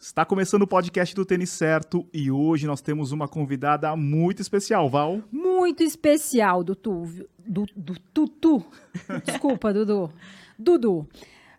Está 0.00 0.24
começando 0.24 0.62
o 0.62 0.66
podcast 0.66 1.12
do 1.12 1.26
Tênis 1.26 1.50
Certo 1.50 2.06
e 2.14 2.30
hoje 2.30 2.68
nós 2.68 2.80
temos 2.80 3.10
uma 3.10 3.26
convidada 3.26 3.96
muito 3.96 4.40
especial, 4.40 4.88
Val. 4.88 5.20
Muito 5.32 5.82
especial, 5.82 6.62
Dudu. 6.62 7.26
Du, 7.44 7.66
du, 7.74 7.98
Tutu. 8.14 8.64
Desculpa, 9.26 9.72
Dudu. 9.72 10.08
Dudu. 10.56 11.08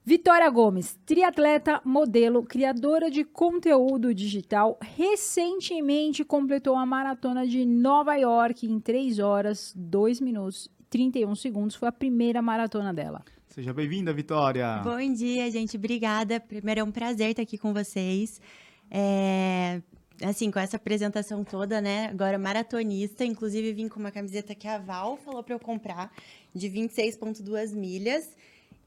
Vitória 0.06 0.50
Gomes, 0.50 0.98
triatleta, 1.06 1.82
modelo, 1.84 2.42
criadora 2.44 3.12
de 3.12 3.26
conteúdo 3.26 4.14
digital, 4.14 4.80
recentemente 4.82 6.24
completou 6.24 6.78
a 6.78 6.86
maratona 6.86 7.46
de 7.46 7.66
Nova 7.66 8.16
York 8.16 8.66
em 8.66 8.80
3 8.80 9.20
horas, 9.20 9.74
2 9.76 10.22
minutos 10.22 10.70
e 10.80 10.84
31 10.86 11.36
segundos. 11.36 11.76
Foi 11.76 11.90
a 11.90 11.92
primeira 11.92 12.42
maratona 12.42 12.94
dela. 12.94 13.22
Seja 13.60 13.74
bem-vinda, 13.74 14.14
Vitória. 14.14 14.78
Bom 14.86 15.14
dia, 15.14 15.52
gente. 15.52 15.76
Obrigada. 15.76 16.40
Primeiro 16.40 16.80
é 16.80 16.84
um 16.86 16.94
prazer 16.94 17.32
estar 17.32 17.42
aqui 17.42 17.58
com 17.58 17.74
vocês. 17.74 18.40
É, 18.90 19.82
assim, 20.24 20.50
com 20.50 20.60
essa 20.60 20.78
apresentação 20.78 21.44
toda, 21.44 21.82
né? 21.82 22.06
Agora 22.06 22.40
maratonista, 22.40 23.26
inclusive 23.26 23.74
vim 23.74 23.90
com 23.90 24.00
uma 24.00 24.12
camiseta 24.12 24.56
que 24.56 24.66
a 24.66 24.78
Val 24.78 25.18
falou 25.18 25.44
para 25.44 25.56
eu 25.56 25.60
comprar, 25.60 26.10
de 26.56 26.70
26,2 26.70 27.74
milhas. 27.74 28.34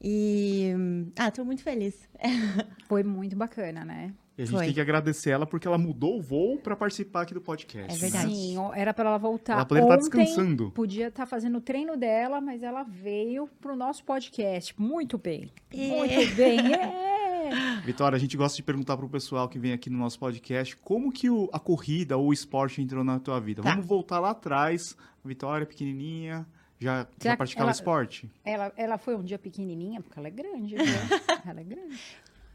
E. 0.01 0.71
Ah, 1.15 1.29
tô 1.29 1.45
muito 1.45 1.61
feliz. 1.61 1.93
Foi 2.89 3.03
muito 3.03 3.35
bacana, 3.35 3.85
né? 3.85 4.11
E 4.37 4.41
a 4.41 4.45
gente 4.45 4.55
Foi. 4.55 4.65
tem 4.65 4.73
que 4.73 4.81
agradecer 4.81 5.29
ela 5.29 5.45
porque 5.45 5.67
ela 5.67 5.77
mudou 5.77 6.17
o 6.17 6.21
voo 6.21 6.57
para 6.57 6.75
participar 6.75 7.21
aqui 7.21 7.33
do 7.35 7.41
podcast. 7.41 7.93
É 7.93 7.95
verdade. 7.99 8.25
né? 8.27 8.33
Sim, 8.33 8.57
era 8.73 8.91
para 8.93 9.09
ela 9.09 9.17
voltar 9.19 9.53
Ela 9.53 9.65
poderia 9.65 9.85
estar 9.87 9.95
ontem. 10.05 10.23
descansando. 10.25 10.71
Podia 10.71 11.07
estar 11.09 11.25
fazendo 11.27 11.59
o 11.59 11.61
treino 11.61 11.95
dela, 11.95 12.41
mas 12.41 12.63
ela 12.63 12.81
veio 12.83 13.47
pro 13.61 13.75
nosso 13.75 14.03
podcast. 14.03 14.73
Muito 14.81 15.17
bem. 15.19 15.51
É. 15.71 15.87
Muito 15.87 16.35
bem. 16.35 16.59
É. 17.43 17.81
Vitória, 17.81 18.15
a 18.15 18.19
gente 18.19 18.37
gosta 18.37 18.55
de 18.55 18.63
perguntar 18.63 18.95
pro 18.95 19.09
pessoal 19.09 19.49
que 19.49 19.59
vem 19.59 19.73
aqui 19.73 19.89
no 19.89 19.97
nosso 19.97 20.17
podcast 20.17 20.77
como 20.77 21.11
que 21.11 21.29
o- 21.29 21.49
a 21.51 21.59
corrida 21.59 22.17
ou 22.17 22.27
o 22.29 22.33
esporte 22.33 22.81
entrou 22.81 23.03
na 23.03 23.19
tua 23.19 23.37
vida. 23.39 23.61
Tá. 23.61 23.69
Vamos 23.71 23.85
voltar 23.85 24.19
lá 24.19 24.29
atrás. 24.31 24.95
Vitória, 25.25 25.65
pequenininha, 25.65 26.47
já, 26.79 27.05
já 27.21 27.35
praticava 27.35 27.65
ela- 27.65 27.71
esporte? 27.73 28.31
Ela, 28.45 28.71
ela 28.77 28.97
foi 28.97 29.15
um 29.17 29.23
dia 29.23 29.37
pequenininha, 29.37 30.01
porque 30.01 30.17
ela 30.17 30.29
é 30.29 30.31
grande, 30.31 30.75
viu? 30.75 30.85
ela 31.45 31.59
é 31.59 31.63
grande. 31.63 31.99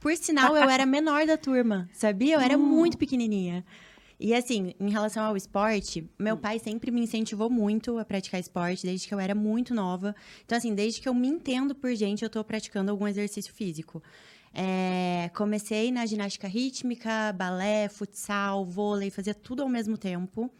Por 0.00 0.16
sinal, 0.16 0.56
eu 0.56 0.68
era 0.68 0.86
menor 0.86 1.26
da 1.26 1.36
turma, 1.36 1.88
sabia? 1.92 2.36
Eu 2.36 2.40
era 2.40 2.56
Hum. 2.56 2.60
muito 2.60 2.96
pequenininha. 2.96 3.64
E 4.20 4.34
assim, 4.34 4.74
em 4.80 4.90
relação 4.90 5.24
ao 5.24 5.36
esporte, 5.36 6.08
meu 6.18 6.36
pai 6.36 6.58
sempre 6.58 6.90
me 6.90 7.00
incentivou 7.00 7.48
muito 7.48 7.98
a 7.98 8.04
praticar 8.04 8.40
esporte, 8.40 8.84
desde 8.84 9.06
que 9.06 9.14
eu 9.14 9.20
era 9.20 9.34
muito 9.34 9.72
nova. 9.74 10.14
Então, 10.44 10.58
assim, 10.58 10.74
desde 10.74 11.00
que 11.00 11.08
eu 11.08 11.14
me 11.14 11.28
entendo 11.28 11.74
por 11.74 11.94
gente, 11.94 12.24
eu 12.24 12.30
tô 12.30 12.42
praticando 12.42 12.90
algum 12.90 13.06
exercício 13.06 13.52
físico. 13.52 14.02
É, 14.52 15.30
comecei 15.36 15.92
na 15.92 16.04
ginástica 16.04 16.48
rítmica, 16.48 17.32
balé, 17.32 17.88
futsal, 17.88 18.64
vôlei, 18.64 19.08
fazia 19.10 19.34
tudo 19.34 19.62
ao 19.62 19.68
mesmo 19.68 19.96
tempo. 19.96 20.50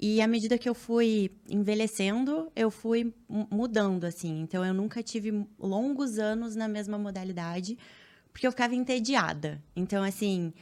E 0.00 0.20
à 0.20 0.26
medida 0.26 0.58
que 0.58 0.68
eu 0.68 0.74
fui 0.74 1.30
envelhecendo, 1.48 2.50
eu 2.56 2.70
fui 2.72 3.14
mu- 3.28 3.46
mudando, 3.50 4.04
assim. 4.04 4.40
Então, 4.40 4.64
eu 4.64 4.74
nunca 4.74 5.00
tive 5.02 5.46
longos 5.58 6.18
anos 6.18 6.56
na 6.56 6.66
mesma 6.66 6.98
modalidade, 6.98 7.78
porque 8.36 8.46
eu 8.46 8.50
ficava 8.50 8.74
entediada. 8.74 9.62
Então, 9.74 10.04
assim, 10.04 10.52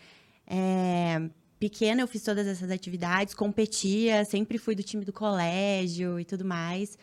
é, 0.46 1.28
pequena 1.58 2.02
eu 2.02 2.06
fiz 2.06 2.22
todas 2.22 2.46
essas 2.46 2.70
atividades, 2.70 3.34
competia, 3.34 4.24
sempre 4.24 4.58
fui 4.58 4.76
do 4.76 4.82
time 4.84 5.04
do 5.04 5.12
colégio 5.12 6.20
e 6.20 6.24
tudo 6.24 6.44
mais. 6.44 6.96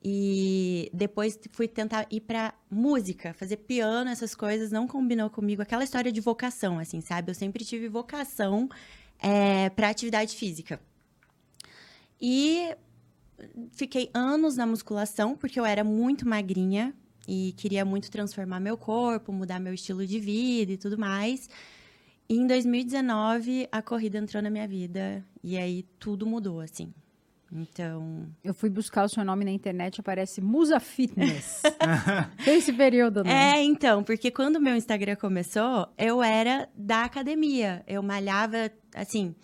E 0.00 0.88
depois 0.94 1.36
fui 1.50 1.66
tentar 1.66 2.06
ir 2.12 2.20
pra 2.20 2.54
música, 2.70 3.34
fazer 3.34 3.56
piano, 3.56 4.08
essas 4.08 4.36
coisas, 4.36 4.70
não 4.70 4.86
combinou 4.86 5.28
comigo. 5.28 5.62
Aquela 5.62 5.82
história 5.82 6.12
de 6.12 6.20
vocação, 6.20 6.78
assim, 6.78 7.00
sabe? 7.00 7.32
Eu 7.32 7.34
sempre 7.34 7.64
tive 7.64 7.88
vocação 7.88 8.68
é, 9.18 9.68
para 9.70 9.88
atividade 9.88 10.36
física. 10.36 10.80
E 12.20 12.72
fiquei 13.72 14.10
anos 14.14 14.56
na 14.56 14.64
musculação, 14.64 15.36
porque 15.36 15.58
eu 15.58 15.64
era 15.64 15.82
muito 15.82 16.24
magrinha 16.24 16.94
e 17.26 17.54
queria 17.56 17.84
muito 17.84 18.10
transformar 18.10 18.60
meu 18.60 18.76
corpo, 18.76 19.32
mudar 19.32 19.58
meu 19.58 19.74
estilo 19.74 20.06
de 20.06 20.18
vida 20.18 20.72
e 20.72 20.76
tudo 20.76 20.98
mais. 20.98 21.48
E 22.28 22.36
em 22.36 22.46
2019, 22.46 23.68
a 23.70 23.82
corrida 23.82 24.18
entrou 24.18 24.42
na 24.42 24.50
minha 24.50 24.66
vida 24.66 25.24
e 25.42 25.56
aí 25.56 25.84
tudo 25.98 26.26
mudou, 26.26 26.60
assim. 26.60 26.92
Então, 27.52 28.26
Eu 28.42 28.52
fui 28.52 28.68
buscar 28.68 29.04
o 29.04 29.08
seu 29.08 29.24
nome 29.24 29.44
na 29.44 29.50
internet, 29.52 30.00
aparece 30.00 30.40
Musa 30.40 30.80
Fitness. 30.80 31.62
Tem 32.44 32.58
esse 32.58 32.72
período, 32.72 33.22
né? 33.22 33.58
É, 33.58 33.62
então, 33.62 34.02
porque 34.02 34.30
quando 34.30 34.56
o 34.56 34.60
meu 34.60 34.74
Instagram 34.74 35.14
começou, 35.14 35.88
eu 35.96 36.20
era 36.20 36.68
da 36.74 37.04
academia. 37.04 37.84
Eu 37.86 38.02
malhava, 38.02 38.72
assim, 38.92 39.36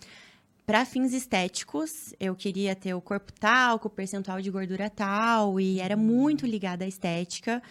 para 0.71 0.85
fins 0.85 1.11
estéticos. 1.11 2.13
Eu 2.17 2.33
queria 2.33 2.73
ter 2.73 2.93
o 2.93 3.01
corpo 3.01 3.33
tal, 3.37 3.77
com 3.77 3.89
o 3.89 3.91
percentual 3.91 4.41
de 4.41 4.49
gordura 4.49 4.89
tal, 4.89 5.59
e 5.59 5.81
era 5.81 5.97
muito 5.97 6.45
ligada 6.45 6.85
à 6.85 6.87
estética. 6.87 7.61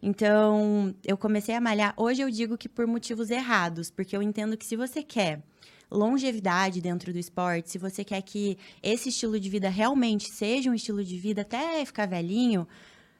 Então, 0.00 0.94
eu 1.04 1.16
comecei 1.16 1.56
a 1.56 1.60
malhar. 1.60 1.92
Hoje 1.96 2.22
eu 2.22 2.30
digo 2.30 2.56
que 2.56 2.68
por 2.68 2.86
motivos 2.86 3.28
errados, 3.28 3.90
porque 3.90 4.16
eu 4.16 4.22
entendo 4.22 4.56
que 4.56 4.64
se 4.64 4.76
você 4.76 5.02
quer 5.02 5.42
longevidade 5.90 6.80
dentro 6.80 7.12
do 7.12 7.18
esporte, 7.18 7.72
se 7.72 7.78
você 7.78 8.04
quer 8.04 8.22
que 8.22 8.56
esse 8.84 9.08
estilo 9.08 9.40
de 9.40 9.50
vida 9.50 9.68
realmente 9.68 10.32
seja 10.32 10.70
um 10.70 10.74
estilo 10.74 11.02
de 11.02 11.18
vida 11.18 11.42
até 11.42 11.84
ficar 11.84 12.06
velhinho, 12.06 12.68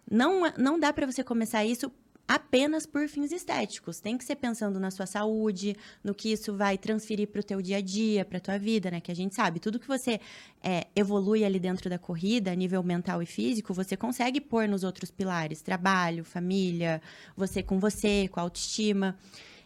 não, 0.08 0.42
não 0.56 0.78
dá 0.78 0.92
para 0.92 1.06
você 1.06 1.24
começar 1.24 1.64
isso 1.64 1.90
apenas 2.28 2.84
por 2.84 3.08
fins 3.08 3.32
estéticos. 3.32 3.98
Tem 4.00 4.18
que 4.18 4.24
ser 4.24 4.36
pensando 4.36 4.78
na 4.78 4.90
sua 4.90 5.06
saúde, 5.06 5.74
no 6.04 6.14
que 6.14 6.30
isso 6.30 6.54
vai 6.54 6.76
transferir 6.76 7.26
para 7.28 7.40
o 7.40 7.42
teu 7.42 7.62
dia 7.62 7.78
a 7.78 7.80
dia, 7.80 8.22
para 8.22 8.38
tua 8.38 8.58
vida, 8.58 8.90
né? 8.90 9.00
Que 9.00 9.10
a 9.10 9.16
gente 9.16 9.34
sabe, 9.34 9.58
tudo 9.58 9.80
que 9.80 9.88
você 9.88 10.20
é, 10.62 10.86
evolui 10.94 11.42
ali 11.42 11.58
dentro 11.58 11.88
da 11.88 11.98
corrida, 11.98 12.52
a 12.52 12.54
nível 12.54 12.82
mental 12.82 13.22
e 13.22 13.26
físico, 13.26 13.72
você 13.72 13.96
consegue 13.96 14.42
pôr 14.42 14.68
nos 14.68 14.84
outros 14.84 15.10
pilares, 15.10 15.62
trabalho, 15.62 16.22
família, 16.22 17.00
você 17.34 17.62
com 17.62 17.80
você, 17.80 18.28
com 18.28 18.38
a 18.38 18.42
autoestima. 18.42 19.16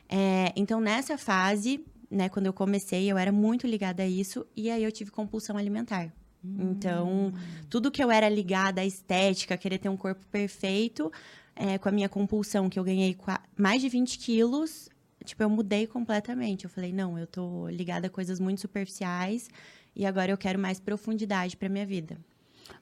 É, 0.08 0.52
então, 0.54 0.80
nessa 0.80 1.18
fase, 1.18 1.84
né, 2.08 2.28
quando 2.28 2.46
eu 2.46 2.52
comecei, 2.52 3.10
eu 3.10 3.18
era 3.18 3.32
muito 3.32 3.66
ligada 3.66 4.04
a 4.04 4.06
isso, 4.06 4.46
e 4.54 4.70
aí 4.70 4.84
eu 4.84 4.92
tive 4.92 5.10
compulsão 5.10 5.56
alimentar. 5.56 6.12
Então, 6.44 7.32
tudo 7.70 7.88
que 7.88 8.02
eu 8.02 8.10
era 8.10 8.28
ligada 8.28 8.80
à 8.80 8.84
estética, 8.84 9.56
querer 9.56 9.78
ter 9.78 9.88
um 9.88 9.96
corpo 9.96 10.26
perfeito, 10.26 11.10
é, 11.54 11.78
com 11.78 11.88
a 11.88 11.92
minha 11.92 12.08
compulsão, 12.08 12.68
que 12.68 12.78
eu 12.78 12.84
ganhei 12.84 13.16
mais 13.56 13.80
de 13.80 13.88
20 13.88 14.18
quilos, 14.18 14.88
tipo, 15.24 15.42
eu 15.42 15.50
mudei 15.50 15.86
completamente. 15.86 16.64
Eu 16.64 16.70
falei, 16.70 16.92
não, 16.92 17.18
eu 17.18 17.26
tô 17.26 17.68
ligada 17.68 18.06
a 18.06 18.10
coisas 18.10 18.40
muito 18.40 18.60
superficiais 18.60 19.48
e 19.94 20.06
agora 20.06 20.32
eu 20.32 20.38
quero 20.38 20.58
mais 20.58 20.80
profundidade 20.80 21.56
pra 21.56 21.68
minha 21.68 21.86
vida. 21.86 22.18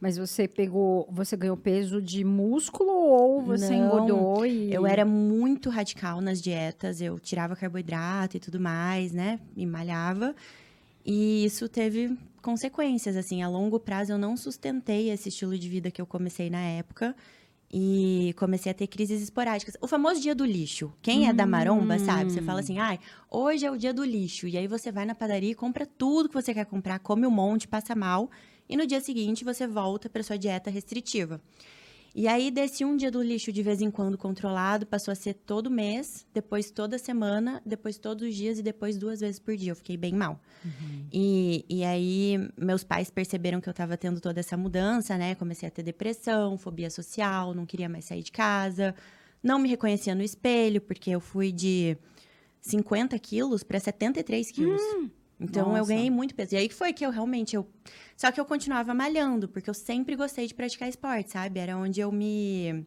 Mas 0.01 0.17
você 0.17 0.47
pegou, 0.47 1.09
você 1.11 1.37
ganhou 1.37 1.57
peso 1.57 2.01
de 2.01 2.23
músculo 2.23 2.91
ou 2.93 3.43
você 3.43 3.77
Não, 3.77 3.87
engordou 3.87 4.47
e... 4.47 4.73
Eu 4.73 4.87
era 4.87 5.05
muito 5.05 5.69
radical 5.69 6.21
nas 6.21 6.41
dietas, 6.41 7.01
eu 7.01 7.19
tirava 7.19 7.57
carboidrato 7.57 8.37
e 8.37 8.41
tudo 8.41 8.61
mais, 8.61 9.13
né? 9.13 9.41
E 9.57 9.67
malhava. 9.67 10.35
E 11.05 11.45
isso 11.45 11.69
teve 11.69 12.17
consequências, 12.41 13.17
assim, 13.17 13.43
a 13.43 13.49
longo 13.49 13.81
prazo 13.81 14.13
eu 14.13 14.19
não 14.19 14.37
sustentei 14.37 15.11
esse 15.11 15.29
estilo 15.29 15.59
de 15.59 15.69
vida 15.69 15.91
que 15.91 16.01
eu 16.01 16.07
comecei 16.07 16.49
na 16.49 16.61
época 16.61 17.15
e 17.73 18.35
comecei 18.37 18.73
a 18.73 18.75
ter 18.75 18.87
crises 18.89 19.23
esporádicas. 19.23 19.77
O 19.81 19.87
famoso 19.87 20.21
dia 20.21 20.35
do 20.35 20.45
lixo. 20.45 20.93
Quem 21.01 21.29
é 21.29 21.33
da 21.33 21.47
maromba, 21.47 21.99
sabe? 21.99 22.33
Você 22.33 22.43
fala 22.43 22.61
assim: 22.61 22.79
"Ai, 22.79 22.99
hoje 23.31 23.65
é 23.65 23.71
o 23.71 23.77
dia 23.77 23.95
do 23.95 24.05
lixo". 24.05 24.49
E 24.49 24.57
aí 24.57 24.67
você 24.67 24.91
vai 24.91 25.07
na 25.07 25.15
padaria 25.15 25.53
e 25.53 25.55
compra 25.55 25.87
tudo 25.87 26.29
que 26.29 26.35
você 26.35 26.53
quer 26.53 26.67
comprar, 26.67 26.99
come 26.99 27.27
um 27.27 27.31
monte, 27.31 27.69
passa 27.69 27.95
mal, 27.95 28.29
e 28.69 28.77
no 28.77 28.87
dia 28.87 29.01
seguinte 29.01 29.45
você 29.45 29.67
volta 29.67 30.09
para 30.09 30.23
sua 30.23 30.37
dieta 30.37 30.71
restritiva. 30.71 31.41
E 32.15 32.27
aí, 32.27 32.51
desse 32.51 32.85
um 32.85 32.97
dia 32.97 33.11
do 33.11 33.23
lixo 33.23 33.53
de 33.53 33.63
vez 33.63 33.81
em 33.81 33.91
quando 33.91 34.19
controlado, 34.19 34.85
passou 34.85 35.13
a 35.13 35.15
ser 35.15 35.35
todo 35.35 35.71
mês, 35.71 36.27
depois 36.35 36.71
toda 36.71 36.99
semana, 36.99 37.63
depois 37.65 37.99
todos 37.99 38.29
os 38.29 38.35
dias 38.35 38.59
e 38.59 38.63
depois 38.63 38.99
duas 38.99 39.21
vezes 39.21 39.39
por 39.39 39.57
dia. 39.57 39.71
Eu 39.71 39.77
fiquei 39.77 39.97
bem 39.97 40.13
mal. 40.13 40.41
E, 41.13 41.65
e 41.69 41.85
aí, 41.85 42.37
meus 42.57 42.83
pais 42.83 43.11
perceberam 43.11 43.61
que 43.61 43.69
eu 43.69 43.75
tava 43.75 43.97
tendo 43.97 44.21
toda 44.21 44.41
essa 44.41 44.57
mudança, 44.57 45.17
né? 45.17 45.35
Comecei 45.37 45.69
a 45.69 45.71
ter 45.71 45.83
depressão, 45.83 46.59
fobia 46.59 46.91
social, 46.91 47.55
não 47.55 47.65
queria 47.65 47.89
mais 47.89 48.07
sair 48.07 48.23
de 48.23 48.33
casa. 48.33 48.95
Não 49.43 49.59
me 49.59 49.69
reconhecia 49.69 50.15
no 50.15 50.23
espelho, 50.23 50.81
porque 50.81 51.11
eu 51.11 51.21
fui 51.21 51.53
de 51.53 51.97
50 52.61 53.19
quilos 53.19 53.63
para 53.63 53.79
73 53.79 54.51
quilos. 54.51 54.83
Então, 55.41 55.69
eu 55.71 55.79
nossa. 55.79 55.89
ganhei 55.89 56.11
muito 56.11 56.35
peso. 56.35 56.55
E 56.55 56.59
aí 56.59 56.69
que 56.69 56.75
foi 56.75 56.93
que 56.93 57.05
eu 57.05 57.11
realmente... 57.11 57.57
Eu... 57.57 57.67
Só 58.17 58.31
que 58.31 58.39
eu 58.39 58.45
continuava 58.45 58.93
malhando, 58.93 59.49
porque 59.49 59.71
eu 59.71 59.75
sempre 59.75 60.15
gostei 60.15 60.47
de 60.47 60.55
praticar 60.55 60.89
esporte, 60.89 61.31
sabe? 61.31 61.59
Era 61.59 61.77
onde 61.79 62.01
eu 62.01 62.13
me... 62.13 62.85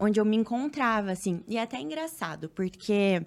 Onde 0.00 0.18
eu 0.18 0.24
me 0.24 0.36
encontrava, 0.36 1.12
assim. 1.12 1.44
E 1.46 1.58
é 1.58 1.62
até 1.62 1.78
engraçado, 1.78 2.48
porque... 2.48 3.24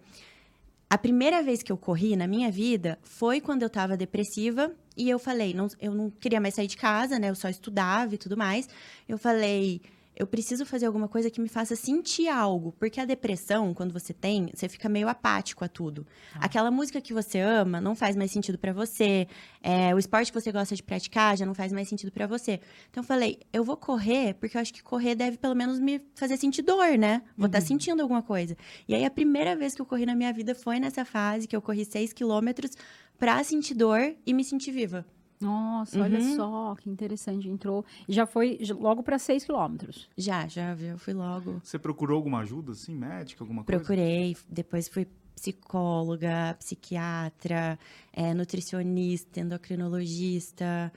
A 0.88 0.98
primeira 0.98 1.42
vez 1.42 1.64
que 1.64 1.72
eu 1.72 1.78
corri 1.78 2.16
na 2.16 2.28
minha 2.28 2.52
vida 2.52 3.00
foi 3.02 3.42
quando 3.42 3.64
eu 3.64 3.70
tava 3.70 3.98
depressiva 3.98 4.72
e 4.96 5.10
eu 5.10 5.18
falei, 5.18 5.54
não, 5.54 5.68
eu 5.82 5.94
não 5.94 6.12
queria 6.12 6.40
mais 6.40 6.54
sair 6.54 6.68
de 6.68 6.78
casa, 6.78 7.18
né? 7.18 7.30
Eu 7.30 7.36
só 7.36 7.50
estudava 7.50 8.14
e 8.14 8.18
tudo 8.18 8.38
mais. 8.38 8.70
Eu 9.10 9.18
falei, 9.18 9.82
eu 10.16 10.26
preciso 10.26 10.66
fazer 10.66 10.86
alguma 10.86 11.08
coisa 11.08 11.30
que 11.30 11.42
me 11.42 11.50
faça 11.50 11.76
sentir 11.76 12.28
algo. 12.28 12.72
Porque 12.80 13.00
a 13.00 13.06
depressão, 13.06 13.74
quando 13.74 13.92
você 13.92 14.14
tem, 14.14 14.50
você 14.54 14.70
fica 14.70 14.88
meio 14.88 15.10
apático 15.10 15.64
a 15.66 15.68
tudo. 15.68 16.08
Ah. 16.34 16.46
Aquela 16.46 16.72
música 16.72 17.02
que 17.02 17.14
você 17.14 17.40
ama 17.40 17.82
não 17.82 17.96
faz 17.96 18.16
mais 18.16 18.32
sentido 18.32 18.58
pra 18.58 18.72
você. 18.72 19.28
É, 19.62 19.94
o 19.94 20.00
esporte 20.00 20.32
que 20.32 20.40
você 20.40 20.52
gosta 20.52 20.76
de 20.76 20.82
praticar 20.82 21.38
já 21.38 21.46
não 21.46 21.54
faz 21.54 21.74
mais 21.74 21.90
sentido 21.90 22.12
pra 22.12 22.26
você. 22.26 22.60
Então 22.90 23.04
eu 23.04 23.08
falei, 23.08 23.40
eu 23.52 23.64
vou 23.64 23.76
correr, 23.76 24.36
porque 24.36 24.56
eu 24.56 24.62
acho 24.62 24.74
que 24.74 24.82
correr 24.82 25.16
deve 25.16 25.38
pelo 25.38 25.56
menos 25.56 25.80
me 25.80 26.02
fazer 26.16 26.38
sentir 26.38 26.62
dor, 26.62 26.98
né? 26.98 27.22
Vou 27.38 27.48
estar 27.48 27.62
sentindo 27.62 28.02
alguma 28.02 28.22
coisa. 28.22 28.56
E 28.88 28.96
aí 28.96 29.04
a 29.04 29.12
primeira 29.12 29.56
vez 29.56 29.76
que 29.76 29.82
eu 29.82 29.86
corri 29.86 30.06
na 30.06 30.16
minha 30.16 30.32
vida 30.32 30.56
foi 30.56 30.80
nessa 30.80 31.04
fase 31.04 31.48
que 31.48 31.56
eu 31.56 31.62
corri 31.62 31.84
6 31.84 32.14
quilômetros 32.14 32.72
pra 33.18 33.44
sentir 33.44 33.74
dor 33.74 34.16
e 34.26 34.34
me 34.34 34.44
sentir 34.44 34.72
viva. 34.72 35.06
Nossa, 35.40 36.00
olha 36.02 36.20
Uhum. 36.20 36.36
só, 36.36 36.76
que 36.76 36.90
interessante. 36.90 37.48
Entrou 37.50 37.84
e 38.08 38.14
já 38.14 38.26
foi 38.26 38.58
logo 38.80 39.04
para 39.04 39.20
6 39.20 39.44
quilômetros. 39.46 40.10
Já, 40.18 40.48
já, 40.48 40.74
eu 40.76 40.98
fui 40.98 41.14
logo. 41.14 41.60
Você 41.64 41.78
procurou 41.78 42.16
alguma 42.18 42.40
ajuda, 42.40 42.72
assim, 42.72 42.96
médica, 42.96 43.44
alguma 43.44 43.64
coisa? 43.64 43.80
Procurei, 43.84 44.36
depois 44.50 44.88
fui 44.88 45.08
psicóloga, 45.36 46.56
psiquiatra, 46.60 47.78
é, 48.14 48.34
nutricionista, 48.34 49.40
endocrinologista, 49.42 50.92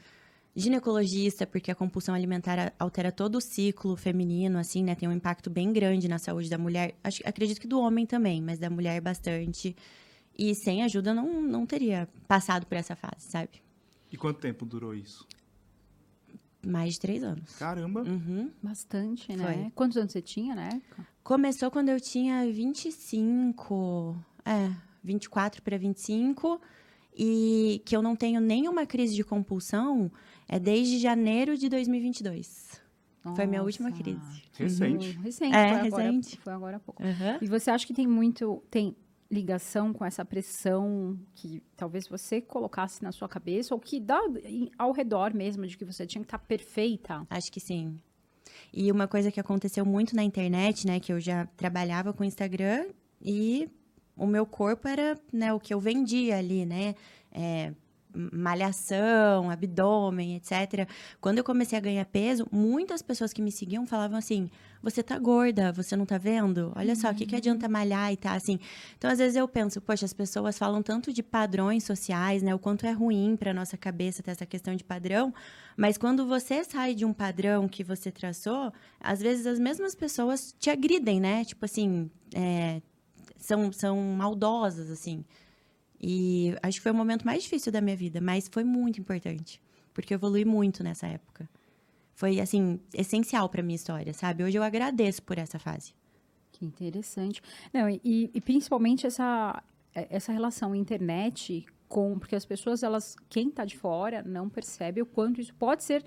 ginecologista, 0.54 1.46
porque 1.46 1.70
a 1.70 1.74
compulsão 1.74 2.14
alimentar 2.14 2.72
altera 2.78 3.12
todo 3.12 3.36
o 3.36 3.40
ciclo 3.40 3.96
feminino, 3.96 4.58
assim, 4.58 4.82
né? 4.84 4.94
Tem 4.94 5.08
um 5.08 5.12
impacto 5.12 5.50
bem 5.50 5.72
grande 5.72 6.08
na 6.08 6.18
saúde 6.18 6.48
da 6.48 6.58
mulher. 6.58 6.94
Acho, 7.02 7.22
acredito 7.26 7.60
que 7.60 7.66
do 7.66 7.80
homem 7.80 8.06
também, 8.06 8.40
mas 8.40 8.58
da 8.58 8.70
mulher 8.70 9.00
bastante. 9.00 9.76
E 10.36 10.54
sem 10.54 10.82
ajuda 10.84 11.12
não, 11.12 11.42
não 11.42 11.66
teria 11.66 12.08
passado 12.28 12.64
por 12.66 12.76
essa 12.76 12.94
fase, 12.94 13.26
sabe? 13.26 13.50
E 14.10 14.16
quanto 14.16 14.38
tempo 14.40 14.64
durou 14.64 14.94
isso? 14.94 15.26
Mais 16.66 16.94
de 16.94 17.00
três 17.00 17.22
anos. 17.22 17.56
Caramba. 17.56 18.02
Uhum. 18.02 18.50
Bastante, 18.62 19.34
né? 19.36 19.44
Foi. 19.44 19.72
Quantos 19.74 19.96
anos 19.96 20.12
você 20.12 20.20
tinha 20.20 20.54
na 20.54 20.64
época? 20.68 21.06
Começou 21.22 21.70
quando 21.70 21.88
eu 21.88 22.00
tinha 22.00 22.50
25, 22.50 24.16
é, 24.44 24.70
24 25.04 25.62
para 25.62 25.76
25, 25.78 26.60
e 27.16 27.82
que 27.84 27.96
eu 27.96 28.02
não 28.02 28.16
tenho 28.16 28.40
nenhuma 28.40 28.86
crise 28.86 29.14
de 29.14 29.24
compulsão 29.24 30.10
é 30.48 30.58
desde 30.58 30.98
janeiro 30.98 31.56
de 31.56 31.68
2022. 31.68 32.80
Foi 33.36 33.46
minha 33.46 33.62
última 33.62 33.90
Nossa. 33.90 34.02
crise. 34.02 34.42
Recente. 34.54 35.18
Hum, 35.18 35.22
recente, 35.22 35.54
É, 35.54 35.68
foi, 35.68 35.86
Agora, 35.86 36.02
recente. 36.04 36.40
foi 36.40 36.52
agora 36.52 36.76
há 36.78 36.80
pouco. 36.80 37.02
Aham. 37.02 37.38
E 37.42 37.46
você 37.46 37.70
acha 37.70 37.86
que 37.86 37.92
tem 37.92 38.06
muito, 38.06 38.62
tem 38.70 38.96
ligação 39.30 39.92
com 39.92 40.04
essa 40.04 40.24
pressão 40.24 41.18
que 41.34 41.62
talvez 41.76 42.08
você 42.08 42.40
colocasse 42.40 43.02
na 43.02 43.12
sua 43.12 43.28
cabeça 43.28 43.74
ou 43.74 43.80
que 43.80 44.00
dá 44.00 44.18
ao 44.78 44.92
redor 44.92 45.34
mesmo 45.34 45.66
de 45.66 45.76
que 45.76 45.84
você 45.84 46.06
tinha 46.06 46.22
que 46.22 46.26
estar 46.26 46.38
perfeita? 46.38 47.26
Acho 47.28 47.52
que 47.52 47.60
sim. 47.60 48.00
E 48.72 48.90
uma 48.90 49.06
coisa 49.06 49.30
que 49.30 49.38
aconteceu 49.38 49.84
muito 49.84 50.16
na 50.16 50.22
internet, 50.22 50.86
né, 50.86 50.98
que 50.98 51.12
eu 51.12 51.20
já 51.20 51.46
trabalhava 51.56 52.12
com 52.12 52.24
Instagram 52.24 52.86
e 53.20 53.68
o 54.16 54.26
meu 54.26 54.46
corpo 54.46 54.88
era, 54.88 55.18
né, 55.32 55.52
o 55.52 55.60
que 55.60 55.72
eu 55.72 55.80
vendia 55.80 56.38
ali, 56.38 56.64
né, 56.64 56.94
é, 57.30 57.72
malhação, 58.14 59.50
abdômen, 59.50 60.36
etc. 60.36 60.88
Quando 61.20 61.38
eu 61.38 61.44
comecei 61.44 61.76
a 61.78 61.80
ganhar 61.80 62.04
peso, 62.06 62.46
muitas 62.50 63.02
pessoas 63.02 63.32
que 63.32 63.42
me 63.42 63.52
seguiam 63.52 63.86
falavam 63.86 64.18
assim: 64.18 64.50
"Você 64.82 65.02
tá 65.02 65.18
gorda, 65.18 65.72
você 65.72 65.96
não 65.96 66.06
tá 66.06 66.18
vendo? 66.18 66.72
Olha 66.76 66.96
só, 66.96 67.10
o 67.10 67.14
que 67.14 67.26
que 67.26 67.36
adianta 67.36 67.68
malhar 67.68 68.12
e 68.12 68.16
tá 68.16 68.32
assim?". 68.34 68.58
Então, 68.96 69.10
às 69.10 69.18
vezes 69.18 69.36
eu 69.36 69.46
penso, 69.46 69.80
poxa, 69.80 70.04
as 70.04 70.12
pessoas 70.12 70.58
falam 70.58 70.82
tanto 70.82 71.12
de 71.12 71.22
padrões 71.22 71.84
sociais, 71.84 72.42
né, 72.42 72.54
o 72.54 72.58
quanto 72.58 72.86
é 72.86 72.92
ruim 72.92 73.36
para 73.36 73.52
nossa 73.54 73.76
cabeça 73.76 74.22
ter 74.22 74.30
essa 74.32 74.46
questão 74.46 74.74
de 74.74 74.84
padrão, 74.84 75.32
mas 75.76 75.96
quando 75.96 76.26
você 76.26 76.64
sai 76.64 76.94
de 76.94 77.04
um 77.04 77.12
padrão 77.12 77.68
que 77.68 77.84
você 77.84 78.10
traçou, 78.10 78.72
às 79.00 79.20
vezes 79.20 79.46
as 79.46 79.58
mesmas 79.58 79.94
pessoas 79.94 80.54
te 80.58 80.70
agridem, 80.70 81.20
né? 81.20 81.44
Tipo 81.44 81.64
assim, 81.64 82.10
é, 82.34 82.82
são, 83.38 83.72
são 83.72 83.96
maldosas, 83.96 84.90
assim. 84.90 85.24
E 86.00 86.54
acho 86.62 86.78
que 86.78 86.82
foi 86.82 86.92
o 86.92 86.94
momento 86.94 87.24
mais 87.24 87.42
difícil 87.42 87.72
da 87.72 87.80
minha 87.80 87.96
vida, 87.96 88.20
mas 88.20 88.48
foi 88.50 88.64
muito 88.64 89.00
importante, 89.00 89.60
porque 89.92 90.14
eu 90.14 90.16
evolui 90.16 90.44
muito 90.44 90.82
nessa 90.82 91.06
época. 91.06 91.48
Foi, 92.14 92.40
assim, 92.40 92.80
essencial 92.92 93.48
pra 93.48 93.62
minha 93.62 93.76
história, 93.76 94.12
sabe? 94.12 94.42
Hoje 94.42 94.58
eu 94.58 94.62
agradeço 94.62 95.22
por 95.22 95.38
essa 95.38 95.58
fase. 95.58 95.94
Que 96.52 96.64
interessante. 96.64 97.40
Não, 97.72 97.88
e, 97.88 98.30
e 98.34 98.40
principalmente 98.40 99.06
essa, 99.06 99.62
é, 99.94 100.08
essa 100.10 100.32
relação 100.32 100.74
internet 100.74 101.64
com. 101.88 102.18
Porque 102.18 102.34
as 102.34 102.44
pessoas, 102.44 102.82
elas. 102.82 103.16
Quem 103.28 103.48
está 103.48 103.64
de 103.64 103.76
fora 103.76 104.22
não 104.22 104.48
percebe 104.48 105.00
o 105.00 105.06
quanto 105.06 105.40
isso 105.40 105.54
pode 105.54 105.84
ser 105.84 106.04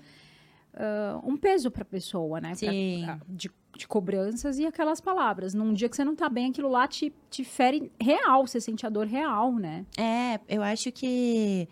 ah, 0.74 1.20
um 1.24 1.36
peso 1.36 1.70
para 1.70 1.82
a 1.82 1.86
pessoa, 1.86 2.40
né? 2.40 2.50
Pra- 2.58 2.70
Sim. 2.72 3.02
pra- 3.04 3.20
de, 3.28 3.50
de 3.76 3.88
cobranças 3.88 4.58
e 4.58 4.66
aquelas 4.66 5.00
palavras. 5.00 5.54
Num 5.54 5.72
dia 5.72 5.88
que 5.88 5.96
você 5.96 6.04
não 6.04 6.14
tá 6.16 6.28
bem, 6.28 6.50
aquilo 6.50 6.68
lá 6.70 6.86
te, 6.88 7.12
te 7.30 7.44
fere 7.44 7.90
real, 8.00 8.46
você 8.46 8.60
sente 8.60 8.86
a 8.86 8.88
dor 8.88 9.06
real, 9.06 9.52
né? 9.54 9.84
É, 9.98 10.40
eu 10.48 10.62
acho 10.62 10.90
que 10.92 11.68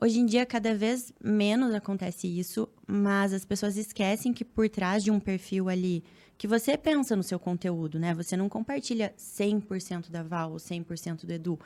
hoje 0.00 0.18
em 0.20 0.26
dia 0.26 0.46
cada 0.46 0.74
vez 0.74 1.12
menos 1.22 1.74
acontece 1.74 2.26
isso, 2.26 2.68
mas 2.86 3.32
as 3.32 3.44
pessoas 3.44 3.76
esquecem 3.76 4.32
que 4.32 4.44
por 4.44 4.68
trás 4.68 5.02
de 5.04 5.10
um 5.10 5.20
perfil 5.20 5.68
ali 5.68 6.02
que 6.38 6.48
você 6.48 6.74
pensa 6.78 7.14
no 7.14 7.22
seu 7.22 7.38
conteúdo, 7.38 7.98
né? 7.98 8.14
Você 8.14 8.34
não 8.34 8.48
compartilha 8.48 9.12
100% 9.18 10.10
da 10.10 10.22
Val 10.22 10.52
ou 10.52 10.56
100% 10.56 11.26
do 11.26 11.32
Edu. 11.32 11.58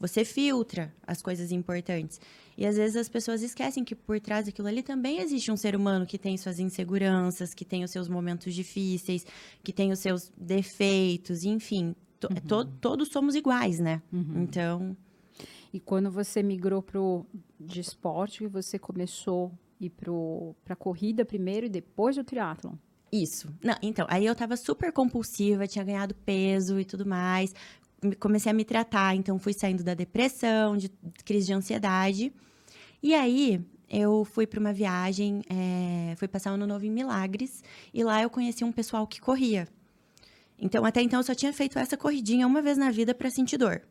Você 0.00 0.24
filtra 0.24 0.92
as 1.06 1.20
coisas 1.20 1.52
importantes. 1.52 2.18
E 2.56 2.66
às 2.66 2.76
vezes 2.76 2.96
as 2.96 3.08
pessoas 3.08 3.42
esquecem 3.42 3.84
que 3.84 3.94
por 3.94 4.18
trás 4.18 4.46
daquilo 4.46 4.66
ali 4.66 4.82
também 4.82 5.18
existe 5.20 5.52
um 5.52 5.56
ser 5.56 5.76
humano 5.76 6.06
que 6.06 6.18
tem 6.18 6.36
suas 6.36 6.58
inseguranças, 6.58 7.52
que 7.54 7.64
tem 7.64 7.84
os 7.84 7.90
seus 7.90 8.08
momentos 8.08 8.54
difíceis, 8.54 9.24
que 9.62 9.72
tem 9.72 9.92
os 9.92 9.98
seus 9.98 10.32
defeitos, 10.36 11.44
enfim. 11.44 11.94
To- 12.18 12.28
to- 12.46 12.64
todos 12.80 13.08
somos 13.08 13.34
iguais, 13.34 13.78
né? 13.78 14.02
Então, 14.12 14.96
E 15.72 15.78
quando 15.78 16.10
você 16.10 16.42
migrou 16.42 16.82
pro 16.82 17.24
de 17.58 17.80
esporte, 17.80 18.44
você 18.48 18.76
começou 18.78 19.52
a 19.80 19.84
ir 19.84 19.90
pro, 19.90 20.54
pra 20.64 20.74
corrida 20.74 21.24
primeiro 21.24 21.66
e 21.66 21.68
depois 21.68 22.18
o 22.18 22.24
triatlon. 22.24 22.74
Isso. 23.12 23.48
Não, 23.62 23.74
então, 23.82 24.04
aí 24.10 24.26
eu 24.26 24.34
tava 24.34 24.56
super 24.56 24.92
compulsiva, 24.92 25.66
tinha 25.68 25.84
ganhado 25.84 26.14
peso 26.14 26.78
e 26.80 26.84
tudo 26.84 27.06
mais. 27.06 27.54
Me- 28.02 28.16
Comecei 28.16 28.50
a 28.50 28.54
me 28.54 28.64
tratar, 28.64 29.14
então 29.14 29.38
fui 29.38 29.52
saindo 29.52 29.82
da 29.84 29.94
depressão, 29.94 30.76
de 30.76 30.88
crise 31.24 31.46
de 31.46 31.52
ansiedade. 31.52 32.32
E 33.02 33.14
aí, 33.14 33.60
eu 33.88 34.24
fui 34.24 34.46
para 34.46 34.60
uma 34.60 34.72
viagem, 34.72 35.42
é, 35.48 36.14
fui 36.16 36.28
passar 36.28 36.50
o 36.52 36.54
ano 36.54 36.66
novo 36.66 36.84
em 36.84 36.90
Milagres, 36.90 37.62
e 37.92 38.04
lá 38.04 38.22
eu 38.22 38.30
conheci 38.30 38.62
um 38.64 38.72
pessoal 38.72 39.06
que 39.06 39.20
corria. 39.20 39.66
Então, 40.58 40.84
até 40.84 41.00
então, 41.02 41.20
eu 41.20 41.24
só 41.24 41.34
tinha 41.34 41.52
feito 41.52 41.78
essa 41.78 41.96
corridinha 41.96 42.46
uma 42.46 42.60
vez 42.60 42.76
na 42.76 42.90
vida 42.90 43.14
para 43.14 43.30
sentir 43.30 43.56
dor. 43.56 43.82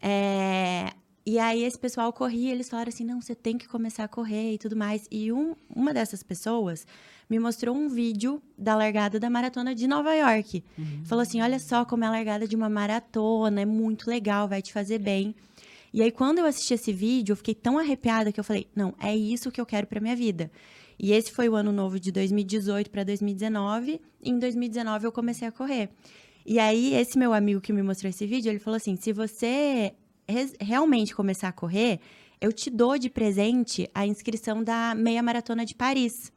É, 0.00 0.92
e 1.24 1.38
aí, 1.38 1.62
esse 1.64 1.78
pessoal 1.78 2.12
corria, 2.12 2.50
eles 2.52 2.68
falaram 2.68 2.88
assim: 2.88 3.04
não, 3.04 3.20
você 3.20 3.34
tem 3.34 3.56
que 3.56 3.68
começar 3.68 4.04
a 4.04 4.08
correr 4.08 4.54
e 4.54 4.58
tudo 4.58 4.74
mais. 4.76 5.06
E 5.10 5.32
um- 5.32 5.54
uma 5.74 5.94
dessas 5.94 6.22
pessoas 6.22 6.86
me 7.30 7.38
mostrou 7.38 7.74
um 7.76 7.88
vídeo 7.88 8.42
da 8.58 8.74
largada 8.74 9.18
da 9.20 9.30
maratona 9.30 9.74
de 9.74 9.86
Nova 9.86 10.12
York. 10.14 10.62
Falou 11.04 11.22
assim: 11.22 11.40
olha 11.40 11.58
só 11.58 11.84
como 11.84 12.04
é 12.04 12.06
a 12.06 12.10
largada 12.10 12.46
de 12.48 12.56
uma 12.56 12.68
maratona, 12.68 13.60
é 13.60 13.64
muito 13.66 14.08
legal, 14.10 14.48
vai 14.48 14.60
te 14.60 14.72
fazer 14.72 14.98
bem. 14.98 15.34
E 15.94 16.00
aí, 16.02 16.10
quando 16.10 16.38
eu 16.38 16.46
assisti 16.46 16.74
esse 16.74 16.92
vídeo, 16.92 17.32
eu 17.32 17.36
fiquei 17.36 17.54
tão 17.54 17.78
arrepiada 17.78 18.32
que 18.32 18.40
eu 18.40 18.44
falei: 18.44 18.66
não, 18.74 18.94
é 18.98 19.14
isso 19.16 19.50
que 19.50 19.60
eu 19.60 19.66
quero 19.66 19.86
pra 19.86 20.00
minha 20.00 20.16
vida. 20.16 20.50
E 20.98 21.12
esse 21.12 21.32
foi 21.32 21.48
o 21.48 21.54
ano 21.54 21.72
novo 21.72 21.98
de 22.00 22.10
2018 22.12 22.90
para 22.90 23.04
2019. 23.04 24.00
E 24.22 24.30
em 24.30 24.38
2019 24.38 25.06
eu 25.06 25.12
comecei 25.12 25.46
a 25.48 25.52
correr. 25.52 25.88
E 26.44 26.58
aí, 26.58 26.94
esse 26.94 27.16
meu 27.18 27.32
amigo 27.32 27.60
que 27.60 27.72
me 27.72 27.82
mostrou 27.82 28.10
esse 28.10 28.26
vídeo, 28.26 28.50
ele 28.50 28.58
falou 28.58 28.76
assim: 28.76 28.96
se 28.96 29.12
você 29.12 29.92
realmente 30.60 31.14
começar 31.14 31.48
a 31.48 31.52
correr, 31.52 32.00
eu 32.40 32.52
te 32.52 32.70
dou 32.70 32.98
de 32.98 33.08
presente 33.08 33.88
a 33.94 34.06
inscrição 34.06 34.62
da 34.64 34.94
meia 34.94 35.22
maratona 35.22 35.64
de 35.64 35.74
Paris. 35.74 36.32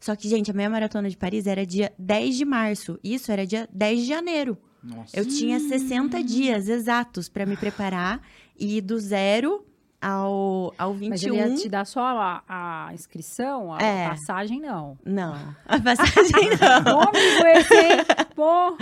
Só 0.00 0.14
que, 0.14 0.28
gente, 0.28 0.50
a 0.50 0.54
meia 0.54 0.68
maratona 0.68 1.08
de 1.08 1.16
Paris 1.16 1.46
era 1.46 1.64
dia 1.64 1.92
10 1.98 2.36
de 2.36 2.44
março. 2.44 2.98
Isso 3.02 3.32
era 3.32 3.46
dia 3.46 3.68
10 3.72 4.00
de 4.00 4.06
janeiro. 4.06 4.58
Nossa. 4.82 5.18
Eu 5.18 5.26
tinha 5.26 5.58
60 5.58 6.22
dias 6.22 6.68
exatos 6.68 7.28
para 7.28 7.46
me 7.46 7.56
preparar 7.56 8.20
e 8.58 8.76
ir 8.76 8.80
do 8.82 8.98
zero 9.00 9.64
ao, 10.04 10.74
ao 10.76 10.92
21. 10.92 11.08
Mas 11.10 11.22
ele 11.22 11.36
ia 11.36 11.54
te 11.56 11.68
dar 11.68 11.86
só 11.86 12.00
a, 12.02 12.42
a 12.48 12.92
inscrição, 12.92 13.72
a 13.72 13.78
É. 13.80 14.08
passagem, 14.10 14.60
não. 14.60 14.98
Não, 15.04 15.34
a 15.66 15.80
passagem 15.80 16.50
não. 16.84 17.10
Esse? 17.52 18.34
Porra! 18.34 18.76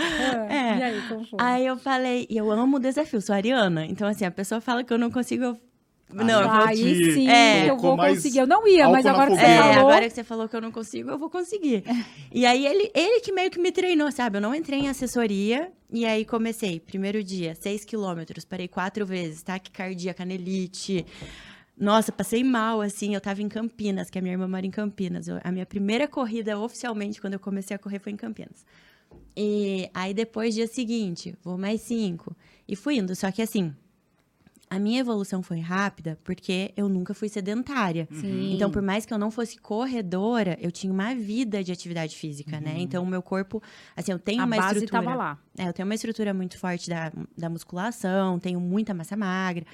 É. 0.48 0.78
E 0.78 0.82
aí, 0.82 1.02
como 1.08 1.24
foi? 1.24 1.38
Aí 1.40 1.66
eu 1.66 1.76
falei, 1.76 2.26
eu 2.28 2.50
amo 2.50 2.76
o 2.76 2.80
desafio, 2.80 3.20
sou 3.20 3.34
ariana. 3.34 3.84
Então, 3.86 4.08
assim, 4.08 4.24
a 4.24 4.30
pessoa 4.30 4.60
fala 4.60 4.82
que 4.82 4.92
eu 4.92 4.98
não 4.98 5.10
consigo. 5.10 5.44
Eu... 5.44 5.58
Aí 6.16 6.26
Não, 6.26 6.42
eu 6.42 6.48
vou 6.48 6.60
Aí 6.66 6.76
te- 6.76 7.12
sim 7.14 7.28
É, 7.28 7.70
eu 7.70 7.76
vou 7.76 7.96
conseguir. 7.96 8.38
Eu 8.38 8.46
não 8.46 8.66
ia, 8.68 8.88
mas 8.88 9.04
agora 9.06 9.30
que 9.30 9.36
você. 9.36 9.42
É, 9.44 9.58
falou... 9.58 9.88
agora 9.90 10.08
que 10.08 10.14
você 10.14 10.24
falou 10.24 10.48
que 10.48 10.56
eu 10.56 10.60
não 10.60 10.70
consigo, 10.72 11.10
eu 11.10 11.18
vou 11.18 11.30
conseguir. 11.30 11.84
E 12.34 12.46
aí 12.46 12.64
ele, 12.66 12.90
ele 12.94 13.20
que 13.20 13.30
meio 13.30 13.50
que 13.50 13.58
me 13.60 13.70
treinou, 13.70 14.10
sabe? 14.10 14.38
Eu 14.38 14.40
não 14.40 14.54
entrei 14.54 14.80
em 14.80 14.88
assessoria 14.88 15.70
e 15.92 16.06
aí 16.06 16.24
comecei. 16.24 16.80
Primeiro 16.80 17.22
dia, 17.22 17.54
6 17.54 17.84
quilômetros, 17.84 18.44
parei 18.44 18.68
quatro 18.68 19.04
vezes, 19.04 19.42
taquicardia, 19.42 20.14
canelite. 20.14 21.04
Nossa, 21.78 22.10
passei 22.12 22.42
mal, 22.42 22.80
assim. 22.80 23.14
Eu 23.14 23.20
tava 23.20 23.42
em 23.42 23.48
Campinas, 23.48 24.08
que 24.08 24.18
a 24.18 24.22
minha 24.22 24.32
irmã 24.34 24.48
mora 24.48 24.64
em 24.64 24.70
Campinas. 24.70 25.28
Eu- 25.28 25.40
a 25.44 25.52
minha 25.52 25.66
primeira 25.66 26.08
corrida 26.08 26.58
oficialmente, 26.58 27.20
quando 27.20 27.34
eu 27.34 27.40
comecei 27.40 27.74
a 27.74 27.78
correr, 27.78 27.98
foi 27.98 28.12
em 28.12 28.16
Campinas. 28.16 28.64
E 29.36 29.90
aí 29.92 30.14
depois, 30.14 30.54
dia 30.54 30.66
seguinte, 30.66 31.34
vou 31.42 31.58
mais 31.58 31.80
cinco. 31.82 32.34
E 32.68 32.74
fui 32.76 32.96
indo. 32.96 33.14
Só 33.14 33.30
que 33.30 33.42
assim, 33.42 33.74
a 34.72 34.78
minha 34.78 35.00
evolução 35.00 35.42
foi 35.42 35.60
rápida 35.60 36.18
porque 36.24 36.72
eu 36.74 36.88
nunca 36.88 37.12
fui 37.12 37.28
sedentária. 37.28 38.08
Sim. 38.10 38.54
Então, 38.54 38.70
por 38.70 38.80
mais 38.80 39.04
que 39.04 39.12
eu 39.12 39.18
não 39.18 39.30
fosse 39.30 39.58
corredora, 39.58 40.56
eu 40.62 40.72
tinha 40.72 40.90
uma 40.90 41.14
vida 41.14 41.62
de 41.62 41.70
atividade 41.70 42.16
física, 42.16 42.58
né? 42.58 42.76
Então, 42.78 43.02
o 43.02 43.06
meu 43.06 43.20
corpo, 43.20 43.62
assim, 43.94 44.12
eu 44.12 44.18
tenho 44.18 44.40
a 44.40 44.46
uma 44.46 44.56
base 44.56 44.78
estrutura. 44.78 45.02
tava 45.02 45.14
lá. 45.14 45.38
É, 45.58 45.68
eu 45.68 45.74
tenho 45.74 45.86
uma 45.86 45.94
estrutura 45.94 46.32
muito 46.32 46.56
forte 46.56 46.88
da, 46.88 47.12
da 47.36 47.50
musculação, 47.50 48.38
tenho 48.38 48.58
muita 48.58 48.94
massa 48.94 49.14
magra. 49.14 49.66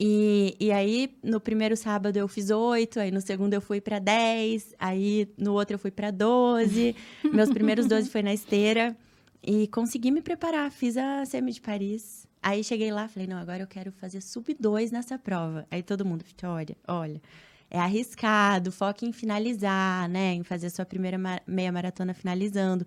E, 0.00 0.56
e 0.58 0.72
aí, 0.72 1.16
no 1.22 1.38
primeiro 1.38 1.76
sábado 1.76 2.16
eu 2.16 2.26
fiz 2.26 2.50
oito, 2.50 2.98
aí 2.98 3.12
no 3.12 3.20
segundo 3.20 3.54
eu 3.54 3.60
fui 3.60 3.80
para 3.80 4.00
10, 4.00 4.74
aí 4.80 5.28
no 5.38 5.52
outro 5.52 5.74
eu 5.74 5.78
fui 5.78 5.92
para 5.92 6.10
12. 6.10 6.96
Meus 7.32 7.50
primeiros 7.50 7.86
12 7.86 8.10
foi 8.10 8.22
na 8.22 8.34
esteira. 8.34 8.96
E 9.40 9.68
consegui 9.68 10.10
me 10.10 10.22
preparar, 10.22 10.72
fiz 10.72 10.96
a 10.96 11.24
Semi 11.24 11.52
de 11.52 11.60
Paris. 11.60 12.26
Aí 12.46 12.62
cheguei 12.62 12.92
lá, 12.92 13.08
falei, 13.08 13.26
não, 13.26 13.38
agora 13.38 13.62
eu 13.62 13.66
quero 13.66 13.90
fazer 13.90 14.20
sub 14.20 14.54
2 14.60 14.90
nessa 14.90 15.18
prova. 15.18 15.66
Aí 15.70 15.82
todo 15.82 16.04
mundo, 16.04 16.22
olha, 16.42 16.76
olha, 16.86 17.22
é 17.70 17.80
arriscado, 17.80 18.70
foca 18.70 19.06
em 19.06 19.12
finalizar, 19.12 20.06
né? 20.10 20.34
Em 20.34 20.42
fazer 20.42 20.68
sua 20.68 20.84
primeira 20.84 21.16
ma- 21.16 21.40
meia 21.46 21.72
maratona 21.72 22.12
finalizando. 22.12 22.86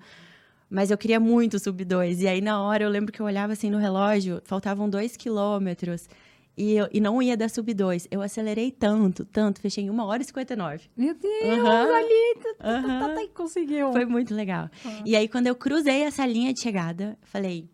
Mas 0.69 0.91
eu 0.91 0.97
queria 0.97 1.19
muito 1.19 1.57
sub 1.57 1.83
2. 1.83 2.21
E 2.21 2.27
aí, 2.27 2.39
na 2.39 2.61
hora, 2.61 2.83
eu 2.83 2.89
lembro 2.89 3.11
que 3.11 3.19
eu 3.19 3.25
olhava 3.25 3.53
assim 3.53 3.71
no 3.71 3.79
relógio, 3.79 4.43
faltavam 4.45 4.87
dois 4.87 5.17
quilômetros. 5.17 6.07
E, 6.55 6.73
eu, 6.75 6.87
e 6.91 6.99
não 7.01 7.19
ia 7.19 7.35
dar 7.35 7.49
sub 7.49 7.73
2. 7.73 8.07
Eu 8.11 8.21
acelerei 8.21 8.69
tanto, 8.69 9.25
tanto, 9.25 9.59
fechei 9.59 9.85
em 9.85 9.89
1 9.89 9.99
hora 10.05 10.21
e 10.21 10.25
59. 10.25 10.83
Meu 10.95 11.15
Deus, 11.15 11.65
Aham. 11.65 11.95
ali, 11.95 12.35
tá, 12.59 13.27
conseguiu. 13.33 13.91
Foi 13.91 14.05
muito 14.05 14.35
legal. 14.35 14.69
E 15.03 15.15
aí, 15.15 15.27
quando 15.27 15.47
eu 15.47 15.55
cruzei 15.55 16.03
essa 16.03 16.27
linha 16.27 16.53
de 16.53 16.61
chegada, 16.61 17.17
falei, 17.23 17.67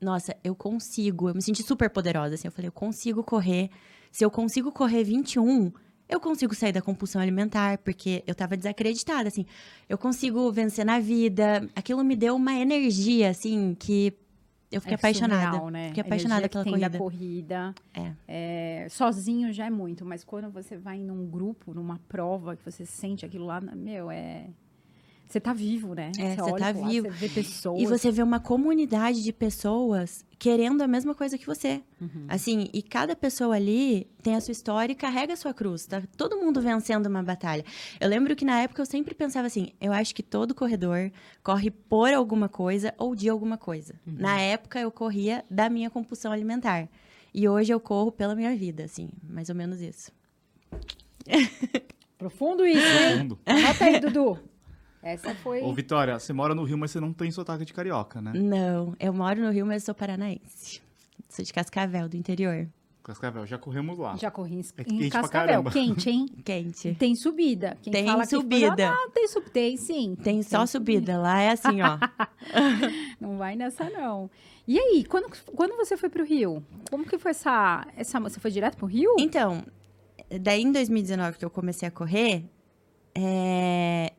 nossa, 0.00 0.36
eu 0.42 0.54
consigo. 0.54 1.28
Eu 1.28 1.34
me 1.34 1.42
senti 1.42 1.62
super 1.62 1.90
poderosa, 1.90 2.34
assim. 2.34 2.48
Eu 2.48 2.52
falei, 2.52 2.68
eu 2.68 2.72
consigo 2.72 3.22
correr. 3.22 3.70
Se 4.10 4.24
eu 4.24 4.30
consigo 4.30 4.72
correr 4.72 5.04
21, 5.04 5.72
eu 6.08 6.18
consigo 6.18 6.54
sair 6.54 6.72
da 6.72 6.82
compulsão 6.82 7.20
alimentar, 7.20 7.78
porque 7.78 8.24
eu 8.26 8.34
tava 8.34 8.56
desacreditada, 8.56 9.28
assim. 9.28 9.46
Eu 9.88 9.96
consigo 9.98 10.50
vencer 10.50 10.84
na 10.84 10.98
vida. 10.98 11.68
Aquilo 11.76 12.02
me 12.02 12.16
deu 12.16 12.34
uma 12.34 12.54
energia, 12.54 13.30
assim, 13.30 13.76
que 13.78 14.12
eu 14.72 14.80
fiquei 14.80 14.94
É 14.94 14.96
apaixonada. 14.96 15.42
surreal, 15.52 15.68
né? 15.70 15.88
Fiquei 15.88 16.00
apaixonada 16.02 16.48
pela 16.48 16.64
tem 16.64 16.72
corrida. 16.72 16.88
da 16.90 16.98
corrida. 16.98 17.74
É. 17.94 18.12
É, 18.26 18.86
sozinho 18.88 19.52
já 19.52 19.66
é 19.66 19.70
muito, 19.70 20.04
mas 20.04 20.24
quando 20.24 20.50
você 20.50 20.76
vai 20.76 20.98
num 20.98 21.26
grupo, 21.28 21.74
numa 21.74 21.98
prova, 22.08 22.56
que 22.56 22.64
você 22.64 22.84
sente 22.86 23.24
aquilo 23.26 23.46
lá, 23.46 23.60
meu, 23.60 24.10
é. 24.10 24.48
Você 25.30 25.38
tá 25.38 25.52
vivo, 25.52 25.94
né? 25.94 26.10
É, 26.18 26.34
você 26.34 26.42
olha 26.42 26.56
tá 26.56 26.66
lá, 26.66 26.72
vivo. 26.72 27.08
Você 27.08 27.16
vê 27.16 27.28
pessoas. 27.28 27.80
E 27.80 27.86
você 27.86 28.10
vê 28.10 28.20
uma 28.20 28.40
comunidade 28.40 29.22
de 29.22 29.32
pessoas 29.32 30.24
querendo 30.40 30.82
a 30.82 30.88
mesma 30.88 31.14
coisa 31.14 31.38
que 31.38 31.46
você. 31.46 31.80
Uhum. 32.00 32.24
Assim, 32.26 32.68
e 32.72 32.82
cada 32.82 33.14
pessoa 33.14 33.54
ali 33.54 34.08
tem 34.24 34.34
a 34.34 34.40
sua 34.40 34.50
história 34.50 34.92
e 34.92 34.96
carrega 34.96 35.34
a 35.34 35.36
sua 35.36 35.54
cruz. 35.54 35.86
Tá 35.86 36.02
todo 36.16 36.36
mundo 36.36 36.60
vencendo 36.60 37.06
uma 37.06 37.22
batalha. 37.22 37.64
Eu 38.00 38.08
lembro 38.08 38.34
que 38.34 38.44
na 38.44 38.60
época 38.60 38.82
eu 38.82 38.86
sempre 38.86 39.14
pensava 39.14 39.46
assim: 39.46 39.68
eu 39.80 39.92
acho 39.92 40.12
que 40.16 40.22
todo 40.22 40.52
corredor 40.52 41.12
corre 41.44 41.70
por 41.70 42.12
alguma 42.12 42.48
coisa 42.48 42.92
ou 42.98 43.14
de 43.14 43.28
alguma 43.28 43.56
coisa. 43.56 43.94
Uhum. 44.04 44.16
Na 44.18 44.40
época 44.40 44.80
eu 44.80 44.90
corria 44.90 45.44
da 45.48 45.70
minha 45.70 45.90
compulsão 45.90 46.32
alimentar. 46.32 46.88
E 47.32 47.48
hoje 47.48 47.72
eu 47.72 47.78
corro 47.78 48.10
pela 48.10 48.34
minha 48.34 48.56
vida, 48.56 48.82
assim, 48.82 49.10
mais 49.22 49.48
ou 49.48 49.54
menos 49.54 49.80
isso. 49.80 50.10
Profundo 52.18 52.66
isso, 52.66 52.78
hein? 52.78 53.28
Profundo. 53.28 53.38
Anota 53.46 53.84
aí, 53.84 54.00
Dudu. 54.00 54.38
Essa 55.02 55.34
foi. 55.34 55.62
Ô, 55.62 55.72
Vitória, 55.72 56.18
você 56.18 56.32
mora 56.32 56.54
no 56.54 56.62
Rio, 56.64 56.76
mas 56.76 56.90
você 56.90 57.00
não 57.00 57.12
tem 57.12 57.30
sotaque 57.30 57.64
de 57.64 57.72
carioca, 57.72 58.20
né? 58.20 58.32
Não, 58.34 58.94
eu 59.00 59.12
moro 59.12 59.40
no 59.40 59.50
Rio, 59.50 59.64
mas 59.64 59.84
sou 59.84 59.94
paranaense. 59.94 60.82
Sou 61.28 61.44
de 61.44 61.52
Cascavel, 61.52 62.08
do 62.08 62.16
interior. 62.16 62.68
Cascavel, 63.02 63.46
já 63.46 63.56
corremos 63.56 63.98
lá. 63.98 64.16
Já 64.16 64.30
corri 64.30 64.56
em, 64.56 64.60
É 64.60 64.82
em 64.82 64.84
quente 64.84 65.10
pra 65.10 65.22
Cascavel. 65.22 65.64
Quente, 65.64 66.10
hein? 66.10 66.26
Quente. 66.44 66.94
Tem 66.98 67.14
subida. 67.14 67.78
Quem 67.82 67.92
Tem 67.92 68.06
fala 68.06 68.22
que 68.22 68.28
subida. 68.28 68.90
Ah, 68.90 69.10
tem 69.12 69.26
subida. 69.26 69.50
Tem 69.52 69.76
sim. 69.76 70.14
Tem 70.22 70.42
só 70.42 70.66
subida. 70.66 71.18
Lá 71.18 71.40
é 71.40 71.50
assim, 71.50 71.80
ó. 71.80 71.98
Não 73.18 73.38
vai 73.38 73.56
nessa, 73.56 73.88
não. 73.88 74.30
E 74.66 74.78
aí, 74.78 75.04
quando, 75.04 75.28
quando 75.56 75.76
você 75.76 75.96
foi 75.96 76.08
pro 76.08 76.24
Rio? 76.24 76.62
Como 76.90 77.04
que 77.04 77.18
foi 77.18 77.30
essa, 77.30 77.86
essa... 77.96 78.20
Você 78.20 78.38
foi 78.38 78.50
direto 78.50 78.76
pro 78.76 78.86
Rio? 78.86 79.16
Então, 79.18 79.64
daí 80.40 80.62
em 80.62 80.70
2019 80.70 81.38
que 81.38 81.44
eu 81.44 81.50
comecei 81.50 81.88
a 81.88 81.90
correr, 81.90 82.44
é, 83.14 84.12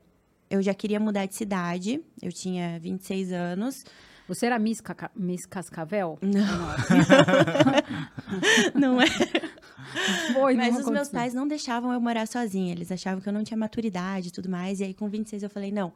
eu 0.51 0.61
já 0.61 0.73
queria 0.73 0.99
mudar 0.99 1.25
de 1.25 1.35
cidade. 1.35 2.01
Eu 2.21 2.31
tinha 2.31 2.79
26 2.79 3.31
anos. 3.31 3.83
Você 4.27 4.45
era 4.45 4.57
Miss, 4.59 4.79
Caca- 4.79 5.11
Miss 5.15 5.45
Cascavel? 5.45 6.17
Não. 6.21 6.41
Não 8.79 9.01
é? 9.01 9.05
Foi, 10.33 10.53
Mas 10.55 10.77
os 10.77 10.89
meus 10.89 11.09
pais 11.09 11.33
não 11.33 11.47
deixavam 11.47 11.91
eu 11.91 11.99
morar 11.99 12.27
sozinha. 12.27 12.71
Eles 12.71 12.91
achavam 12.91 13.19
que 13.21 13.27
eu 13.27 13.33
não 13.33 13.43
tinha 13.43 13.57
maturidade 13.57 14.29
e 14.29 14.31
tudo 14.31 14.49
mais. 14.49 14.79
E 14.79 14.83
aí, 14.85 14.93
com 14.93 15.09
26, 15.09 15.43
eu 15.43 15.49
falei, 15.49 15.71
não. 15.71 15.91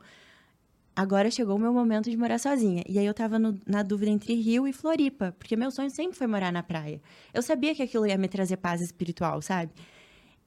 Agora 0.95 1.29
chegou 1.29 1.55
o 1.55 1.59
meu 1.59 1.74
momento 1.74 2.09
de 2.09 2.17
morar 2.17 2.39
sozinha. 2.39 2.83
E 2.88 2.97
aí 3.00 3.05
eu 3.05 3.13
tava 3.13 3.38
no- 3.39 3.59
na 3.65 3.83
dúvida 3.83 4.12
entre 4.12 4.33
Rio 4.33 4.67
e 4.67 4.74
Floripa, 4.74 5.33
porque 5.38 5.55
meu 5.55 5.69
sonho 5.71 5.89
sempre 5.89 6.17
foi 6.17 6.27
morar 6.27 6.51
na 6.51 6.63
praia. 6.63 7.01
Eu 7.33 7.41
sabia 7.41 7.75
que 7.75 7.83
aquilo 7.83 8.05
ia 8.07 8.17
me 8.17 8.27
trazer 8.27 8.57
paz 8.57 8.81
espiritual, 8.81 9.41
sabe? 9.41 9.71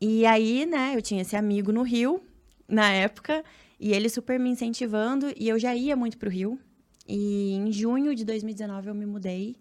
E 0.01 0.25
aí, 0.27 0.65
né, 0.67 0.93
eu 0.95 1.03
tinha 1.03 1.21
esse 1.23 1.37
amigo 1.37 1.71
no 1.73 1.83
Rio, 1.83 2.23
na 2.67 2.91
época, 2.91 3.45
e 3.79 3.93
ele 3.93 4.09
super 4.09 4.39
me 4.39 4.51
incentivando, 4.51 5.33
e 5.37 5.49
eu 5.49 5.59
já 5.59 5.75
ia 5.75 5.95
muito 5.97 6.19
pro 6.19 6.31
Rio. 6.31 6.59
E 7.07 7.55
em 7.55 7.73
junho 7.73 8.15
de 8.15 8.25
2019 8.25 8.89
eu 8.89 8.95
me 8.95 9.07
mudei. 9.07 9.57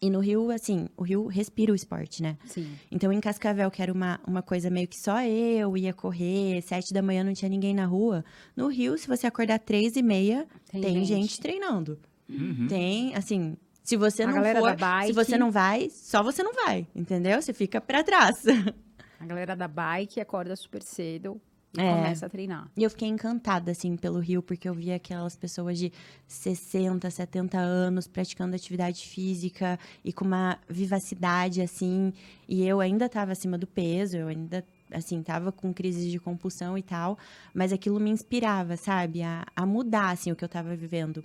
E 0.00 0.08
no 0.10 0.20
Rio, 0.20 0.50
assim, 0.52 0.88
o 0.96 1.02
Rio 1.02 1.26
respira 1.26 1.72
o 1.72 1.74
esporte, 1.74 2.22
né? 2.22 2.38
Sim. 2.46 2.70
Então, 2.90 3.12
em 3.12 3.20
Cascavel, 3.20 3.68
que 3.68 3.82
era 3.82 3.92
uma, 3.92 4.20
uma 4.24 4.42
coisa 4.42 4.70
meio 4.70 4.86
que 4.86 4.96
só 4.96 5.20
eu 5.24 5.76
ia 5.76 5.92
correr, 5.92 6.62
sete 6.62 6.94
da 6.94 7.02
manhã 7.02 7.24
não 7.24 7.34
tinha 7.34 7.48
ninguém 7.48 7.74
na 7.74 7.84
rua. 7.84 8.24
No 8.56 8.68
Rio, 8.68 8.96
se 8.96 9.08
você 9.08 9.26
acordar 9.26 9.58
três 9.58 9.96
e 9.96 10.02
meia, 10.02 10.46
Tem 10.70 10.80
tem, 10.80 10.94
gente. 11.04 11.22
gente. 11.22 11.40
treinando. 11.40 11.98
Uhum. 12.28 12.68
Tem, 12.68 13.12
assim, 13.16 13.56
se 13.82 13.96
você 13.96 14.22
A 14.22 14.28
não 14.28 14.34
galera 14.34 14.60
for, 14.60 14.70
da 14.70 14.76
bike. 14.76 15.06
se 15.08 15.12
você 15.12 15.36
não 15.36 15.50
vai, 15.50 15.90
só 15.90 16.22
você 16.22 16.44
não 16.44 16.54
vai, 16.54 16.86
entendeu? 16.94 17.42
Você 17.42 17.52
fica 17.52 17.80
pra 17.80 18.04
trás. 18.04 18.44
A 19.18 19.26
galera 19.26 19.56
da 19.56 19.66
bike 19.66 20.20
acorda 20.20 20.54
super 20.54 20.80
cedo 20.80 21.40
e 21.78 21.82
É. 21.82 21.94
começa 21.94 22.26
a 22.26 22.28
treinar. 22.28 22.68
E 22.76 22.82
eu 22.82 22.90
fiquei 22.90 23.08
encantada, 23.08 23.70
assim, 23.70 23.96
pelo 23.96 24.18
Rio, 24.18 24.42
porque 24.42 24.68
eu 24.68 24.74
via 24.74 24.96
aquelas 24.96 25.36
pessoas 25.36 25.78
de 25.78 25.92
60, 26.26 27.08
70 27.10 27.56
anos 27.58 28.06
praticando 28.06 28.54
atividade 28.56 29.06
física 29.06 29.78
e 30.04 30.12
com 30.12 30.24
uma 30.24 30.58
vivacidade, 30.68 31.62
assim. 31.62 32.12
E 32.48 32.64
eu 32.66 32.80
ainda 32.80 33.06
estava 33.06 33.32
acima 33.32 33.56
do 33.56 33.66
peso, 33.66 34.16
eu 34.16 34.28
ainda, 34.28 34.64
assim, 34.92 35.22
tava 35.22 35.52
com 35.52 35.72
crises 35.72 36.10
de 36.10 36.18
compulsão 36.18 36.76
e 36.76 36.82
tal. 36.82 37.16
Mas 37.54 37.72
aquilo 37.72 37.98
me 38.00 38.10
inspirava, 38.10 38.76
sabe? 38.76 39.22
A, 39.22 39.46
a 39.54 39.64
mudar, 39.64 40.10
assim, 40.10 40.32
o 40.32 40.36
que 40.36 40.44
eu 40.44 40.48
tava 40.48 40.74
vivendo. 40.76 41.24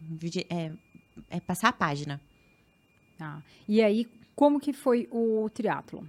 É, 0.50 0.72
é 1.29 1.39
passar 1.39 1.69
a 1.69 1.74
página. 1.74 2.22
Tá. 3.17 3.41
E 3.67 3.81
aí, 3.81 4.07
como 4.36 4.60
que 4.60 4.74
foi 4.74 5.07
o 5.12 5.50
triatlo? 5.50 6.07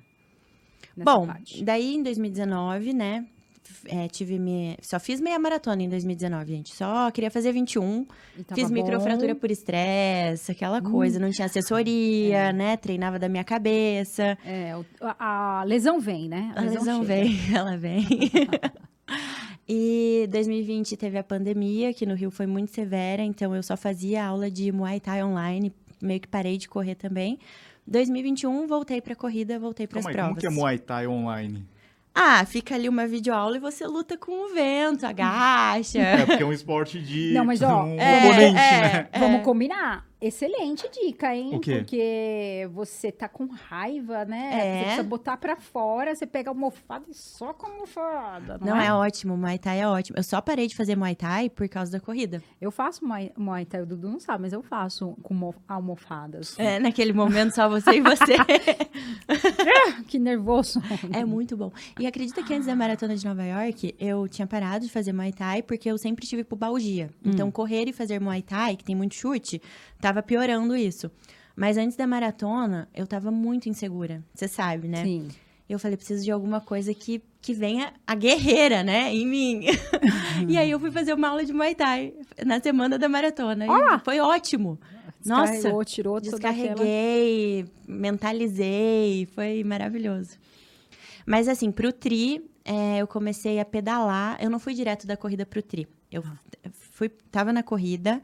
Bom, 0.97 1.29
daí 1.63 1.95
em 1.95 2.03
2019, 2.03 2.93
né? 2.93 3.27
É, 3.87 4.09
tive 4.09 4.39
me... 4.39 4.77
Só 4.83 4.99
fiz 4.99 5.21
meia 5.21 5.39
maratona 5.39 5.83
em 5.83 5.89
2019, 5.89 6.53
gente. 6.53 6.75
Só 6.75 7.11
queria 7.11 7.31
fazer 7.31 7.53
21. 7.53 8.07
Fiz 8.55 8.71
microfratura 8.71 9.35
por 9.35 9.51
estresse, 9.51 10.53
aquela 10.53 10.81
coisa. 10.81 11.19
Não 11.19 11.31
tinha 11.31 11.47
assessoria, 11.47 12.53
né? 12.53 12.77
Treinava 12.77 13.19
da 13.19 13.29
minha 13.29 13.45
cabeça. 13.45 14.37
É, 14.45 14.73
a, 15.01 15.61
a 15.61 15.65
lesão 15.65 16.01
vem, 16.01 16.29
né? 16.29 16.53
A 16.57 16.63
lesão 16.63 17.03
chega. 17.03 17.15
vem, 17.15 17.39
ela 17.55 17.77
vem. 17.77 18.07
e 19.69 20.29
2020 20.31 20.97
teve 20.97 21.19
a 21.19 21.25
pandemia, 21.25 21.93
que 21.93 22.07
no 22.07 22.15
Rio 22.15 22.31
foi 22.31 22.47
muito 22.47 22.71
severa. 22.73 23.23
Então, 23.23 23.55
eu 23.55 23.63
só 23.63 23.77
fazia 23.77 24.25
aula 24.25 24.51
de 24.51 24.71
Muay 24.73 25.01
Thai 25.01 25.23
online. 25.23 25.73
Meio 26.03 26.21
que 26.21 26.29
parei 26.29 26.59
de 26.59 26.69
correr 26.69 26.95
também. 26.95 27.39
2021, 27.87 28.67
voltei 28.67 29.01
pra 29.01 29.15
corrida, 29.15 29.59
voltei 29.59 29.87
pras 29.87 30.05
Calma 30.05 30.11
aí, 30.11 30.15
provas. 30.15 30.29
como 30.31 30.41
que 30.41 30.47
é 30.47 30.51
Muay 30.51 30.79
Thai 30.79 31.07
online? 31.07 31.67
Ah, 32.15 32.45
fica 32.47 32.77
ali 32.77 32.89
uma 32.89 33.07
videoaula 33.07 33.57
e 33.57 33.61
você 33.61 33.85
luta 33.87 34.17
com 34.17 34.47
o 34.47 34.55
vento, 34.55 35.05
agacha. 35.07 35.99
É, 35.99 36.25
porque 36.25 36.43
é 36.43 36.47
um 36.47 36.53
esporte 36.53 37.01
de 37.01 37.33
Não, 37.33 37.45
mas, 37.45 37.61
ó, 37.61 37.83
um 37.85 37.99
é, 37.99 38.19
oponente, 38.19 38.59
é. 38.59 38.81
né? 38.81 39.09
Vamos 39.19 39.43
combinar? 39.43 40.07
Excelente 40.27 40.89
dica, 40.91 41.35
hein? 41.37 41.55
O 41.55 41.61
quê? 41.61 41.79
Porque 41.79 42.69
você 42.73 43.13
tá 43.13 43.29
com 43.29 43.47
raiva, 43.47 44.25
né? 44.25 44.51
É. 44.53 44.59
Você 44.79 44.85
precisa 44.85 45.03
botar 45.03 45.37
pra 45.37 45.57
fora, 45.57 46.15
você 46.15 46.27
pega 46.27 46.49
a 46.51 46.53
almofada 46.53 47.05
e 47.11 47.15
só 47.15 47.53
com 47.53 47.67
a 47.67 47.71
almofada. 47.71 48.59
Não, 48.59 48.69
Não, 48.69 48.77
é? 48.81 48.87
é 48.87 48.93
ótimo, 48.95 49.37
Muay 49.37 49.59
Thai 49.59 49.81
é 49.81 49.87
ótimo. 49.89 50.19
Eu 50.19 50.23
só 50.23 50.41
parei 50.41 50.67
de 50.67 50.75
fazer 50.75 50.97
Muay 50.97 51.15
Thai 51.15 51.51
por 51.51 51.69
causa 51.69 51.93
da 51.93 52.01
corrida. 52.01 52.43
Eu 52.61 52.71
faço 52.71 53.05
Muay, 53.05 53.33
Muay 53.37 53.67
Thai, 53.67 53.83
o 53.83 53.87
Dudu 53.87 54.09
não 54.09 54.19
sabe, 54.21 54.43
mas 54.43 54.53
eu 54.53 54.63
faço 54.63 55.17
com 55.23 55.35
mo- 55.35 55.55
almofadas. 55.69 56.59
É, 56.59 56.79
naquele 56.79 57.13
momento 57.13 57.55
só 57.55 57.69
você 57.69 57.91
e 57.93 58.01
você. 58.01 58.35
que 60.09 60.19
nervoso. 60.19 60.81
É 61.13 61.25
muito 61.25 61.57
bom. 61.57 61.71
E 61.99 62.07
acredita 62.07 62.43
que 62.43 62.55
antes 62.55 62.67
da 62.67 62.75
maratona 62.77 63.17
de 63.17 63.25
Nova 63.27 63.45
York, 63.45 63.95
eu 63.99 64.27
tinha 64.29 64.47
parado 64.47 64.87
de 64.87 64.91
fazer 64.93 65.13
Muay 65.13 65.33
Thai 65.33 65.63
porque 65.63 65.91
eu 65.91 65.99
sempre 65.99 66.27
tive 66.27 66.45
pubalgia. 66.45 67.11
Então, 67.25 67.51
correr 67.51 67.89
e 67.89 67.93
fazer 67.93 68.21
Muay 68.21 68.43
Thai, 68.43 68.77
que 68.77 68.85
tem 68.85 68.95
muito 68.95 69.15
chute, 69.15 69.61
tava 70.05 70.23
piorando 70.23 70.77
isso. 70.77 71.11
Mas 71.57 71.79
antes 71.79 71.97
da 71.97 72.07
maratona, 72.07 72.87
eu 72.95 73.07
tava 73.07 73.31
muito 73.31 73.71
insegura. 73.71 74.23
Você 74.35 74.47
sabe, 74.47 74.87
né? 74.87 75.03
Sim. 75.03 75.29
Eu 75.67 75.79
falei, 75.79 75.97
preciso 75.97 76.23
de 76.23 76.31
alguma 76.31 76.61
coisa 76.61 76.93
que, 76.93 77.23
que 77.41 77.55
venha 77.55 77.91
a 78.07 78.15
guerreira, 78.15 78.83
né, 78.83 79.15
em 79.15 79.27
mim. 79.27 79.65
e 80.47 80.59
aí 80.59 80.71
eu 80.71 80.79
fui 80.79 80.91
fazer 80.91 81.15
uma 81.15 81.29
aula 81.29 81.43
de 81.43 81.55
Muay 81.55 81.75
Thai 81.75 82.13
na 82.45 82.61
semana 82.61 82.99
da 82.99 83.09
maratona. 83.09 83.65
E 83.65 83.99
foi 84.05 84.21
ótimo. 84.21 84.79
Nossa, 85.25 85.71
tirou 85.87 86.21
toda 86.21 86.37
aquela... 86.37 86.53
descarreguei, 86.53 87.65
mentalizei, 87.89 89.27
foi 89.35 89.65
maravilhoso. 89.65 90.37
Mas 91.25 91.49
assim, 91.49 91.73
pro 91.73 91.91
tri, 91.95 92.45
é, 92.63 92.99
eu 92.99 93.07
comecei 93.07 93.59
a 93.59 93.65
pedalar. 93.65 94.37
Eu 94.39 94.51
não 94.51 94.59
fui 94.59 94.75
direto 94.75 95.07
da 95.07 95.17
corrida 95.17 95.47
pro 95.47 95.63
tri. 95.63 95.89
Eu 96.13 96.23
fui, 96.91 97.09
tava 97.31 97.55
na 97.55 97.63
corrida 97.63 98.21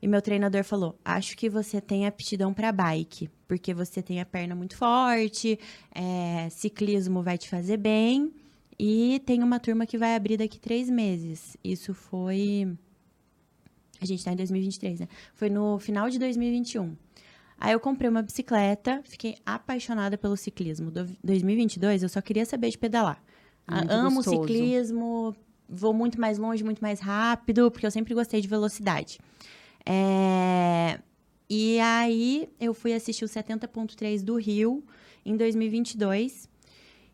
e 0.00 0.06
meu 0.08 0.22
treinador 0.22 0.64
falou: 0.64 0.98
Acho 1.04 1.36
que 1.36 1.48
você 1.48 1.80
tem 1.80 2.06
aptidão 2.06 2.54
para 2.54 2.70
bike, 2.72 3.28
porque 3.46 3.74
você 3.74 4.02
tem 4.02 4.20
a 4.20 4.26
perna 4.26 4.54
muito 4.54 4.76
forte, 4.76 5.58
é, 5.94 6.48
ciclismo 6.50 7.22
vai 7.22 7.36
te 7.36 7.48
fazer 7.48 7.76
bem. 7.76 8.32
E 8.78 9.20
tem 9.26 9.42
uma 9.42 9.58
turma 9.58 9.84
que 9.86 9.98
vai 9.98 10.14
abrir 10.14 10.36
daqui 10.36 10.58
três 10.60 10.88
meses. 10.88 11.56
Isso 11.64 11.92
foi. 11.92 12.72
A 14.00 14.06
gente 14.06 14.24
tá 14.24 14.32
em 14.32 14.36
2023, 14.36 15.00
né? 15.00 15.08
Foi 15.34 15.50
no 15.50 15.80
final 15.80 16.08
de 16.08 16.18
2021. 16.18 16.96
Aí 17.60 17.72
eu 17.72 17.80
comprei 17.80 18.08
uma 18.08 18.22
bicicleta, 18.22 19.00
fiquei 19.04 19.36
apaixonada 19.44 20.16
pelo 20.16 20.36
ciclismo. 20.36 20.92
Do 20.92 21.04
2022 21.24 22.04
eu 22.04 22.08
só 22.08 22.20
queria 22.20 22.46
saber 22.46 22.70
de 22.70 22.78
pedalar. 22.78 23.20
Ah, 23.66 23.78
Muito 23.78 23.90
Amo 23.90 24.16
gostoso. 24.16 24.42
ciclismo, 24.42 25.36
vou 25.68 25.92
muito 25.92 26.20
mais 26.20 26.38
longe, 26.38 26.62
muito 26.62 26.80
mais 26.80 27.00
rápido, 27.00 27.68
porque 27.72 27.84
eu 27.84 27.90
sempre 27.90 28.14
gostei 28.14 28.40
de 28.40 28.46
velocidade. 28.46 29.18
É, 29.90 31.00
E 31.50 31.80
aí 31.80 32.48
eu 32.60 32.74
fui 32.74 32.92
assistir 32.92 33.24
o 33.24 33.28
70.3 33.28 34.22
do 34.22 34.36
Rio 34.36 34.84
em 35.24 35.34
2022. 35.36 36.48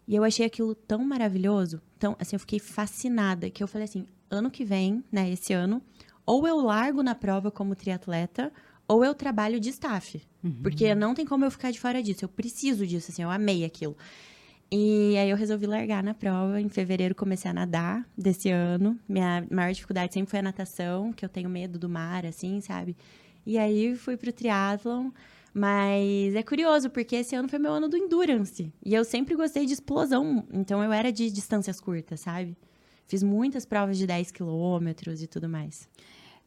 E 0.06 0.14
eu 0.16 0.24
achei 0.24 0.44
aquilo 0.44 0.74
tão 0.74 1.04
maravilhoso, 1.04 1.80
tão, 1.98 2.14
assim, 2.18 2.36
eu 2.36 2.40
fiquei 2.40 2.58
fascinada, 2.58 3.48
que 3.48 3.62
eu 3.62 3.68
falei 3.68 3.84
assim, 3.84 4.06
ano 4.30 4.50
que 4.50 4.62
vem, 4.64 5.02
né, 5.10 5.30
esse 5.30 5.52
ano, 5.54 5.80
ou 6.26 6.46
eu 6.46 6.60
largo 6.60 7.02
na 7.02 7.14
prova 7.14 7.50
como 7.50 7.74
triatleta, 7.74 8.52
ou 8.86 9.02
eu 9.02 9.14
trabalho 9.14 9.58
de 9.58 9.70
staff. 9.70 10.20
Porque 10.62 10.94
não 10.94 11.14
tem 11.14 11.24
como 11.24 11.44
eu 11.44 11.50
ficar 11.50 11.70
de 11.70 11.80
fora 11.80 12.02
disso, 12.02 12.22
eu 12.24 12.28
preciso 12.28 12.86
disso, 12.86 13.10
assim, 13.10 13.22
eu 13.22 13.30
amei 13.30 13.64
aquilo. 13.64 13.96
E 14.70 15.16
aí 15.16 15.30
eu 15.30 15.36
resolvi 15.36 15.66
largar 15.66 16.02
na 16.02 16.14
prova. 16.14 16.60
Em 16.60 16.68
fevereiro 16.68 17.14
comecei 17.14 17.50
a 17.50 17.54
nadar 17.54 18.06
desse 18.16 18.50
ano. 18.50 18.98
Minha 19.08 19.46
maior 19.50 19.72
dificuldade 19.72 20.12
sempre 20.12 20.30
foi 20.30 20.40
a 20.40 20.42
natação, 20.42 21.12
que 21.12 21.24
eu 21.24 21.28
tenho 21.28 21.48
medo 21.48 21.78
do 21.78 21.88
mar, 21.88 22.26
assim, 22.26 22.60
sabe? 22.60 22.96
E 23.46 23.58
aí 23.58 23.94
fui 23.96 24.16
pro 24.16 24.32
triatlon. 24.32 25.10
Mas 25.52 26.34
é 26.34 26.42
curioso, 26.42 26.90
porque 26.90 27.14
esse 27.14 27.36
ano 27.36 27.48
foi 27.48 27.60
meu 27.60 27.72
ano 27.72 27.88
do 27.88 27.96
endurance. 27.96 28.72
E 28.84 28.92
eu 28.92 29.04
sempre 29.04 29.36
gostei 29.36 29.64
de 29.66 29.72
explosão. 29.72 30.44
Então 30.52 30.82
eu 30.82 30.92
era 30.92 31.12
de 31.12 31.30
distâncias 31.30 31.80
curtas, 31.80 32.20
sabe? 32.20 32.56
Fiz 33.06 33.22
muitas 33.22 33.64
provas 33.64 33.96
de 33.96 34.06
10 34.06 34.32
quilômetros 34.32 35.22
e 35.22 35.28
tudo 35.28 35.48
mais. 35.48 35.88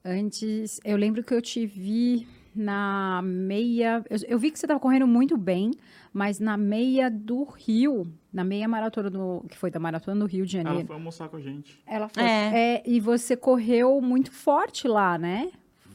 Antes, 0.03 0.79
eu 0.83 0.97
lembro 0.97 1.23
que 1.23 1.33
eu 1.33 1.41
te 1.41 1.65
vi 1.65 2.27
na 2.57 3.21
meia. 3.23 4.03
Eu, 4.09 4.17
eu 4.27 4.39
vi 4.39 4.51
que 4.51 4.57
você 4.59 4.65
estava 4.65 4.79
correndo 4.79 5.07
muito 5.07 5.37
bem, 5.37 5.71
mas 6.11 6.39
na 6.39 6.57
meia 6.57 7.09
do 7.09 7.43
Rio, 7.43 8.07
na 8.33 8.43
meia 8.43 8.67
maratona 8.67 9.09
do. 9.09 9.45
que 9.49 9.57
foi 9.57 9.69
da 9.71 9.79
maratona 9.79 10.19
do 10.19 10.25
Rio 10.25 10.45
de 10.45 10.57
Ela 10.57 10.65
Janeiro. 10.65 10.87
foi 10.87 10.95
almoçar 10.95 11.29
com 11.29 11.37
a 11.37 11.41
gente. 11.41 11.79
Ela 11.85 12.09
foi. 12.09 12.23
É. 12.23 12.51
É, 12.77 12.83
e 12.85 12.99
você 12.99 13.35
correu 13.37 14.01
muito 14.01 14.31
forte 14.31 14.87
lá, 14.87 15.17
né? 15.17 15.49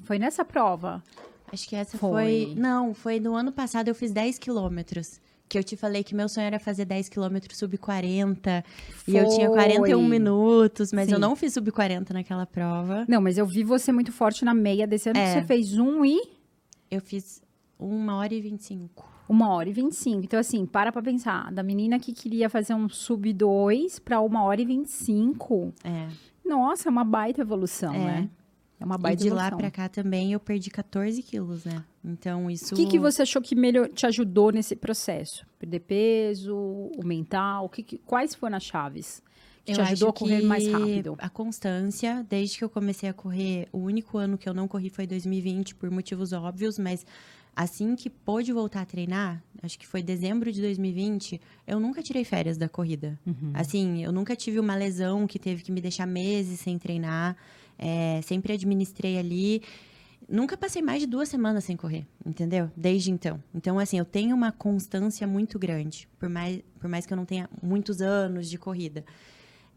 Foi 0.05 0.19
nessa 0.19 0.45
prova. 0.45 1.03
Acho 1.53 1.69
que 1.69 1.77
essa 1.77 1.99
Foi. 1.99 2.11
foi... 2.47 2.55
Não, 2.57 2.95
foi 2.95 3.21
no 3.21 3.35
ano 3.35 3.53
passado 3.53 3.87
eu 3.89 3.95
fiz 3.95 4.11
10 4.11 4.39
quilômetros. 4.39 5.21
Que 5.49 5.59
eu 5.59 5.63
te 5.63 5.77
falei 5.77 6.03
que 6.03 6.15
meu 6.15 6.27
sonho 6.31 6.47
era 6.47 6.59
fazer 6.59 6.87
10 6.87 7.11
quilômetros 7.11 7.59
sub 7.59 7.77
40. 7.77 8.65
E 9.07 9.15
eu 9.15 9.29
tinha 9.29 9.49
Foi. 9.49 9.55
41 9.57 10.09
minutos, 10.09 10.95
mas 10.95 11.11
eu 11.11 11.17
Sim. 11.17 11.21
não 11.21 11.37
fiz 11.37 11.53
sub 11.53 11.71
40 11.71 12.15
naquela 12.15 12.47
prova. 12.47 13.05
Não, 13.07 13.21
mas 13.21 13.37
eu 13.37 13.45
vi 13.45 13.63
você 13.63 13.93
muito 13.93 14.11
forte 14.11 14.47
na 14.47 14.55
meia 14.55 14.87
desse 14.87 15.11
ano, 15.11 15.19
que 15.19 15.25
É. 15.27 15.35
você 15.35 15.43
fez 15.43 15.77
um 15.79 16.03
e. 16.07 16.23
Eu 16.93 17.01
fiz 17.01 17.43
1 17.81 18.09
hora 18.17 18.35
e 18.35 18.41
25. 18.41 19.09
Uma 19.29 19.49
hora 19.51 19.69
e 19.69 19.73
25. 19.73 20.25
Então, 20.25 20.39
assim, 20.39 20.67
para 20.67 20.93
pra 20.93 21.01
pensar. 21.03 21.51
Da 21.53 21.63
menina 21.63 21.99
que 21.99 22.13
queria 22.13 22.51
fazer 22.51 22.75
um 22.75 22.89
sub 22.89 23.33
2 23.33 23.99
para 23.99 24.21
uma 24.21 24.45
hora 24.45 24.61
e 24.61 24.65
25. 24.67 25.73
É. 25.83 26.09
Nossa, 26.45 26.89
é 26.89 26.91
uma 26.91 27.05
baita 27.05 27.41
evolução, 27.41 27.95
É. 27.95 27.99
né? 27.99 28.31
É 28.79 28.85
uma 28.85 28.97
E 28.97 28.99
baita 28.99 29.23
de 29.23 29.31
lá 29.31 29.47
evolução. 29.47 29.59
pra 29.59 29.71
cá 29.71 29.89
também 29.89 30.33
eu 30.33 30.41
perdi 30.41 30.69
14 30.69 31.23
quilos, 31.23 31.65
né? 31.65 31.85
Então 32.05 32.51
isso. 32.51 32.75
O 32.75 32.77
que, 32.77 32.85
que 32.87 32.99
você 32.99 33.23
achou 33.23 33.41
que 33.41 33.55
melhor, 33.55 33.89
te 33.89 34.05
ajudou 34.07 34.51
nesse 34.51 34.75
processo? 34.75 35.47
Perder 35.59 35.81
peso, 35.81 36.57
o 36.57 37.01
mental? 37.05 37.67
O 37.67 37.69
que, 37.69 37.83
que- 37.85 37.99
quais 37.99 38.35
foram 38.35 38.57
as 38.57 38.65
chaves 38.65 39.23
que 39.65 39.73
Eu 39.73 39.77
te 39.77 39.81
ajudou 39.81 40.09
a 40.09 40.13
correr 40.13 40.43
mais 40.43 40.67
rápido? 40.67 41.17
A 41.19 41.29
constância, 41.29 42.27
desde 42.29 42.59
que 42.59 42.65
eu 42.65 42.71
comecei 42.71 43.09
a 43.09 43.13
correr, 43.13 43.69
o 43.73 43.79
único 43.79 44.19
ano 44.19 44.37
que 44.37 44.49
eu 44.49 44.55
não 44.55 44.67
corri 44.67 44.91
foi 44.91 45.07
2020, 45.07 45.75
por 45.75 45.91
motivos 45.91 46.33
óbvios, 46.33 46.79
mas 46.79 47.07
assim 47.55 47.95
que 47.95 48.09
pôde 48.09 48.53
voltar 48.53 48.81
a 48.81 48.85
treinar, 48.85 49.43
acho 49.63 49.79
que 49.79 49.87
foi 49.87 50.03
dezembro 50.03 50.51
de 50.51 50.61
2020, 50.61 51.41
eu 51.67 51.79
nunca 51.79 52.03
tirei 52.03 52.25
férias 52.25 52.57
da 52.57 52.69
corrida. 52.69 53.19
Uhum. 53.27 53.53
Assim, 53.55 54.03
eu 54.03 54.11
nunca 54.11 54.35
tive 54.35 54.59
uma 54.59 54.75
lesão 54.75 55.27
que 55.27 55.39
teve 55.39 55.63
que 55.63 55.71
me 55.71 55.81
deixar 55.81 56.07
meses 56.07 56.61
sem 56.61 56.79
treinar, 56.79 57.37
é, 57.79 58.21
sempre 58.23 58.53
administrei 58.53 59.19
ali. 59.19 59.63
Nunca 60.29 60.57
passei 60.57 60.81
mais 60.81 61.01
de 61.01 61.07
duas 61.07 61.29
semanas 61.29 61.65
sem 61.65 61.77
correr, 61.77 62.07
entendeu? 62.25 62.71
Desde 62.77 63.11
então. 63.11 63.43
Então, 63.55 63.79
assim, 63.79 63.99
eu 63.99 64.05
tenho 64.05 64.35
uma 64.35 64.51
constância 64.51 65.27
muito 65.27 65.59
grande, 65.59 66.09
por 66.19 66.29
mais, 66.29 66.63
por 66.81 66.89
mais 66.89 67.05
que 67.05 67.13
eu 67.13 67.17
não 67.17 67.25
tenha 67.25 67.51
muitos 67.63 68.01
anos 68.01 68.49
de 68.49 68.57
corrida. 68.57 69.05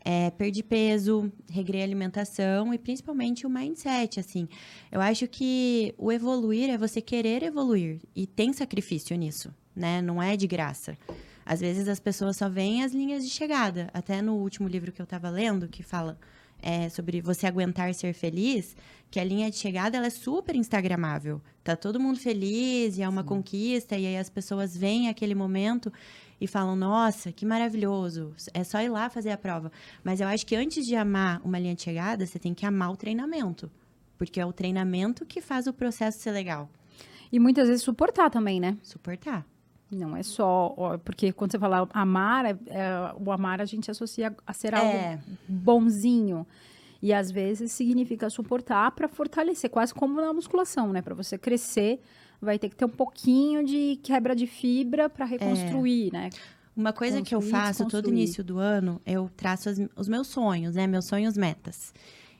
É, 0.08 0.30
perdi 0.30 0.62
peso, 0.62 1.32
regrei 1.50 1.82
a 1.82 1.84
alimentação 1.84 2.72
e 2.72 2.78
principalmente 2.78 3.48
o 3.48 3.50
mindset, 3.50 4.20
assim. 4.20 4.48
Eu 4.91 5.02
acho 5.02 5.28
que 5.28 5.96
o 5.98 6.12
evoluir 6.12 6.70
é 6.70 6.78
você 6.78 7.02
querer 7.02 7.41
evoluir 7.41 8.00
e 8.15 8.28
tem 8.28 8.54
sacrifício 8.54 9.18
nisso, 9.18 9.52
né? 9.76 10.04
Não 10.04 10.22
é 10.22 10.38
de 10.38 10.46
graça. 10.46 10.96
Às 11.44 11.60
vezes 11.60 11.88
as 11.88 12.00
pessoas 12.00 12.38
só 12.38 12.48
veem 12.48 12.84
as 12.84 12.94
linhas 12.94 13.24
de 13.24 13.32
chegada. 13.32 13.89
Até 13.94 14.22
no 14.22 14.36
último 14.36 14.68
livro 14.68 14.91
que 14.91 15.02
eu 15.02 15.06
estava 15.06 15.28
lendo, 15.28 15.68
que 15.68 15.82
fala 15.82 16.20
é, 16.62 16.89
sobre 16.89 17.22
você 17.22 17.46
aguentar 17.46 17.94
ser 17.94 18.13
feliz, 18.13 18.76
que 19.12 19.20
a 19.20 19.24
linha 19.24 19.50
de 19.50 19.58
chegada 19.58 19.98
ela 19.98 20.08
é 20.08 20.12
super 20.12 20.56
instagramável. 20.56 21.41
Tá 21.63 21.76
todo 21.76 22.00
mundo 22.00 22.20
feliz 22.20 22.98
e 22.98 23.02
é 23.02 23.10
uma 23.10 23.24
conquista 23.24 23.98
e 23.98 24.06
aí 24.06 24.18
as 24.18 24.30
pessoas 24.30 24.76
veem 24.76 25.08
aquele 25.08 25.36
momento 25.36 25.91
e 26.39 26.48
falam: 26.48 26.76
"Nossa, 26.76 27.32
que 27.32 27.45
maravilhoso. 27.45 28.34
É 28.54 28.63
só 28.63 28.80
ir 28.82 28.89
lá 28.89 29.10
fazer 29.10 29.32
a 29.32 29.38
prova". 29.38 29.71
Mas 30.04 30.19
eu 30.21 30.28
acho 30.28 30.45
que 30.45 30.56
antes 30.56 30.86
de 30.86 30.95
amar 30.95 31.41
uma 31.43 31.58
linha 31.60 31.76
de 31.76 31.82
chegada, 31.82 32.26
você 32.26 32.38
tem 32.39 32.54
que 32.54 32.65
amar 32.65 32.91
o 32.91 32.98
treinamento, 32.98 33.71
porque 34.17 34.39
é 34.39 34.45
o 34.45 34.54
treinamento 34.54 35.26
que 35.26 35.41
faz 35.41 35.67
o 35.67 35.74
processo 35.74 36.19
ser 36.19 36.32
legal. 36.32 36.69
E 37.32 37.39
muitas 37.39 37.67
vezes 37.67 37.84
suportar 37.84 38.30
também, 38.30 38.60
né? 38.60 38.78
Suportar. 38.84 39.45
Não 39.91 40.15
é 40.17 40.24
só. 40.24 40.98
Porque 41.04 41.32
quando 41.32 41.52
você 41.52 41.60
fala 41.60 41.88
amar, 41.93 42.45
é- 42.45 42.58
é- 42.67 43.13
o 43.24 43.32
amar 43.32 43.62
a 43.62 43.65
gente 43.65 43.89
associa 43.91 44.36
a 44.45 44.52
ser 44.54 44.74
algo 44.76 44.88
É. 44.91 45.19
bonzinho. 45.48 46.45
E 47.02 47.13
às 47.13 47.30
vezes 47.30 47.71
significa 47.71 48.30
suportar 48.30 48.89
para 48.91 49.08
fortalecer, 49.08 49.69
quase 49.69 49.93
como 49.93 50.19
na 50.19 50.34
musculação, 50.34 50.91
né? 50.91 51.02
Para 51.02 51.13
você 51.13 51.38
crescer, 51.38 52.00
vai 52.41 52.58
ter 52.60 52.69
que 52.69 52.76
ter 52.76 52.86
um 52.86 52.89
pouquinho 52.89 53.63
de 53.65 54.00
quebra 54.04 54.36
de 54.36 54.48
fibra 54.48 55.10
para 55.10 55.26
reconstruir, 55.26 56.12
né? 56.12 56.30
Uma 56.76 56.91
coisa 56.91 57.21
que 57.21 57.34
eu 57.34 57.39
Construir, 57.39 57.52
faço 57.52 57.88
todo 57.88 58.10
início 58.10 58.43
do 58.43 58.60
ano, 58.60 59.02
eu 59.06 59.30
traço 59.38 59.69
as- 59.69 59.80
os 59.95 60.08
meus 60.10 60.28
sonhos, 60.28 60.76
né? 60.76 60.86
Meus 60.86 61.06
sonhos 61.06 61.38
metas. 61.38 61.93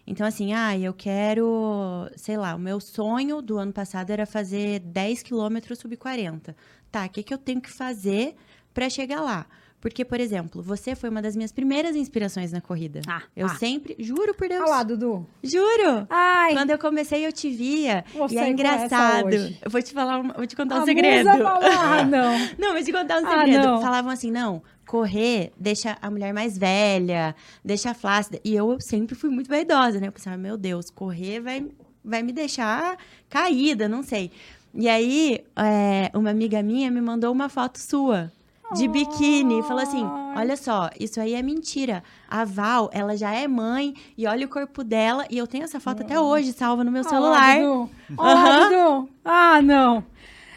Então, 0.08 0.28
assim, 0.28 0.54
ah, 0.54 0.78
eu 0.78 0.94
quero, 0.94 2.08
sei 2.16 2.38
lá, 2.38 2.54
o 2.56 2.60
meu 2.60 2.80
sonho 2.80 3.42
do 3.42 3.58
ano 3.58 3.74
passado 3.74 4.10
era 4.12 4.26
fazer 4.26 4.80
10 4.80 5.24
quilômetros 5.24 5.80
sub 5.80 5.96
40. 5.98 6.56
Tá, 6.92 7.06
o 7.06 7.10
que, 7.10 7.24
que 7.24 7.34
eu 7.34 7.38
tenho 7.38 7.62
que 7.62 7.72
fazer 7.72 8.36
para 8.74 8.90
chegar 8.90 9.22
lá? 9.22 9.48
Porque, 9.86 10.04
por 10.04 10.20
exemplo, 10.20 10.64
você 10.64 10.96
foi 10.96 11.12
uma 11.12 11.22
das 11.22 11.36
minhas 11.36 11.52
primeiras 11.52 11.96
inspirações 11.96 12.52
na 12.52 12.60
corrida. 12.60 13.02
Ah, 13.08 13.22
eu 13.36 13.46
ah. 13.46 13.50
sempre, 13.50 13.96
juro 14.00 14.34
por 14.34 14.50
Deus, 14.50 14.64
Olha 14.64 14.70
lá, 14.72 14.82
Dudu. 14.82 15.28
juro. 15.44 16.08
Ai, 16.10 16.54
Quando 16.54 16.72
eu 16.72 16.80
comecei, 16.80 17.24
eu 17.24 17.32
te 17.32 17.52
via. 17.52 18.04
Vou 18.12 18.28
e 18.32 18.36
é 18.36 18.50
engraçado. 18.50 19.30
Eu 19.32 19.70
vou 19.70 19.80
te 19.84 19.94
falar, 19.94 20.18
uma- 20.22 20.34
vou 20.34 20.48
te 20.48 20.56
contar 20.56 20.80
a 20.80 20.82
um 20.82 20.86
segredo. 20.86 21.30
musa 21.30 21.38
falou, 21.38 21.70
ah, 21.72 22.02
não. 22.10 22.34
Não, 22.58 22.74
vou 22.74 22.84
te 22.84 22.92
contar 22.92 23.22
um 23.22 23.28
Ah, 23.28 23.42
segredo. 23.42 23.64
não. 23.64 23.80
Falavam 23.80 24.12
assim, 24.12 24.32
não, 24.32 24.64
correr 24.88 25.52
deixa 25.56 25.96
a 26.02 26.10
mulher 26.10 26.34
mais 26.34 26.58
velha, 26.58 27.36
deixa 27.64 27.94
flácida. 27.94 28.40
E 28.44 28.56
eu 28.56 28.82
sempre 28.82 29.14
fui 29.14 29.30
muito 29.30 29.48
vaidosa, 29.48 30.00
né? 30.00 30.08
Eu 30.08 30.12
pensava, 30.12 30.36
meu 30.36 30.58
Deus, 30.58 30.90
correr 30.90 31.42
vai, 31.42 31.64
vai 32.04 32.24
me 32.24 32.32
deixar 32.34 32.98
caída, 33.30 33.88
não 33.88 34.02
sei. 34.02 34.32
E 34.74 34.90
aí, 34.90 35.46
é, 35.56 36.10
uma 36.18 36.32
amiga 36.32 36.64
minha 36.64 36.90
me 36.90 37.02
mandou 37.02 37.32
uma 37.32 37.50
foto 37.50 37.78
sua. 37.78 38.32
De 38.74 38.88
biquíni. 38.88 39.62
Falou 39.64 39.84
assim: 39.84 40.06
olha 40.36 40.58
só, 40.58 40.90
isso 41.00 41.20
aí 41.20 41.34
é 41.34 41.42
mentira. 41.42 42.04
A 42.30 42.44
Val, 42.46 42.90
ela 42.94 43.16
já 43.16 43.32
é 43.34 43.48
mãe 43.48 43.94
e 44.18 44.26
olha 44.28 44.46
o 44.46 44.50
corpo 44.50 44.84
dela. 44.84 45.26
E 45.30 45.38
eu 45.38 45.46
tenho 45.48 45.64
essa 45.64 45.80
foto 45.80 46.02
até 46.04 46.20
hoje 46.20 46.52
salva 46.54 46.84
no 46.84 46.92
meu 46.92 47.04
celular. 47.04 47.58
Ah, 47.58 47.60
Dudu. 47.60 47.90
Ah, 48.20 48.60
Dudu. 48.70 49.10
Ah, 49.24 49.62
não. 49.62 50.04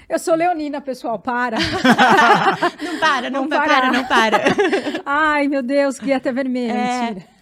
Eu 0.09 0.19
sou 0.19 0.35
leonina, 0.35 0.81
pessoal, 0.81 1.19
para. 1.19 1.59
Não 2.83 2.99
para, 2.99 3.29
não, 3.31 3.43
Não 3.43 3.49
para, 3.49 3.67
parar. 3.67 3.93
não 3.93 4.05
para. 4.07 4.39
Ai, 5.05 5.49
meu 5.49 5.63
Deus, 5.63 5.99
que 5.99 6.11
até 6.13 6.33
vermelha, 6.33 6.73
É. 6.73 7.01
mentira. 7.11 7.27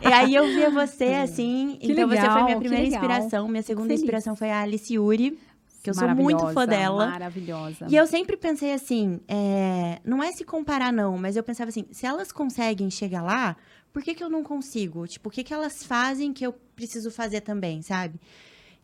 E 0.00 0.06
aí 0.12 0.34
eu 0.34 0.46
via 0.46 0.70
você 0.70 1.04
assim. 1.22 1.76
Que 1.80 1.92
então 1.92 2.08
você 2.08 2.16
foi 2.16 2.28
legal, 2.28 2.44
minha 2.44 2.56
primeira 2.58 2.82
legal. 2.84 3.02
inspiração. 3.02 3.48
Minha 3.48 3.62
segunda 3.62 3.88
feliz. 3.88 4.00
inspiração 4.00 4.34
foi 4.34 4.50
a 4.50 4.60
Alice 4.62 4.92
Yuri, 4.92 5.38
que 5.82 5.90
eu 5.90 5.94
sou 5.94 6.08
muito 6.14 6.46
fã 6.48 6.66
dela. 6.66 7.06
Maravilhosa. 7.06 7.86
E 7.88 7.96
eu 7.96 8.06
sempre 8.06 8.36
pensei 8.36 8.72
assim, 8.72 9.20
é, 9.26 9.98
não 10.04 10.22
é 10.22 10.30
se 10.32 10.44
comparar 10.44 10.92
não, 10.92 11.16
mas 11.16 11.36
eu 11.36 11.42
pensava 11.42 11.70
assim, 11.70 11.86
se 11.90 12.06
elas 12.06 12.30
conseguem 12.30 12.90
chegar 12.90 13.22
lá, 13.22 13.56
por 13.92 14.02
que, 14.02 14.14
que 14.14 14.22
eu 14.22 14.28
não 14.28 14.42
consigo? 14.42 15.06
Tipo, 15.06 15.28
o 15.28 15.32
que, 15.32 15.42
que 15.42 15.54
elas 15.54 15.82
fazem 15.82 16.32
que 16.32 16.46
eu 16.46 16.52
preciso 16.52 17.10
fazer 17.10 17.40
também, 17.40 17.82
sabe? 17.82 18.20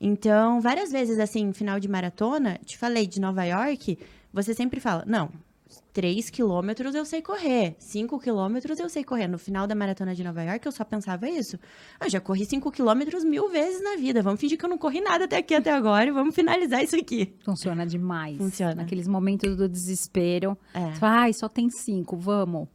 Então, 0.00 0.60
várias 0.60 0.90
vezes, 0.90 1.18
assim, 1.18 1.52
final 1.52 1.78
de 1.80 1.88
maratona, 1.88 2.58
te 2.64 2.76
falei 2.76 3.06
de 3.06 3.20
Nova 3.20 3.44
York, 3.44 3.98
você 4.32 4.52
sempre 4.52 4.80
fala, 4.80 5.04
não, 5.06 5.30
3 5.92 6.30
quilômetros 6.30 6.94
eu 6.94 7.04
sei 7.04 7.22
correr, 7.22 7.74
5 7.78 8.18
quilômetros 8.18 8.78
eu 8.78 8.88
sei 8.88 9.02
correr. 9.02 9.26
No 9.26 9.38
final 9.38 9.66
da 9.66 9.74
maratona 9.74 10.14
de 10.14 10.22
Nova 10.22 10.42
York, 10.42 10.66
eu 10.66 10.72
só 10.72 10.84
pensava 10.84 11.28
isso. 11.28 11.58
Eu 12.00 12.10
já 12.10 12.20
corri 12.20 12.44
5 12.44 12.70
quilômetros 12.70 13.24
mil 13.24 13.48
vezes 13.48 13.82
na 13.82 13.96
vida, 13.96 14.22
vamos 14.22 14.40
fingir 14.40 14.58
que 14.58 14.64
eu 14.64 14.68
não 14.68 14.78
corri 14.78 15.00
nada 15.00 15.24
até 15.24 15.38
aqui, 15.38 15.54
até 15.54 15.72
agora, 15.72 16.08
e 16.08 16.12
vamos 16.12 16.34
finalizar 16.34 16.82
isso 16.84 16.96
aqui. 16.96 17.34
Funciona 17.44 17.86
demais. 17.86 18.36
Funciona. 18.36 18.74
Naqueles 18.74 19.08
momentos 19.08 19.56
do 19.56 19.68
desespero. 19.68 20.56
É. 20.74 20.92
Ai, 21.00 21.32
só 21.32 21.48
tem 21.48 21.70
cinco, 21.70 22.16
vamos. 22.16 22.68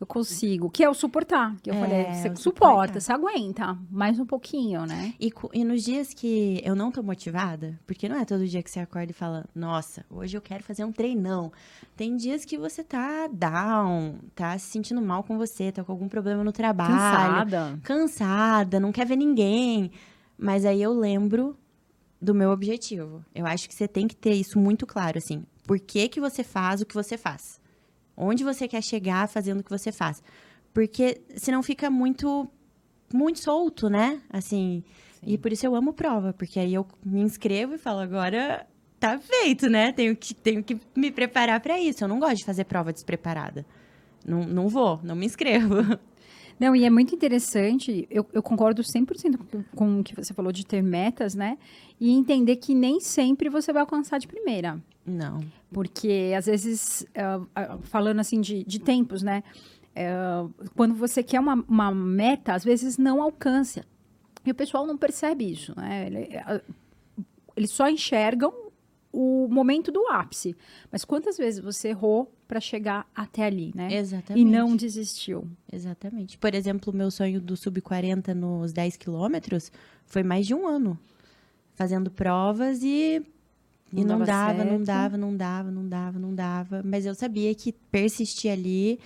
Eu 0.00 0.06
consigo. 0.06 0.70
Que 0.70 0.84
é 0.84 0.88
o 0.88 0.94
suportar. 0.94 1.56
Que 1.60 1.70
eu 1.70 1.74
É, 1.74 1.80
falei, 1.80 2.04
você 2.04 2.22
suportar. 2.36 2.40
suporta, 2.42 3.00
você 3.00 3.12
aguenta. 3.12 3.76
Mais 3.90 4.18
um 4.20 4.24
pouquinho, 4.24 4.86
né? 4.86 5.12
E, 5.18 5.32
e 5.52 5.64
nos 5.64 5.82
dias 5.82 6.14
que 6.14 6.60
eu 6.64 6.76
não 6.76 6.92
tô 6.92 7.02
motivada, 7.02 7.78
porque 7.84 8.08
não 8.08 8.16
é 8.16 8.24
todo 8.24 8.46
dia 8.46 8.62
que 8.62 8.70
você 8.70 8.78
acorda 8.78 9.10
e 9.10 9.14
fala, 9.14 9.44
nossa, 9.54 10.06
hoje 10.08 10.36
eu 10.36 10.40
quero 10.40 10.62
fazer 10.62 10.84
um 10.84 10.92
treinão. 10.92 11.50
Tem 11.96 12.14
dias 12.16 12.44
que 12.44 12.56
você 12.56 12.84
tá 12.84 13.28
down, 13.32 14.18
tá 14.36 14.56
se 14.56 14.70
sentindo 14.70 15.02
mal 15.02 15.24
com 15.24 15.36
você, 15.36 15.72
tá 15.72 15.82
com 15.82 15.90
algum 15.90 16.08
problema 16.08 16.44
no 16.44 16.52
trabalho. 16.52 16.94
Cansada. 16.94 17.78
Cansada, 17.82 18.80
não 18.80 18.92
quer 18.92 19.04
ver 19.06 19.16
ninguém. 19.16 19.90
Mas 20.38 20.64
aí 20.64 20.80
eu 20.80 20.92
lembro 20.92 21.56
do 22.22 22.32
meu 22.34 22.50
objetivo. 22.50 23.24
Eu 23.34 23.46
acho 23.46 23.68
que 23.68 23.74
você 23.74 23.88
tem 23.88 24.06
que 24.06 24.14
ter 24.14 24.32
isso 24.34 24.58
muito 24.60 24.86
claro, 24.86 25.18
assim. 25.18 25.44
Por 25.66 25.80
que, 25.80 26.08
que 26.08 26.20
você 26.20 26.44
faz 26.44 26.80
o 26.80 26.86
que 26.86 26.94
você 26.94 27.18
faz? 27.18 27.60
Onde 28.20 28.42
você 28.42 28.66
quer 28.66 28.82
chegar 28.82 29.28
fazendo 29.28 29.60
o 29.60 29.62
que 29.62 29.70
você 29.70 29.92
faz? 29.92 30.20
Porque 30.74 31.20
senão 31.36 31.62
fica 31.62 31.88
muito, 31.88 32.50
muito 33.14 33.38
solto, 33.38 33.88
né? 33.88 34.20
Assim. 34.28 34.82
E 35.22 35.38
por 35.38 35.52
isso 35.52 35.64
eu 35.64 35.74
amo 35.74 35.92
prova, 35.92 36.32
porque 36.32 36.58
aí 36.58 36.74
eu 36.74 36.84
me 37.04 37.20
inscrevo 37.20 37.74
e 37.74 37.78
falo, 37.78 38.00
agora 38.00 38.66
tá 38.98 39.18
feito, 39.18 39.68
né? 39.68 39.92
Tenho 39.92 40.16
que, 40.16 40.34
tenho 40.34 40.64
que 40.64 40.80
me 40.96 41.12
preparar 41.12 41.60
para 41.60 41.78
isso. 41.78 42.02
Eu 42.02 42.08
não 42.08 42.18
gosto 42.18 42.38
de 42.38 42.44
fazer 42.44 42.64
prova 42.64 42.92
despreparada. 42.92 43.64
Não, 44.26 44.44
não 44.44 44.68
vou, 44.68 45.00
não 45.04 45.14
me 45.14 45.24
inscrevo. 45.24 45.76
Não, 46.60 46.74
e 46.74 46.84
é 46.84 46.90
muito 46.90 47.14
interessante, 47.14 48.06
eu, 48.10 48.26
eu 48.32 48.42
concordo 48.42 48.82
100% 48.82 49.38
com, 49.38 49.62
com 49.76 50.00
o 50.00 50.04
que 50.04 50.14
você 50.14 50.34
falou 50.34 50.50
de 50.50 50.66
ter 50.66 50.82
metas, 50.82 51.34
né? 51.34 51.56
E 52.00 52.10
entender 52.10 52.56
que 52.56 52.74
nem 52.74 52.98
sempre 53.00 53.48
você 53.48 53.72
vai 53.72 53.80
alcançar 53.80 54.18
de 54.18 54.26
primeira. 54.26 54.80
Não. 55.06 55.40
Porque, 55.72 56.32
às 56.36 56.46
vezes, 56.46 57.06
ah, 57.54 57.78
falando 57.82 58.20
assim 58.20 58.40
de, 58.40 58.64
de 58.64 58.78
tempos, 58.80 59.22
né? 59.22 59.42
Ah, 59.96 60.46
quando 60.76 60.94
você 60.94 61.22
quer 61.22 61.40
uma, 61.40 61.64
uma 61.68 61.92
meta, 61.92 62.54
às 62.54 62.64
vezes 62.64 62.98
não 62.98 63.22
alcança. 63.22 63.84
E 64.44 64.50
o 64.50 64.54
pessoal 64.54 64.86
não 64.86 64.96
percebe 64.96 65.50
isso, 65.50 65.72
né? 65.76 66.06
Ele- 66.06 66.36
ah, 66.44 66.60
Eles 67.56 67.70
só 67.70 67.88
enxergam 67.88 68.52
o 69.20 69.48
momento 69.48 69.90
do 69.90 70.06
ápice. 70.06 70.54
Mas 70.92 71.04
quantas 71.04 71.36
vezes 71.36 71.58
você 71.58 71.88
errou 71.88 72.32
para 72.46 72.60
chegar 72.60 73.04
até 73.12 73.46
ali, 73.46 73.72
né? 73.74 73.92
Exatamente. 73.92 74.40
E 74.40 74.48
não 74.48 74.76
desistiu. 74.76 75.44
Exatamente. 75.72 76.38
Por 76.38 76.54
exemplo, 76.54 76.92
o 76.92 76.96
meu 76.96 77.10
sonho 77.10 77.40
do 77.40 77.56
sub-40 77.56 78.32
nos 78.32 78.72
10 78.72 78.96
quilômetros 78.96 79.72
foi 80.06 80.22
mais 80.22 80.46
de 80.46 80.54
um 80.54 80.68
ano. 80.68 80.96
Fazendo 81.74 82.12
provas 82.12 82.84
e, 82.84 83.20
e 83.92 84.04
Não 84.04 84.18
não 84.18 84.24
dava 84.24 84.54
dava, 84.54 84.64
não 84.64 84.82
dava, 84.84 85.16
não 85.16 85.36
dava, 85.36 85.70
não 85.72 85.88
dava, 85.88 86.18
não 86.20 86.34
dava. 86.34 86.82
Mas 86.84 87.04
eu 87.04 87.12
sabia 87.12 87.52
que 87.56 87.72
persistir 87.72 88.52
ali, 88.52 89.00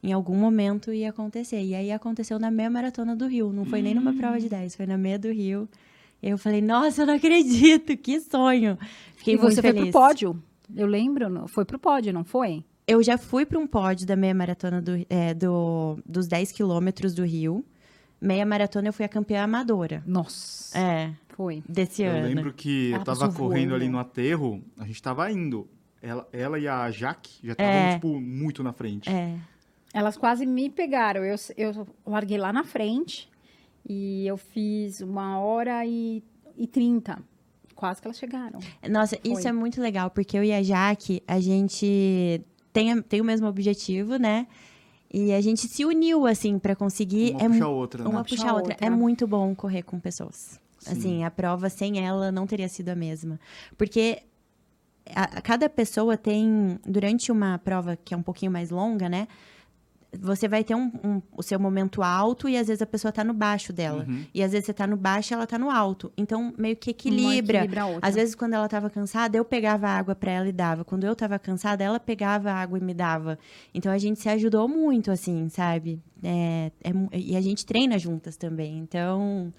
em 0.00 0.12
algum 0.12 0.36
momento 0.36 0.92
ia 0.92 1.10
acontecer. 1.10 1.60
E 1.60 1.74
aí 1.74 1.90
aconteceu 1.90 2.38
na 2.38 2.52
meia 2.52 2.70
maratona 2.70 3.16
do 3.16 3.26
Rio. 3.26 3.52
Não 3.52 3.64
foi 3.64 3.82
nem 3.82 3.96
numa 3.96 4.14
prova 4.14 4.38
de 4.38 4.48
10, 4.48 4.76
foi 4.76 4.86
na 4.86 4.96
meia 4.96 5.18
do 5.18 5.32
Rio. 5.32 5.68
Eu 6.22 6.38
falei, 6.38 6.60
nossa, 6.60 7.02
eu 7.02 7.06
não 7.06 7.14
acredito, 7.14 7.96
que 7.96 8.20
sonho. 8.20 8.78
Fiquei 9.16 9.34
e 9.34 9.36
você 9.36 9.60
foi 9.62 9.72
feliz. 9.72 9.90
pro 9.90 10.00
pódio. 10.00 10.42
Eu 10.74 10.86
lembro, 10.86 11.28
não- 11.28 11.46
foi 11.46 11.64
pro 11.64 11.78
pódio, 11.78 12.12
não 12.12 12.24
foi? 12.24 12.64
Eu 12.86 13.02
já 13.02 13.18
fui 13.18 13.44
para 13.44 13.58
um 13.58 13.66
pódio 13.66 14.06
da 14.06 14.16
meia 14.16 14.34
maratona 14.34 14.80
do, 14.80 14.92
é, 15.10 15.34
do- 15.34 15.98
dos 16.06 16.26
10 16.26 16.52
quilômetros 16.52 17.14
do 17.14 17.24
Rio. 17.24 17.64
Meia 18.20 18.46
maratona 18.46 18.88
eu 18.88 18.92
fui 18.92 19.04
a 19.04 19.08
campeã 19.08 19.42
amadora. 19.42 20.02
Nossa. 20.06 20.76
É, 20.78 21.10
Foi. 21.28 21.62
desse 21.68 22.02
Eu 22.02 22.12
ano. 22.12 22.26
lembro 22.28 22.52
que 22.52 22.90
Ela 22.92 23.00
eu 23.00 23.04
tava 23.04 23.32
correndo 23.32 23.68
voando. 23.70 23.74
ali 23.74 23.88
no 23.88 23.98
aterro, 23.98 24.62
a 24.78 24.86
gente 24.86 25.02
tava 25.02 25.30
indo. 25.30 25.68
Ela, 26.00 26.26
ela 26.32 26.58
e 26.58 26.66
a 26.68 26.90
Jaque 26.90 27.38
já 27.44 27.52
estavam, 27.52 27.72
É. 27.72 27.94
tipo, 27.94 28.20
muito 28.20 28.62
na 28.62 28.72
frente. 28.72 29.10
É. 29.10 29.36
Elas 29.92 30.16
quase 30.16 30.46
me 30.46 30.70
pegaram. 30.70 31.24
Eu, 31.24 31.36
eu 31.56 31.86
larguei 32.06 32.38
lá 32.38 32.52
na 32.52 32.64
frente 32.64 33.28
e 33.88 34.26
eu 34.26 34.36
fiz 34.36 35.00
uma 35.00 35.38
hora 35.38 35.84
e, 35.86 36.22
e 36.56 36.66
trinta. 36.66 37.18
Quase 37.74 38.00
que 38.00 38.06
elas 38.06 38.18
chegaram. 38.18 38.58
Nossa, 38.90 39.18
isso 39.22 39.42
Foi. 39.42 39.50
é 39.50 39.52
muito 39.52 39.80
legal, 39.80 40.10
porque 40.10 40.36
eu 40.36 40.42
e 40.42 40.52
a 40.52 40.62
Jaque, 40.62 41.22
a 41.28 41.38
gente 41.38 42.42
tem, 42.72 43.00
tem 43.02 43.20
o 43.20 43.24
mesmo 43.24 43.46
objetivo, 43.46 44.16
né? 44.16 44.46
E 45.12 45.32
a 45.32 45.40
gente 45.40 45.68
se 45.68 45.84
uniu, 45.84 46.26
assim, 46.26 46.58
para 46.58 46.74
conseguir. 46.74 47.32
Uma 47.32 47.42
é 47.44 47.48
puxa 47.48 47.58
mu- 47.60 47.64
a 47.64 47.68
outra, 47.68 48.02
né? 48.04 48.10
uma 48.10 48.22
puxa 48.24 48.36
puxa 48.36 48.48
a 48.48 48.50
a 48.50 48.54
outra. 48.54 48.72
outra. 48.72 48.86
É 48.86 48.90
muito 48.90 49.26
bom 49.26 49.54
correr 49.54 49.82
com 49.82 50.00
pessoas. 50.00 50.58
Sim. 50.78 50.92
Assim, 50.92 51.24
a 51.24 51.30
prova 51.30 51.68
sem 51.68 52.04
ela 52.04 52.32
não 52.32 52.46
teria 52.46 52.68
sido 52.68 52.88
a 52.88 52.94
mesma. 52.94 53.38
Porque 53.76 54.22
a, 55.14 55.38
a 55.38 55.40
cada 55.40 55.68
pessoa 55.68 56.16
tem, 56.16 56.78
durante 56.84 57.30
uma 57.30 57.58
prova 57.58 57.96
que 57.96 58.14
é 58.14 58.16
um 58.16 58.22
pouquinho 58.22 58.50
mais 58.50 58.70
longa, 58.70 59.08
né? 59.08 59.28
Você 60.20 60.48
vai 60.48 60.62
ter 60.64 60.74
um, 60.74 60.90
um- 61.04 61.22
o 61.36 61.42
seu 61.42 61.58
momento 61.58 62.02
alto 62.02 62.48
e 62.48 62.56
às 62.56 62.66
vezes 62.68 62.82
a 62.82 62.86
pessoa 62.86 63.10
tá 63.12 63.22
no 63.24 63.32
baixo 63.34 63.72
dela. 63.72 64.04
Uhum. 64.08 64.24
E 64.34 64.42
às 64.42 64.52
vezes 64.52 64.66
você 64.66 64.72
tá 64.72 64.86
no 64.86 64.96
baixo 64.96 65.32
e 65.32 65.34
ela 65.34 65.46
tá 65.46 65.58
no 65.58 65.70
alto. 65.70 66.12
Então, 66.16 66.52
meio 66.58 66.76
que 66.76 66.90
equilibra. 66.90 67.58
equilibra 67.58 67.82
a 67.82 67.86
outra. 67.86 68.08
Às 68.08 68.14
vezes, 68.14 68.34
quando 68.34 68.54
ela 68.54 68.68
tava 68.68 68.88
cansada, 68.90 69.36
eu 69.36 69.44
pegava 69.44 69.88
água 69.88 70.14
pra 70.14 70.30
ela 70.32 70.48
e 70.48 70.52
dava. 70.52 70.84
Quando 70.84 71.04
eu 71.04 71.14
tava 71.14 71.38
cansada, 71.38 71.82
ela 71.84 71.98
pegava 72.00 72.50
água 72.52 72.78
e 72.78 72.82
me 72.82 72.94
dava. 72.94 73.38
Então, 73.74 73.90
a 73.92 73.98
gente 73.98 74.20
se 74.20 74.28
ajudou 74.28 74.68
muito, 74.68 75.10
assim, 75.10 75.48
sabe? 75.48 76.00
É, 76.22 76.70
é 76.82 77.18
e 77.18 77.36
a 77.36 77.40
gente 77.40 77.64
treina 77.66 77.98
juntas 77.98 78.36
também. 78.36 78.78
Então. 78.78 79.52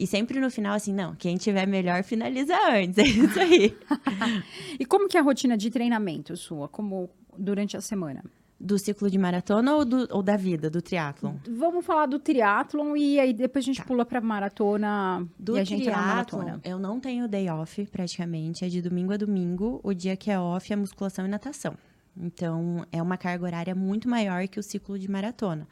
E 0.00 0.06
sempre 0.06 0.38
no 0.38 0.48
final, 0.48 0.74
assim, 0.74 0.92
não, 0.94 1.12
quem 1.16 1.36
tiver 1.36 1.66
melhor 1.66 2.04
finaliza 2.04 2.54
antes. 2.70 2.96
É 3.02 3.02
isso 3.02 3.40
aí. 3.40 3.76
E 4.78 4.84
como 4.86 5.08
que 5.08 5.16
é 5.16 5.20
a 5.20 5.22
rotina 5.24 5.56
de 5.56 5.70
treinamento 5.70 6.36
sua? 6.36 6.68
Como 6.68 7.10
durante 7.36 7.76
a 7.76 7.80
semana? 7.80 8.22
Do 8.60 8.76
ciclo 8.76 9.08
de 9.08 9.16
maratona 9.18 9.76
ou, 9.76 9.84
do- 9.84 10.08
ou 10.10 10.20
da 10.20 10.36
vida, 10.36 10.68
do 10.68 10.82
triatlon? 10.82 11.36
Vamos 11.48 11.86
falar 11.86 12.06
do 12.06 12.18
triatlon 12.18 12.96
e 12.96 13.20
aí 13.20 13.32
depois 13.32 13.64
a 13.64 13.66
gente 13.66 13.84
pula 13.84 14.04
pra 14.04 14.20
maratona 14.20 15.24
Do 15.38 15.56
e 15.56 15.60
a 15.60 15.64
gente 15.64 15.84
triatlon, 15.84 16.06
maratona. 16.06 16.60
eu 16.64 16.76
não 16.78 16.98
tenho 16.98 17.28
day 17.28 17.48
off, 17.48 17.86
praticamente. 17.86 18.64
É 18.64 18.68
de 18.68 18.82
domingo 18.82 19.12
a 19.12 19.16
domingo. 19.16 19.80
O 19.84 19.94
dia 19.94 20.16
que 20.16 20.28
é 20.28 20.38
off 20.40 20.72
é 20.72 20.74
musculação 20.76 21.24
e 21.24 21.28
natação. 21.28 21.76
Então, 22.20 22.84
é 22.90 23.00
uma 23.00 23.16
carga 23.16 23.44
horária 23.44 23.74
muito 23.76 24.08
maior 24.08 24.48
que 24.48 24.58
o 24.58 24.62
ciclo 24.62 24.98
de 24.98 25.08
maratona. 25.08 25.68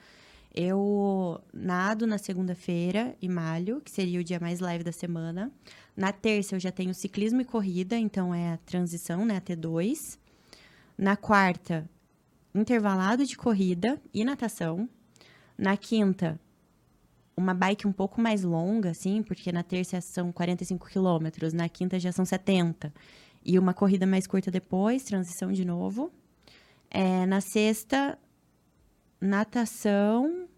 Eu 0.55 1.41
nado 1.53 2.07
na 2.07 2.19
segunda-feira 2.19 3.17
e 3.21 3.29
malho, 3.29 3.81
que 3.81 3.91
seria 3.91 4.21
o 4.21 4.25
dia 4.25 4.39
mais 4.41 4.61
leve 4.61 4.85
da 4.85 4.93
semana. 4.93 5.51
Na 5.97 6.13
terça, 6.13 6.55
eu 6.55 6.61
já 6.61 6.71
tenho 6.71 6.95
ciclismo 6.95 7.41
e 7.41 7.45
corrida, 7.45 7.97
então 7.99 8.33
é 8.33 8.53
a 8.53 8.57
transição, 8.59 9.27
né, 9.27 9.39
a 9.39 9.41
T2. 9.41 10.19
Na 10.97 11.17
quarta, 11.17 11.85
intervalado 12.57 13.25
de 13.25 13.37
corrida 13.37 14.01
e 14.13 14.25
natação. 14.25 14.89
Na 15.57 15.77
quinta, 15.77 16.41
uma 17.37 17.53
bike 17.53 17.87
um 17.87 17.93
pouco 17.93 18.21
mais 18.21 18.43
longa, 18.43 18.91
assim, 18.91 19.23
porque 19.23 19.53
na 19.53 19.63
terça 19.63 20.01
são 20.01 20.33
45 20.33 20.87
quilômetros, 20.89 21.53
na 21.53 21.69
quinta 21.69 21.99
já 21.99 22.11
são 22.11 22.25
70. 22.25 22.93
E 23.45 23.59
uma 23.59 23.75
corrida 23.75 24.07
mais 24.07 24.27
curta 24.27 24.51
depois, 24.51 25.05
transição 25.05 25.53
de 25.53 25.65
novo. 25.65 26.11
É, 26.91 27.27
na 27.27 27.41
sexta, 27.41 28.19
natação 29.21 30.49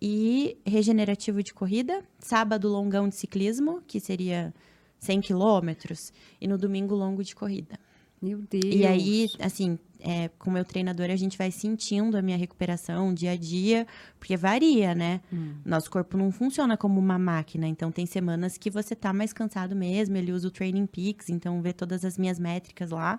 e 0.00 0.58
regenerativo 0.66 1.42
de 1.42 1.54
corrida. 1.54 2.04
Sábado, 2.18 2.68
longão 2.68 3.08
de 3.08 3.16
ciclismo, 3.16 3.82
que 3.86 3.98
seria 3.98 4.54
100 5.00 5.22
quilômetros. 5.22 6.12
E 6.40 6.46
no 6.46 6.58
domingo, 6.58 6.94
longo 6.94 7.24
de 7.24 7.34
corrida. 7.34 7.78
Meu 8.20 8.38
Deus. 8.38 8.64
E 8.64 8.86
aí, 8.86 9.30
assim, 9.38 9.78
é, 10.00 10.28
com 10.38 10.50
o 10.50 10.52
meu 10.52 10.64
treinador, 10.64 11.10
a 11.10 11.16
gente 11.16 11.36
vai 11.36 11.50
sentindo 11.50 12.16
a 12.16 12.22
minha 12.22 12.36
recuperação 12.36 13.12
dia 13.12 13.32
a 13.32 13.36
dia, 13.36 13.86
porque 14.18 14.36
varia, 14.36 14.94
né? 14.94 15.20
Hum. 15.32 15.54
Nosso 15.64 15.90
corpo 15.90 16.16
não 16.16 16.30
funciona 16.30 16.76
como 16.76 16.98
uma 16.98 17.18
máquina, 17.18 17.66
então 17.66 17.90
tem 17.90 18.06
semanas 18.06 18.58
que 18.58 18.70
você 18.70 18.94
tá 18.94 19.12
mais 19.12 19.32
cansado 19.32 19.74
mesmo. 19.74 20.16
Ele 20.16 20.32
usa 20.32 20.48
o 20.48 20.50
Training 20.50 20.86
Peaks, 20.86 21.28
então 21.28 21.60
vê 21.62 21.72
todas 21.72 22.04
as 22.04 22.18
minhas 22.18 22.38
métricas 22.38 22.90
lá 22.90 23.18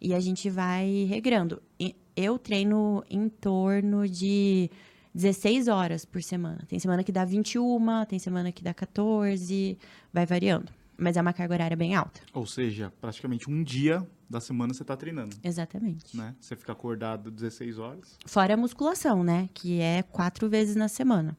e 0.00 0.14
a 0.14 0.20
gente 0.20 0.48
vai 0.48 1.06
regrando. 1.08 1.60
E 1.78 1.94
Eu 2.16 2.38
treino 2.38 3.04
em 3.08 3.28
torno 3.28 4.08
de 4.08 4.70
16 5.14 5.68
horas 5.68 6.04
por 6.04 6.22
semana. 6.22 6.58
Tem 6.68 6.78
semana 6.78 7.02
que 7.04 7.12
dá 7.12 7.24
21, 7.24 8.04
tem 8.08 8.18
semana 8.18 8.52
que 8.52 8.62
dá 8.62 8.74
14, 8.74 9.78
vai 10.12 10.26
variando. 10.26 10.72
Mas 10.96 11.16
é 11.16 11.20
uma 11.20 11.32
carga 11.32 11.54
horária 11.54 11.76
bem 11.76 11.94
alta. 11.94 12.20
Ou 12.32 12.44
seja, 12.44 12.92
praticamente 13.00 13.48
um 13.48 13.62
dia 13.62 14.04
da 14.28 14.40
semana 14.40 14.74
você 14.74 14.84
tá 14.84 14.96
treinando, 14.96 15.34
Exatamente. 15.42 16.16
né? 16.16 16.34
Você 16.40 16.54
fica 16.56 16.72
acordado 16.72 17.30
16 17.30 17.78
horas. 17.78 18.18
Fora 18.26 18.54
a 18.54 18.56
musculação, 18.56 19.24
né? 19.24 19.48
Que 19.54 19.80
é 19.80 20.02
quatro 20.02 20.48
vezes 20.48 20.76
na 20.76 20.88
semana. 20.88 21.36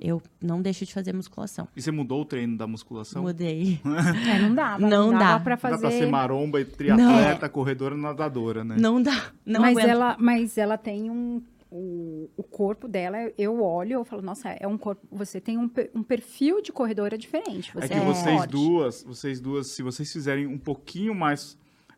Eu 0.00 0.20
não 0.42 0.60
deixo 0.60 0.84
de 0.84 0.92
fazer 0.92 1.14
musculação. 1.14 1.68
E 1.74 1.80
você 1.80 1.90
mudou 1.92 2.20
o 2.20 2.24
treino 2.24 2.58
da 2.58 2.66
musculação? 2.66 3.22
Mudei. 3.22 3.80
É, 4.28 4.38
não 4.40 4.54
dava. 4.54 4.86
Não 4.88 5.10
dava 5.12 5.38
dá. 5.38 5.40
pra 5.40 5.54
Não 5.54 5.60
fazer. 5.60 5.74
Dá 5.82 5.88
pra 5.88 5.90
ser 5.98 6.06
maromba 6.10 6.60
e 6.60 6.64
triatleta, 6.64 7.48
corredora, 7.48 7.96
nadadora, 7.96 8.64
né? 8.64 8.76
Não 8.78 9.00
dá. 9.00 9.30
Não 9.46 9.60
mas, 9.60 9.76
aguento. 9.76 9.88
ela, 9.90 10.16
mas 10.18 10.58
ela 10.58 10.76
tem 10.76 11.10
um. 11.10 11.40
O, 11.70 12.28
o 12.36 12.42
corpo 12.44 12.86
dela, 12.86 13.16
eu 13.36 13.60
olho, 13.60 13.94
eu 13.94 14.04
falo, 14.04 14.22
nossa, 14.22 14.48
é 14.50 14.66
um 14.66 14.78
corpo. 14.78 15.04
Você 15.10 15.40
tem 15.40 15.58
um, 15.58 15.68
um 15.94 16.02
perfil 16.04 16.60
de 16.62 16.70
corredora 16.70 17.16
diferente. 17.18 17.72
Você 17.74 17.84
É 17.86 17.88
que 17.88 17.94
É. 17.94 18.00
vocês 18.04 18.36
forte. 18.36 18.50
duas, 18.50 19.02
vocês 19.02 19.40
duas, 19.40 19.66
se 19.68 19.82
vocês 19.82 20.12
fizerem 20.12 20.46
um 20.46 20.58
pouquinho 20.58 21.14
mais 21.14 21.56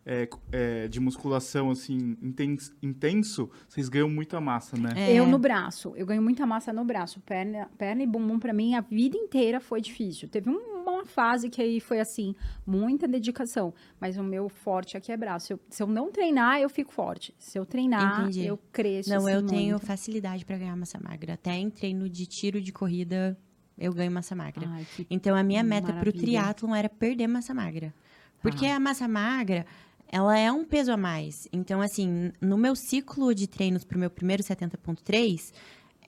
é, 0.08 0.28
é, 0.52 0.86
de 0.88 1.00
musculação, 1.00 1.68
assim, 1.68 2.16
intens- 2.22 2.72
intenso, 2.80 3.50
vocês 3.68 3.88
ganham 3.88 4.08
muita 4.08 4.40
massa, 4.40 4.76
né? 4.76 4.90
É. 4.96 5.12
Eu 5.12 5.26
no 5.26 5.36
braço, 5.36 5.92
eu 5.96 6.06
ganho 6.06 6.22
muita 6.22 6.46
massa 6.46 6.72
no 6.72 6.84
braço. 6.84 7.18
Perna, 7.20 7.68
perna 7.76 8.04
e 8.04 8.06
bumbum, 8.06 8.38
pra 8.38 8.52
mim, 8.52 8.76
a 8.76 8.80
vida 8.80 9.16
inteira 9.18 9.58
foi 9.60 9.80
difícil. 9.80 10.28
Teve 10.28 10.48
um- 10.48 10.76
uma 10.86 11.04
fase 11.04 11.50
que 11.50 11.60
aí 11.60 11.80
foi 11.80 11.98
assim, 11.98 12.36
muita 12.64 13.08
dedicação. 13.08 13.74
Mas 14.00 14.16
o 14.16 14.22
meu 14.22 14.48
forte 14.48 14.96
aqui 14.96 15.10
é 15.10 15.16
braço. 15.16 15.52
Eu- 15.54 15.60
se 15.68 15.82
eu 15.82 15.88
não 15.88 16.12
treinar, 16.12 16.60
eu 16.60 16.68
fico 16.70 16.92
forte. 16.92 17.34
Se 17.36 17.58
eu 17.58 17.66
treinar, 17.66 18.20
Entendi. 18.22 18.46
eu 18.46 18.56
cresço. 18.70 19.10
Não, 19.10 19.18
assim, 19.26 19.32
eu 19.32 19.42
tenho 19.44 19.70
muito. 19.72 19.86
facilidade 19.86 20.44
pra 20.44 20.56
ganhar 20.56 20.76
massa 20.76 21.00
magra. 21.02 21.34
Até 21.34 21.54
em 21.56 21.68
treino 21.68 22.08
de 22.08 22.24
tiro 22.26 22.60
de 22.60 22.72
corrida, 22.72 23.36
eu 23.76 23.92
ganho 23.92 24.12
massa 24.12 24.36
magra. 24.36 24.68
Ai, 24.70 24.86
Então, 25.10 25.34
a 25.36 25.42
minha 25.42 25.64
meta 25.64 25.88
pro 25.88 25.96
Maravilha. 25.96 26.20
triatlon 26.22 26.74
era 26.76 26.88
perder 26.88 27.26
massa 27.26 27.52
magra. 27.52 27.92
Porque 28.40 28.66
Ah. 28.66 28.76
a 28.76 28.80
massa 28.80 29.08
magra, 29.08 29.66
ela 30.08 30.38
é 30.38 30.50
um 30.50 30.64
peso 30.64 30.92
a 30.92 30.96
mais. 30.96 31.48
Então, 31.52 31.80
assim, 31.80 32.32
no 32.40 32.56
meu 32.56 32.74
ciclo 32.76 33.34
de 33.34 33.46
treinos 33.46 33.84
pro 33.84 33.98
meu 33.98 34.10
primeiro 34.10 34.42
70.3, 34.42 35.52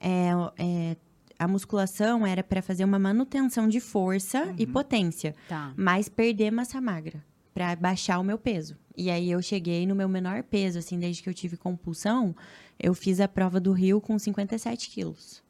é, 0.00 0.30
é, 0.58 0.96
a 1.38 1.48
musculação 1.48 2.26
era 2.26 2.42
para 2.42 2.62
fazer 2.62 2.84
uma 2.84 2.98
manutenção 2.98 3.68
de 3.68 3.80
força 3.80 4.54
e 4.58 4.66
potência, 4.66 5.34
Tá. 5.48 5.72
mas 5.76 6.08
perder 6.08 6.50
massa 6.50 6.80
magra 6.80 7.24
para 7.52 7.74
baixar 7.76 8.18
o 8.20 8.24
meu 8.24 8.38
peso. 8.38 8.76
E 8.96 9.10
aí 9.10 9.30
eu 9.30 9.42
cheguei 9.42 9.86
no 9.86 9.94
meu 9.94 10.08
menor 10.08 10.42
peso, 10.42 10.78
assim, 10.78 10.98
desde 10.98 11.22
que 11.22 11.28
eu 11.28 11.34
tive 11.34 11.56
compulsão, 11.56 12.34
eu 12.78 12.94
fiz 12.94 13.20
a 13.20 13.28
prova 13.28 13.58
do 13.60 13.72
Rio 13.72 14.00
com 14.00 14.18
57 14.18 14.90
quilos. 14.90 15.42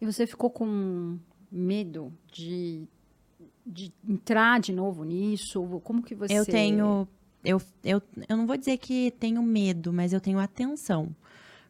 E 0.00 0.06
você 0.06 0.26
ficou 0.26 0.48
com 0.50 1.18
medo 1.52 2.12
de, 2.32 2.86
de 3.66 3.92
entrar 4.08 4.58
de 4.60 4.72
novo 4.72 5.04
nisso? 5.04 5.62
Como 5.84 6.02
que 6.02 6.14
você... 6.14 6.32
Eu 6.32 6.46
tenho. 6.46 7.06
Eu, 7.44 7.60
eu, 7.82 8.02
eu 8.28 8.36
não 8.36 8.46
vou 8.46 8.56
dizer 8.56 8.76
que 8.78 9.10
tenho 9.18 9.42
medo, 9.42 9.92
mas 9.92 10.12
eu 10.12 10.20
tenho 10.20 10.38
atenção. 10.38 11.14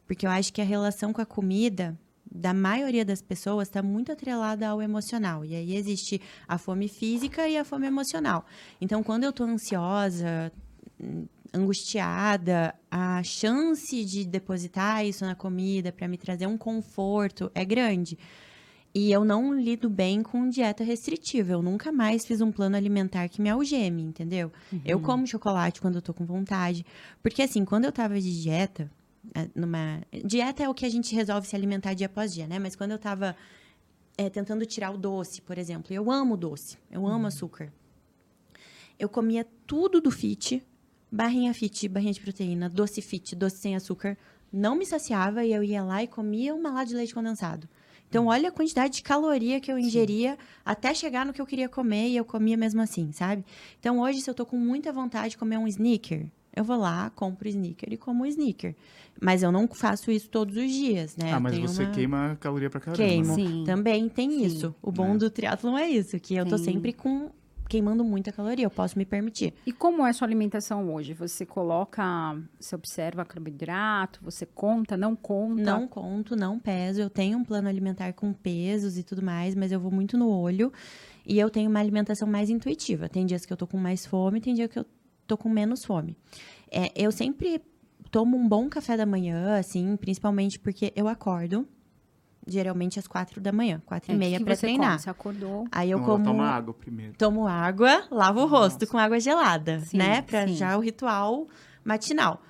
Porque 0.05 0.25
eu 0.25 0.29
acho 0.29 0.51
que 0.51 0.61
a 0.61 0.65
relação 0.65 1.13
com 1.13 1.21
a 1.21 1.25
comida 1.25 1.97
da 2.29 2.53
maioria 2.53 3.03
das 3.03 3.21
pessoas 3.21 3.67
está 3.67 3.81
muito 3.81 4.11
atrelada 4.11 4.67
ao 4.67 4.81
emocional. 4.81 5.43
E 5.43 5.55
aí 5.55 5.75
existe 5.75 6.21
a 6.47 6.57
fome 6.57 6.87
física 6.87 7.47
e 7.47 7.57
a 7.57 7.65
fome 7.65 7.87
emocional. 7.87 8.45
Então, 8.79 9.03
quando 9.03 9.25
eu 9.25 9.33
tô 9.33 9.43
ansiosa, 9.43 10.51
angustiada, 11.53 12.73
a 12.89 13.21
chance 13.23 14.05
de 14.05 14.25
depositar 14.25 15.05
isso 15.05 15.25
na 15.25 15.35
comida 15.35 15.91
para 15.91 16.07
me 16.07 16.17
trazer 16.17 16.47
um 16.47 16.57
conforto 16.57 17.51
é 17.53 17.65
grande. 17.65 18.17
E 18.93 19.11
eu 19.11 19.23
não 19.23 19.53
lido 19.53 19.89
bem 19.89 20.21
com 20.21 20.49
dieta 20.49 20.83
restritiva. 20.83 21.53
Eu 21.53 21.61
nunca 21.61 21.91
mais 21.91 22.25
fiz 22.25 22.41
um 22.41 22.51
plano 22.51 22.75
alimentar 22.75 23.29
que 23.29 23.41
me 23.41 23.49
algeme, 23.49 24.01
entendeu? 24.01 24.51
Eu 24.85 24.99
como 24.99 25.25
chocolate 25.25 25.79
quando 25.79 25.95
eu 25.95 26.01
tô 26.01 26.13
com 26.13 26.25
vontade. 26.25 26.85
Porque, 27.23 27.41
assim, 27.41 27.63
quando 27.63 27.85
eu 27.85 27.91
tava 27.91 28.19
de 28.19 28.41
dieta, 28.41 28.91
eh, 29.33 29.47
numa. 29.55 30.01
Dieta 30.25 30.63
é 30.63 30.69
o 30.69 30.73
que 30.73 30.85
a 30.85 30.89
gente 30.89 31.15
resolve 31.15 31.47
se 31.47 31.55
alimentar 31.55 31.93
dia 31.93 32.07
após 32.07 32.33
dia, 32.33 32.47
né? 32.47 32.59
Mas 32.59 32.75
quando 32.75 32.91
eu 32.91 32.99
tava 32.99 33.35
eh, 34.17 34.29
tentando 34.29 34.65
tirar 34.65 34.91
o 34.91 34.97
doce, 34.97 35.41
por 35.41 35.57
exemplo, 35.57 35.93
eu 35.93 36.11
amo 36.11 36.35
doce, 36.35 36.77
eu 36.89 37.07
amo 37.07 37.27
açúcar. 37.27 37.71
Eu 38.99 39.07
comia 39.07 39.47
tudo 39.65 40.01
do 40.01 40.11
fit, 40.11 40.61
barrinha 41.11 41.53
fit, 41.53 41.87
barrinha 41.87 42.13
de 42.13 42.19
proteína, 42.21 42.69
doce 42.69 43.01
fit, 43.01 43.35
doce 43.35 43.57
sem 43.57 43.75
açúcar. 43.75 44.17
Não 44.51 44.75
me 44.75 44.85
saciava 44.85 45.45
e 45.45 45.53
eu 45.53 45.63
ia 45.63 45.81
lá 45.81 46.03
e 46.03 46.07
comia 46.07 46.53
uma 46.53 46.71
lá 46.71 46.83
de 46.83 46.93
leite 46.93 47.13
condensado. 47.13 47.69
Então, 48.11 48.25
olha 48.27 48.49
a 48.49 48.51
quantidade 48.51 48.95
de 48.95 49.03
caloria 49.03 49.61
que 49.61 49.71
eu 49.71 49.79
ingeria 49.79 50.37
até 50.65 50.93
chegar 50.93 51.25
no 51.25 51.31
que 51.31 51.39
eu 51.41 51.45
queria 51.45 51.69
comer 51.69 52.09
e 52.09 52.17
eu 52.17 52.25
comia 52.25 52.57
mesmo 52.57 52.81
assim, 52.81 53.09
sabe? 53.13 53.45
Então, 53.79 54.01
hoje, 54.01 54.19
se 54.19 54.29
eu 54.29 54.33
tô 54.33 54.45
com 54.45 54.57
muita 54.57 54.91
vontade 54.91 55.29
de 55.29 55.37
comer 55.37 55.57
um 55.57 55.65
sneaker, 55.65 56.25
eu 56.53 56.61
vou 56.65 56.75
lá, 56.75 57.09
compro 57.15 57.47
o 57.47 57.49
sneaker 57.49 57.93
e 57.93 57.95
como 57.95 58.23
o 58.23 58.25
sneaker. 58.27 58.75
Mas 59.21 59.43
eu 59.43 59.49
não 59.49 59.65
faço 59.65 60.11
isso 60.11 60.27
todos 60.27 60.57
os 60.57 60.69
dias, 60.69 61.15
né? 61.15 61.31
ah, 61.31 61.39
mas 61.39 61.53
tenho 61.53 61.65
você 61.65 61.83
uma- 61.83 61.91
queima 61.93 62.37
caloria 62.41 62.69
pra 62.69 62.81
caramba. 62.81 63.01
Queimo. 63.01 63.27
né? 63.29 63.33
Sim. 63.35 63.63
Também 63.65 64.09
tem 64.09 64.29
Sim. 64.29 64.45
isso. 64.45 64.75
O 64.81 64.91
bom 64.91 65.13
É. 65.13 65.17
do 65.17 65.29
triatlon 65.29 65.77
é 65.77 65.89
isso, 65.89 66.19
que 66.19 66.35
eu 66.35 66.45
tô 66.45 66.57
Sim. 66.57 66.65
sempre 66.65 66.91
com 66.91 67.31
queimando 67.71 68.03
muita 68.03 68.33
caloria, 68.33 68.65
eu 68.65 68.69
posso 68.69 68.97
me 68.97 69.05
permitir. 69.05 69.53
E 69.65 69.71
como 69.71 70.05
é 70.05 70.09
a 70.09 70.13
sua 70.13 70.27
alimentação 70.27 70.93
hoje? 70.93 71.13
Você 71.13 71.45
coloca, 71.45 72.03
você 72.59 72.75
observa 72.75 73.23
carboidrato, 73.23 74.19
você 74.21 74.45
conta, 74.45 74.97
não 74.97 75.15
conta? 75.15 75.61
Não 75.61 75.87
conto, 75.87 76.35
não 76.35 76.59
peso. 76.59 76.99
Eu 76.99 77.09
tenho 77.09 77.37
um 77.37 77.45
plano 77.45 77.69
alimentar 77.69 78.11
com 78.11 78.33
pesos 78.33 78.97
e 78.97 79.03
tudo 79.03 79.23
mais, 79.23 79.55
mas 79.55 79.71
eu 79.71 79.79
vou 79.79 79.89
muito 79.89 80.17
no 80.17 80.29
olho. 80.29 80.73
E 81.25 81.39
eu 81.39 81.49
tenho 81.49 81.69
uma 81.69 81.79
alimentação 81.79 82.27
mais 82.27 82.49
intuitiva. 82.49 83.07
Tem 83.07 83.25
dias 83.25 83.45
que 83.45 83.53
eu 83.53 83.57
tô 83.57 83.65
com 83.65 83.77
mais 83.77 84.05
fome, 84.05 84.41
tem 84.41 84.53
dia 84.53 84.67
que 84.67 84.77
eu 84.77 84.85
tô 85.25 85.37
com 85.37 85.47
menos 85.47 85.85
fome. 85.85 86.17
É, 86.69 86.91
eu 86.93 87.09
sempre 87.09 87.61
tomo 88.11 88.35
um 88.35 88.49
bom 88.49 88.67
café 88.67 88.97
da 88.97 89.05
manhã, 89.05 89.57
assim, 89.57 89.95
principalmente 89.95 90.59
porque 90.59 90.91
eu 90.93 91.07
acordo, 91.07 91.65
geralmente 92.47 92.97
às 92.99 93.07
quatro 93.07 93.39
da 93.39 93.51
manhã, 93.51 93.81
quatro 93.85 94.11
É, 94.11 94.15
e 94.15 94.17
meia 94.17 94.39
você 94.39 94.55
treinar. 94.55 94.89
come? 94.91 94.99
Você 94.99 95.09
acordou? 95.09 95.67
Aí 95.71 95.91
eu 95.91 95.99
Não, 95.99 96.05
como. 96.05 96.23
Toma 96.25 96.45
água 96.49 96.73
primeiro. 96.73 97.13
tomo 97.17 97.47
água, 97.47 98.05
lavo 98.11 98.41
o 98.41 98.45
rosto 98.47 98.85
com 98.87 98.97
água 98.97 99.19
gelada, 99.19 99.79
Sim, 99.81 99.97
né? 99.97 100.21
Pra 100.23 100.47
sim. 100.47 100.55
já 100.55 100.77
o 100.77 100.81
ritual 100.81 101.47
matinal. 101.83 102.41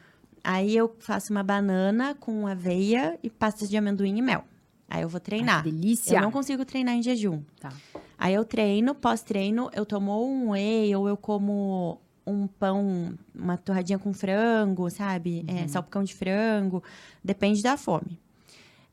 Aí 0.44 0.76
eu 0.76 0.96
faço 1.00 1.32
uma 1.32 1.44
banana 1.44 2.16
com 2.20 2.48
aveia 2.48 3.20
e 3.22 3.30
pastas 3.30 3.70
de 3.70 3.78
amendoim 3.78 4.18
e 4.18 4.22
mel. 4.22 4.44
Aí 4.90 5.04
eu 5.04 5.10
vou 5.10 5.20
Ai, 5.20 5.24
treinar. 5.26 5.64
que 5.64 5.72
delícia! 5.72 6.18
eu 6.18 6.22
não 6.22 6.32
consigo 6.32 6.66
treinar 6.66 6.96
em 6.96 7.04
jejum. 7.04 7.42
Tá. 7.60 7.70
Aí 8.18 8.34
eu 8.34 8.44
treino, 8.44 8.94
pós-treino, 8.94 9.70
eu 9.74 9.86
tomo 9.86 10.12
um 10.26 10.50
whey 10.52 10.94
ou 10.96 11.08
eu 11.08 11.16
como 11.16 12.00
um 12.28 12.46
pão, 12.48 13.14
uma 13.34 13.58
torradinha 13.58 13.98
com 13.98 14.14
frango, 14.14 14.90
sabe? 14.90 15.44
É, 15.48 15.68
salpicão 15.68 16.04
de 16.04 16.14
frango. 16.14 16.84
Depende 17.24 17.62
da 17.64 17.78
fome. 17.78 18.20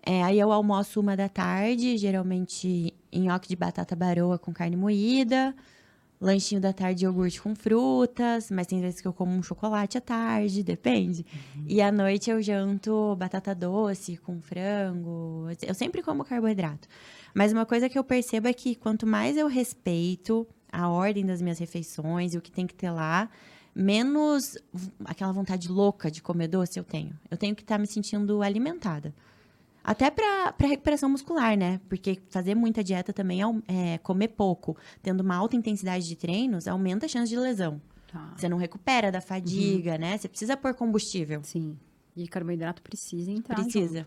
É, 0.05 0.23
aí 0.23 0.39
eu 0.39 0.51
almoço 0.53 1.01
uma 1.01 1.17
da 1.17 1.29
tarde, 1.29 1.97
geralmente 1.97 2.95
nhoque 3.13 3.49
de 3.49 3.57
batata 3.57 3.95
baroa 3.95 4.39
com 4.39 4.53
carne 4.53 4.77
moída. 4.77 5.55
Lanchinho 6.21 6.61
da 6.61 6.73
tarde, 6.73 7.05
iogurte 7.05 7.41
com 7.41 7.55
frutas. 7.55 8.51
Mas 8.51 8.67
tem 8.67 8.81
vezes 8.81 9.01
que 9.01 9.07
eu 9.07 9.13
como 9.13 9.33
um 9.33 9.43
chocolate 9.43 9.99
à 9.99 10.01
tarde, 10.01 10.65
depende. 10.65 11.25
E 11.67 11.81
à 11.81 11.93
noite 11.93 12.29
eu 12.31 12.43
janto 12.43 13.15
batata 13.17 13.55
doce 13.55 14.17
com 14.17 14.41
frango. 14.41 15.47
Eu 15.63 15.75
sempre 15.75 16.03
como 16.03 16.25
carboidrato. 16.25 16.89
Mas 17.35 17.53
uma 17.53 17.65
coisa 17.65 17.89
que 17.89 17.99
eu 17.99 18.03
percebo 18.03 18.49
é 18.49 18.53
que 18.53 18.75
quanto 18.75 19.07
mais 19.07 19.37
eu 19.37 19.47
respeito 19.47 20.47
a 20.73 20.89
ordem 20.89 21.25
das 21.25 21.41
minhas 21.41 21.59
refeições 21.59 22.35
e 22.35 22.39
o 22.39 22.43
que 22.43 22.51
tem 22.51 22.67
que 22.67 22.75
ter 22.75 22.91
lá, 22.91 23.31
menos 23.75 24.59
aquela 25.05 25.33
vontade 25.33 25.69
louca 25.69 26.11
de 26.11 26.21
comer 26.21 26.49
doce 26.49 26.79
eu 26.79 26.85
tenho. 26.85 27.19
Eu 27.31 27.37
tenho 27.37 27.55
que 27.55 27.63
estar 27.63 27.79
me 27.79 27.87
sentindo 27.87 28.43
alimentada. 28.43 29.15
Até 29.89 30.11
para 30.11 30.55
recuperação 30.69 31.09
muscular, 31.09 31.57
né? 31.57 31.81
Porque 31.89 32.21
fazer 32.29 32.55
muita 32.55 32.85
dieta 32.85 33.11
também, 33.11 33.41
é, 33.67 33.97
comer 33.97 34.29
pouco, 34.29 34.77
tendo 35.03 35.23
uma 35.23 35.35
alta 35.35 35.57
intensidade 35.57 36.07
de 36.07 36.15
treinos, 36.15 36.69
aumenta 36.69 37.07
a 37.07 37.09
chance 37.09 37.31
de 37.31 37.39
lesão. 37.39 37.81
Tá. 38.13 38.35
Você 38.37 38.51
não 38.51 38.59
recupera 38.59 39.11
da 39.11 39.23
fadiga, 39.23 39.97
né? 39.97 40.19
Você 40.19 40.29
precisa 40.29 40.59
pôr 40.59 40.75
combustível. 40.75 41.43
Sim. 41.43 41.75
E 42.15 42.29
carboidrato 42.29 42.83
precisa 42.83 43.31
entrar. 43.31 43.55
Precisa. 43.55 44.07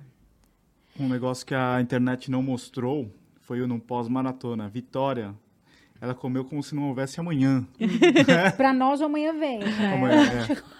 Um 1.00 1.10
negócio 1.10 1.44
que 1.44 1.56
a 1.56 1.82
internet 1.82 2.30
não 2.30 2.44
mostrou 2.44 3.12
foi 3.40 3.60
o 3.60 3.68
no 3.68 3.80
pós-maratona. 3.80 4.70
Vitória, 4.70 5.34
ela 6.00 6.14
comeu 6.14 6.46
como 6.46 6.62
se 6.62 6.76
não 6.76 6.90
houvesse 6.90 7.20
amanhã. 7.20 7.68
Pra 8.56 8.72
nós, 8.72 9.02
o 9.02 9.06
amanhã 9.06 9.34
vem. 9.34 9.62
pra 9.62 9.94
Amanhã, 9.94 10.24
é. 10.48 10.62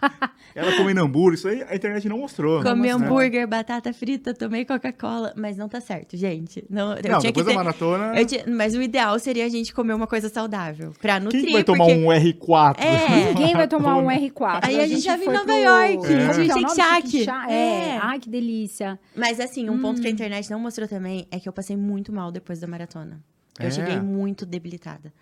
Ela 0.54 0.74
comendo 0.76 1.00
hambúrguer, 1.02 1.34
isso 1.34 1.48
aí 1.48 1.62
a 1.68 1.74
internet 1.76 2.08
não 2.08 2.18
mostrou. 2.18 2.62
Comi 2.62 2.82
né? 2.88 2.92
hambúrguer, 2.92 3.46
batata 3.46 3.92
frita, 3.92 4.32
tomei 4.32 4.64
Coca-Cola, 4.64 5.32
mas 5.36 5.56
não 5.56 5.68
tá 5.68 5.80
certo, 5.80 6.16
gente. 6.16 6.64
Não, 6.70 6.92
eu 6.96 7.02
Não, 7.10 7.18
tinha 7.20 7.20
que 7.20 7.26
depois 7.26 7.46
ter... 7.46 7.52
da 7.52 7.54
maratona, 7.58 8.18
eu 8.18 8.26
tinha- 8.26 8.44
Mas 8.46 8.74
o 8.74 8.80
ideal 8.80 9.18
seria 9.18 9.44
a 9.44 9.48
gente 9.48 9.74
comer 9.74 9.92
uma 9.94 10.06
coisa 10.06 10.28
saudável, 10.30 10.92
pra 11.00 11.20
nutrir, 11.20 11.40
quem 11.42 11.46
que 11.48 11.52
vai 11.54 11.64
tomar 11.64 11.84
porque... 11.84 12.00
um 12.00 12.06
R4? 12.08 12.76
É. 12.78 13.28
Ninguém 13.34 13.54
vai 13.54 13.68
tomar 13.68 13.96
um 13.96 14.04
Maratona. 14.06 14.30
R4. 14.30 14.60
Aí 14.62 14.80
a 14.80 14.86
gente 14.86 15.00
já 15.02 15.16
viu 15.16 15.30
em 15.30 15.34
Nova 15.34 15.44
pro- 15.44 15.54
York, 15.56 15.96
é 15.96 15.98
o 15.98 16.32
de 16.32 16.48
nome? 16.48 16.50
Shake 16.50 16.74
Shack. 16.74 17.10
Shake 17.10 17.24
Shack. 17.24 17.52
É. 17.52 17.88
É. 17.88 17.98
Ai, 18.00 18.18
que 18.18 18.30
delícia. 18.30 18.98
Mas 19.14 19.40
assim, 19.40 19.68
um 19.68 19.74
Hum. 19.74 19.80
ponto 19.82 20.00
que 20.00 20.06
a 20.06 20.10
internet 20.10 20.50
não 20.50 20.58
mostrou 20.58 20.88
também 20.88 21.26
é 21.30 21.38
que 21.38 21.48
eu 21.48 21.52
passei 21.52 21.76
muito 21.76 22.12
mal 22.12 22.32
depois 22.32 22.60
da 22.60 22.66
maratona. 22.66 23.20
Eu 23.60 23.68
É? 23.68 23.70
cheguei 23.70 23.98
muito 24.00 24.44
debilitada. 24.46 25.12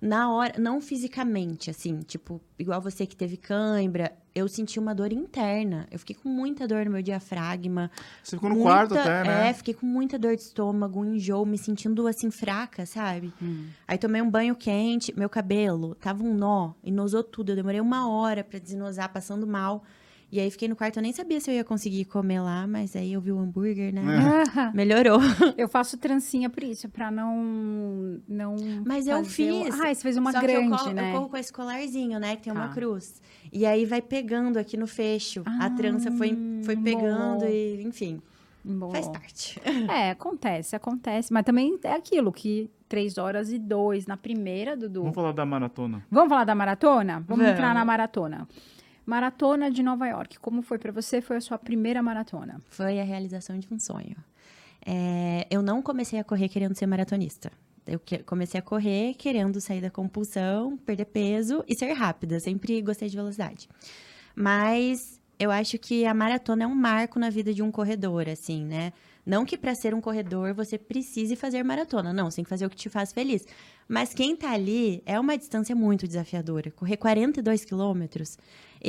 Na 0.00 0.32
hora, 0.32 0.54
não 0.58 0.80
fisicamente, 0.80 1.70
assim, 1.70 1.98
tipo, 2.02 2.40
igual 2.56 2.80
você 2.80 3.04
que 3.04 3.16
teve 3.16 3.36
cãibra, 3.36 4.12
eu 4.32 4.46
senti 4.46 4.78
uma 4.78 4.94
dor 4.94 5.12
interna. 5.12 5.88
Eu 5.90 5.98
fiquei 5.98 6.14
com 6.14 6.28
muita 6.28 6.68
dor 6.68 6.84
no 6.84 6.92
meu 6.92 7.02
diafragma. 7.02 7.90
Você 8.22 8.36
ficou 8.36 8.48
no 8.50 8.54
muita- 8.54 8.70
quarto 8.70 8.94
até, 8.96 9.24
né? 9.24 9.48
É, 9.48 9.52
fiquei 9.52 9.74
com 9.74 9.86
muita 9.86 10.16
dor 10.16 10.36
de 10.36 10.42
estômago, 10.42 11.00
um 11.00 11.14
enjoo, 11.16 11.44
me 11.44 11.58
sentindo 11.58 12.06
assim 12.06 12.30
fraca, 12.30 12.86
sabe? 12.86 13.32
Hum. 13.42 13.66
Aí 13.88 13.98
tomei 13.98 14.22
um 14.22 14.30
banho 14.30 14.54
quente, 14.54 15.12
meu 15.18 15.28
cabelo 15.28 15.96
tava 15.96 16.22
um 16.22 16.32
nó, 16.32 16.74
enosou 16.84 17.24
tudo. 17.24 17.50
Eu 17.50 17.56
demorei 17.56 17.80
uma 17.80 18.08
hora 18.08 18.44
pra 18.44 18.60
desenosar, 18.60 19.12
passando 19.12 19.48
mal. 19.48 19.82
E 20.30 20.38
aí 20.38 20.50
fiquei 20.50 20.68
no 20.68 20.76
quarto, 20.76 20.98
eu 20.98 21.02
nem 21.02 21.10
sabia 21.12 21.40
se 21.40 21.50
eu 21.50 21.54
ia 21.54 21.64
conseguir 21.64 22.04
comer 22.04 22.40
lá, 22.40 22.66
mas 22.66 22.94
aí 22.94 23.14
eu 23.14 23.20
vi 23.20 23.32
o 23.32 23.38
hambúrguer, 23.38 23.94
né? 23.94 24.02
É. 24.02 24.70
Melhorou. 24.76 25.18
Eu 25.56 25.68
faço 25.68 25.96
trancinha 25.96 26.50
por 26.50 26.62
isso, 26.62 26.86
pra 26.88 27.10
não. 27.10 28.20
não 28.28 28.54
Mas 28.84 29.06
eu 29.06 29.20
o- 29.20 29.24
fiz. 29.24 29.74
Ah, 29.80 29.88
você 29.94 30.02
fez 30.02 30.16
uma 30.18 30.30
Só 30.32 30.40
que 30.40 30.46
grande, 30.46 30.70
eu 30.70 30.76
corro, 30.76 30.92
né? 30.92 31.10
Eu 31.10 31.14
corro 31.16 31.28
com 31.30 31.36
esse 31.38 31.50
colarzinho, 31.52 32.18
né? 32.20 32.36
Que 32.36 32.42
tem 32.42 32.52
uma 32.52 32.68
Tá. 32.68 32.74
cruz. 32.74 33.22
E 33.50 33.64
aí 33.64 33.86
vai 33.86 34.02
pegando 34.02 34.58
aqui 34.58 34.76
no 34.76 34.86
fecho. 34.86 35.42
a 35.46 35.64
Ah, 35.66 35.70
trança 35.70 36.12
foi, 36.12 36.36
foi 36.62 36.76
pegando 36.76 37.40
bom. 37.40 37.46
e, 37.46 37.82
enfim, 37.84 38.20
Bom. 38.62 38.90
faz 38.90 39.08
parte. 39.08 39.58
É, 39.90 40.10
acontece, 40.10 40.76
acontece. 40.76 41.32
Mas 41.32 41.44
também 41.44 41.78
é 41.84 41.92
aquilo 41.94 42.30
que 42.32 42.70
3 42.86 43.16
horas 43.16 43.50
e 43.50 43.58
2 43.58 44.06
na 44.06 44.16
primeira, 44.18 44.76
Dudu. 44.76 45.00
Vamos 45.00 45.14
falar 45.14 45.32
da 45.32 45.46
maratona. 45.46 46.04
Vamos 46.10 46.28
falar 46.28 46.44
da 46.44 46.54
maratona? 46.54 47.14
Vamos, 47.26 47.28
Vamos. 47.44 47.46
entrar 47.46 47.72
na 47.74 47.82
maratona. 47.84 48.46
Maratona 49.08 49.70
de 49.70 49.82
Nova 49.82 50.06
York. 50.06 50.38
Como 50.38 50.60
foi 50.60 50.76
pra 50.76 50.92
você? 50.92 51.22
Foi 51.22 51.38
a 51.38 51.40
sua 51.40 51.56
primeira 51.56 52.02
maratona? 52.02 52.60
Foi 52.68 53.00
a 53.00 53.02
realização 53.02 53.58
de 53.58 53.66
um 53.72 53.78
sonho. 53.78 54.14
É, 54.84 55.46
eu 55.50 55.62
não 55.62 55.80
comecei 55.80 56.18
a 56.18 56.24
correr 56.24 56.46
querendo 56.50 56.74
ser 56.74 56.86
maratonista. 56.86 57.50
Eu 57.86 57.98
comecei 58.26 58.60
a 58.60 58.62
correr 58.62 59.14
querendo 59.14 59.62
sair 59.62 59.80
da 59.80 59.88
compulsão, 59.88 60.76
perder 60.76 61.06
peso 61.06 61.64
e 61.66 61.74
ser 61.74 61.90
rápida. 61.94 62.38
Sempre 62.38 62.82
gostei 62.82 63.08
de 63.08 63.16
velocidade. 63.16 63.66
Mas 64.36 65.18
eu 65.38 65.50
acho 65.50 65.78
que 65.78 66.04
a 66.04 66.12
maratona 66.12 66.64
é 66.64 66.66
um 66.66 66.74
marco 66.74 67.18
na 67.18 67.30
vida 67.30 67.54
de 67.54 67.62
um 67.62 67.70
corredor, 67.70 68.28
assim, 68.28 68.62
né? 68.62 68.92
Não 69.28 69.44
que 69.44 69.58
para 69.58 69.74
ser 69.74 69.94
um 69.94 70.00
corredor 70.00 70.54
você 70.54 70.78
precise 70.78 71.36
fazer 71.36 71.62
maratona. 71.62 72.12
Não, 72.14 72.30
você 72.30 72.36
tem 72.36 72.44
que 72.44 72.48
fazer 72.48 72.64
o 72.64 72.70
que 72.70 72.76
te 72.76 72.88
faz 72.88 73.12
feliz. 73.12 73.44
Mas 73.86 74.14
quem 74.14 74.34
tá 74.34 74.50
ali 74.52 75.02
é 75.04 75.20
uma 75.20 75.36
distância 75.36 75.74
muito 75.76 76.06
desafiadora. 76.06 76.70
Correr 76.70 76.96
42 76.96 77.64
quilômetros. 77.64 78.38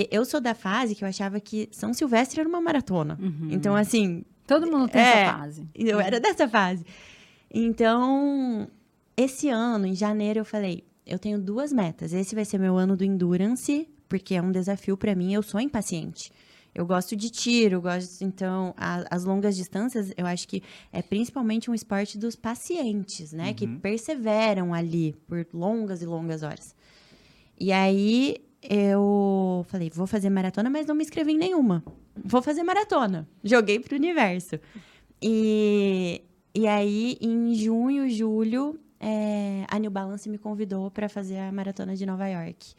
Eu 0.10 0.24
sou 0.24 0.40
da 0.40 0.54
fase 0.56 0.96
que 0.96 1.04
eu 1.04 1.08
achava 1.10 1.40
que 1.42 1.68
São 1.72 1.94
Silvestre 1.94 2.40
era 2.40 2.48
uma 2.48 2.62
maratona. 2.62 3.20
Então, 3.50 3.76
assim, 3.76 4.24
Todo 4.48 4.66
mundo 4.66 4.88
tem 4.90 5.02
É. 5.02 5.24
essa 5.24 5.34
fase. 5.38 5.68
eu 5.76 6.00
era 6.00 6.20
dessa 6.20 6.48
fase. 6.48 6.84
Então, 7.54 8.68
esse 9.18 9.50
ano, 9.50 9.86
em 9.86 9.94
janeiro, 9.96 10.40
eu 10.40 10.46
falei: 10.46 10.84
eu 11.06 11.20
tenho 11.20 11.40
duas 11.40 11.74
metas. 11.74 12.14
Esse 12.14 12.34
vai 12.34 12.46
ser 12.46 12.58
meu 12.58 12.78
ano 12.78 12.96
do 12.96 13.04
endurance, 13.04 13.88
porque 14.08 14.36
é 14.36 14.42
um 14.42 14.52
desafio 14.52 14.96
para 14.96 15.14
mim. 15.16 15.34
Eu 15.34 15.44
sou 15.44 15.60
impaciente. 15.60 16.32
Eu 16.74 16.86
gosto 16.86 17.16
de 17.16 17.30
tiro, 17.30 17.82
gosto. 17.82 18.22
Então, 18.24 18.74
a- 18.78 19.04
as 19.10 19.24
longas 19.26 19.56
distâncias, 19.56 20.14
eu 20.16 20.26
acho 20.26 20.48
que 20.48 20.62
é 20.94 21.02
principalmente 21.02 21.70
um 21.70 21.74
esporte 21.74 22.18
dos 22.18 22.36
pacientes, 22.36 23.34
né? 23.34 23.54
Que 23.54 23.68
perseveram 23.68 24.74
ali 24.74 25.14
por 25.28 25.46
longas 25.54 26.02
e 26.02 26.06
longas 26.06 26.44
horas. 26.44 26.76
E 27.60 27.72
aí, 27.72 28.38
eu 28.62 29.66
falei: 29.68 29.90
vou 29.94 30.06
fazer 30.08 30.30
maratona, 30.30 30.70
mas 30.70 30.86
não 30.86 30.96
me 30.96 31.04
inscrevi 31.04 31.34
em 31.34 31.38
nenhuma. 31.38 31.84
Vou 32.24 32.42
fazer 32.42 32.64
maratona. 32.64 33.28
Joguei 33.44 33.80
pro 33.80 33.96
universo. 33.96 34.60
E, 35.22 36.22
e 36.56 36.68
aí, 36.68 37.18
em 37.20 37.54
junho, 37.56 38.10
julho, 38.10 38.80
é, 39.00 39.66
a 39.70 39.78
New 39.80 39.92
Balance 39.92 40.30
me 40.30 40.38
convidou 40.38 40.90
para 40.92 41.10
fazer 41.10 41.38
a 41.38 41.52
maratona 41.52 41.96
de 41.96 42.06
Nova 42.06 42.28
York. 42.28 42.74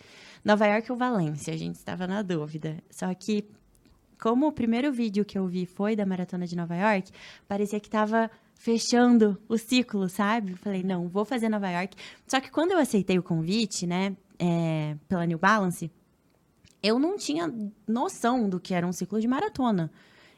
Nova 0.44 0.66
York 0.66 0.90
ou 0.90 0.96
Valência, 0.96 1.52
a 1.52 1.56
gente 1.56 1.74
estava 1.76 2.06
na 2.06 2.22
dúvida. 2.22 2.78
Só 2.90 3.12
que, 3.14 3.44
como 4.20 4.46
o 4.46 4.52
primeiro 4.52 4.92
vídeo 4.92 5.24
que 5.24 5.38
eu 5.38 5.46
vi 5.46 5.64
foi 5.64 5.96
da 5.96 6.04
maratona 6.04 6.46
de 6.46 6.54
Nova 6.54 6.76
York, 6.76 7.10
parecia 7.48 7.80
que 7.80 7.88
estava 7.88 8.30
fechando 8.54 9.40
o 9.48 9.56
ciclo, 9.56 10.08
sabe? 10.08 10.54
Falei, 10.56 10.82
não, 10.82 11.08
vou 11.08 11.24
fazer 11.24 11.48
Nova 11.48 11.70
York. 11.70 11.96
Só 12.26 12.38
que 12.40 12.50
quando 12.50 12.72
eu 12.72 12.78
aceitei 12.78 13.18
o 13.18 13.22
convite, 13.22 13.86
né, 13.86 14.14
é, 14.38 14.94
pela 15.08 15.24
New 15.24 15.38
Balance, 15.38 15.90
eu 16.82 16.98
não 16.98 17.16
tinha 17.16 17.52
noção 17.88 18.48
do 18.48 18.60
que 18.60 18.74
era 18.74 18.86
um 18.86 18.92
ciclo 18.92 19.18
de 19.20 19.26
maratona. 19.26 19.90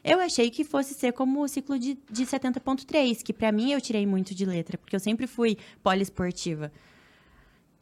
Eu 0.03 0.19
achei 0.19 0.49
que 0.49 0.63
fosse 0.63 0.93
ser 0.93 1.11
como 1.13 1.41
o 1.41 1.47
ciclo 1.47 1.77
de, 1.77 1.97
de 2.09 2.25
70.3, 2.25 3.21
que 3.23 3.33
pra 3.33 3.51
mim 3.51 3.71
eu 3.71 3.81
tirei 3.81 4.05
muito 4.05 4.33
de 4.33 4.45
letra, 4.45 4.77
porque 4.77 4.95
eu 4.95 4.99
sempre 4.99 5.27
fui 5.27 5.57
poliesportiva. 5.81 6.71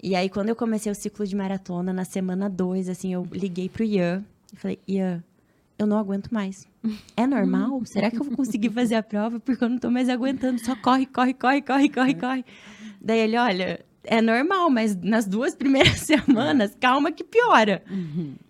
E 0.01 0.15
aí, 0.15 0.29
quando 0.29 0.49
eu 0.49 0.55
comecei 0.55 0.91
o 0.91 0.95
ciclo 0.95 1.25
de 1.27 1.35
maratona, 1.35 1.93
na 1.93 2.05
semana 2.05 2.49
2, 2.49 2.89
assim, 2.89 3.13
eu 3.13 3.27
liguei 3.31 3.69
pro 3.69 3.83
Ian 3.83 4.25
e 4.51 4.55
falei, 4.55 4.79
Ian, 4.87 5.23
eu 5.81 5.87
não 5.87 5.97
aguento 5.97 6.29
mais. 6.31 6.67
É 7.15 7.25
normal? 7.27 7.83
Será 7.85 8.09
que 8.09 8.17
eu 8.17 8.23
vou 8.23 8.35
conseguir 8.35 8.69
fazer 8.69 8.95
a 8.95 9.03
prova? 9.03 9.39
Porque 9.39 9.63
eu 9.63 9.69
não 9.69 9.77
tô 9.77 9.89
mais 9.89 10.09
aguentando. 10.09 10.59
Só 10.63 10.75
corre, 10.75 11.05
corre, 11.05 11.33
corre, 11.33 11.61
corre, 11.61 11.89
corre, 11.89 12.13
corre. 12.15 12.45
Daí 13.01 13.19
ele, 13.19 13.37
olha, 13.37 13.83
é 14.03 14.21
normal, 14.21 14.69
mas 14.69 14.95
nas 14.95 15.25
duas 15.27 15.53
primeiras 15.55 15.99
semanas, 15.99 16.75
calma 16.79 17.11
que 17.11 17.23
piora. 17.23 17.83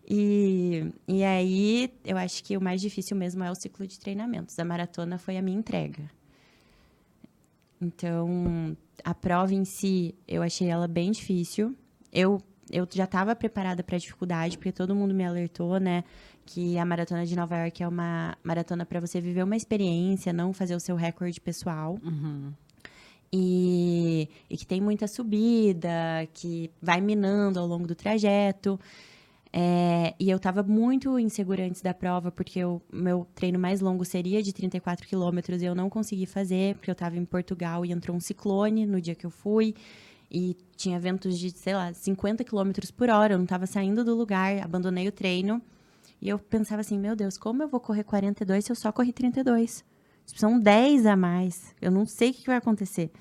E, 0.10 0.91
e 1.08 1.24
aí, 1.24 1.91
eu 2.06 2.17
acho 2.17 2.44
que 2.44 2.58
o 2.58 2.62
mais 2.62 2.82
difícil 2.82 3.15
mesmo 3.17 3.44
é 3.44 3.52
o 3.52 3.56
ciclo 3.56 3.86
de 3.86 4.00
treinamentos. 4.00 4.58
A 4.60 4.65
maratona 4.65 5.17
foi 5.17 5.38
a 5.38 5.41
minha 5.41 5.58
entrega. 5.58 6.04
Então, 7.82 8.78
a 9.04 9.13
prova 9.13 9.54
em 9.54 9.65
si, 9.65 10.13
eu 10.28 10.44
achei 10.44 10.67
ela 10.67 10.88
bem 10.88 11.12
difícil. 11.12 11.76
Eu, 12.13 12.41
eu 12.72 12.88
já 12.91 13.06
estava 13.06 13.36
preparada 13.36 13.84
para 13.84 13.96
a 13.96 14.00
dificuldade, 14.00 14.58
porque 14.58 14.72
todo 14.72 14.94
mundo 14.94 15.13
me 15.13 15.26
alertou, 15.26 15.80
né? 15.80 16.04
Que 16.54 16.78
a 16.78 16.84
maratona 16.84 17.26
de 17.26 17.34
Nova 17.34 17.58
York 17.60 17.82
é 17.82 17.88
uma 17.88 18.38
maratona 18.44 18.86
para 18.86 19.00
você 19.00 19.22
viver 19.22 19.42
uma 19.42 19.56
experiência, 19.56 20.34
não 20.34 20.52
fazer 20.52 20.76
o 20.76 20.82
seu 20.82 20.98
recorde 20.98 21.40
pessoal. 21.40 21.98
E, 23.32 24.28
e 24.50 24.58
que 24.58 24.68
tem 24.68 24.82
muita 24.82 25.08
subida, 25.08 26.28
que 26.34 26.70
vai 26.82 27.00
minando 27.00 27.58
ao 27.58 27.66
longo 27.66 27.88
do 27.88 27.96
trajeto. 27.96 28.78
É, 29.54 30.14
e 30.20 30.30
eu 30.30 30.36
estava 30.36 30.62
muito 30.62 31.18
insegura 31.18 31.66
antes 31.66 31.82
da 31.82 31.94
prova, 31.94 32.30
porque 32.34 32.62
o 32.66 32.82
meu 32.92 33.26
treino 33.34 33.58
mais 33.58 33.80
longo 33.80 34.04
seria 34.04 34.44
de 34.44 34.52
34 34.52 35.08
quilômetros 35.08 35.62
e 35.62 35.66
eu 35.66 35.74
não 35.74 35.90
consegui 35.90 36.26
fazer, 36.26 36.76
porque 36.76 36.90
eu 36.90 36.94
estava 36.94 37.16
em 37.16 37.24
Portugal 37.24 37.86
e 37.86 37.94
entrou 37.94 38.18
um 38.18 38.20
ciclone 38.20 38.86
no 38.86 39.00
dia 39.00 39.16
que 39.16 39.26
eu 39.26 39.32
fui. 39.32 39.74
E 40.30 40.58
tinha 40.76 41.00
ventos 41.00 41.40
de, 41.40 41.50
sei 41.52 41.76
lá, 41.76 41.94
50 41.94 42.44
quilômetros 42.44 42.92
por 42.92 43.10
hora. 43.10 43.36
Eu 43.36 43.38
não 43.38 43.46
estava 43.46 43.66
saindo 43.66 44.04
do 44.04 44.14
lugar, 44.14 44.58
abandonei 44.62 45.08
o 45.08 45.14
treino. 45.14 45.62
E 46.22 46.30
eu 46.30 46.38
pensava 46.38 46.82
assim, 46.82 47.00
meu 47.00 47.16
Deus, 47.16 47.38
como 47.38 47.64
eu 47.64 47.68
vou 47.68 47.80
correr 47.80 48.04
42 48.04 48.66
se 48.66 48.72
eu 48.72 48.76
só 48.76 48.92
corri 48.92 49.12
32? 49.12 49.84
São 50.26 50.60
10 50.60 51.06
a 51.08 51.16
mais. 51.16 51.74
Eu 51.82 51.90
não 51.92 52.06
sei 52.06 52.30
o 52.30 52.34
que 52.34 52.46
vai 52.46 52.58
acontecer. 52.58 53.12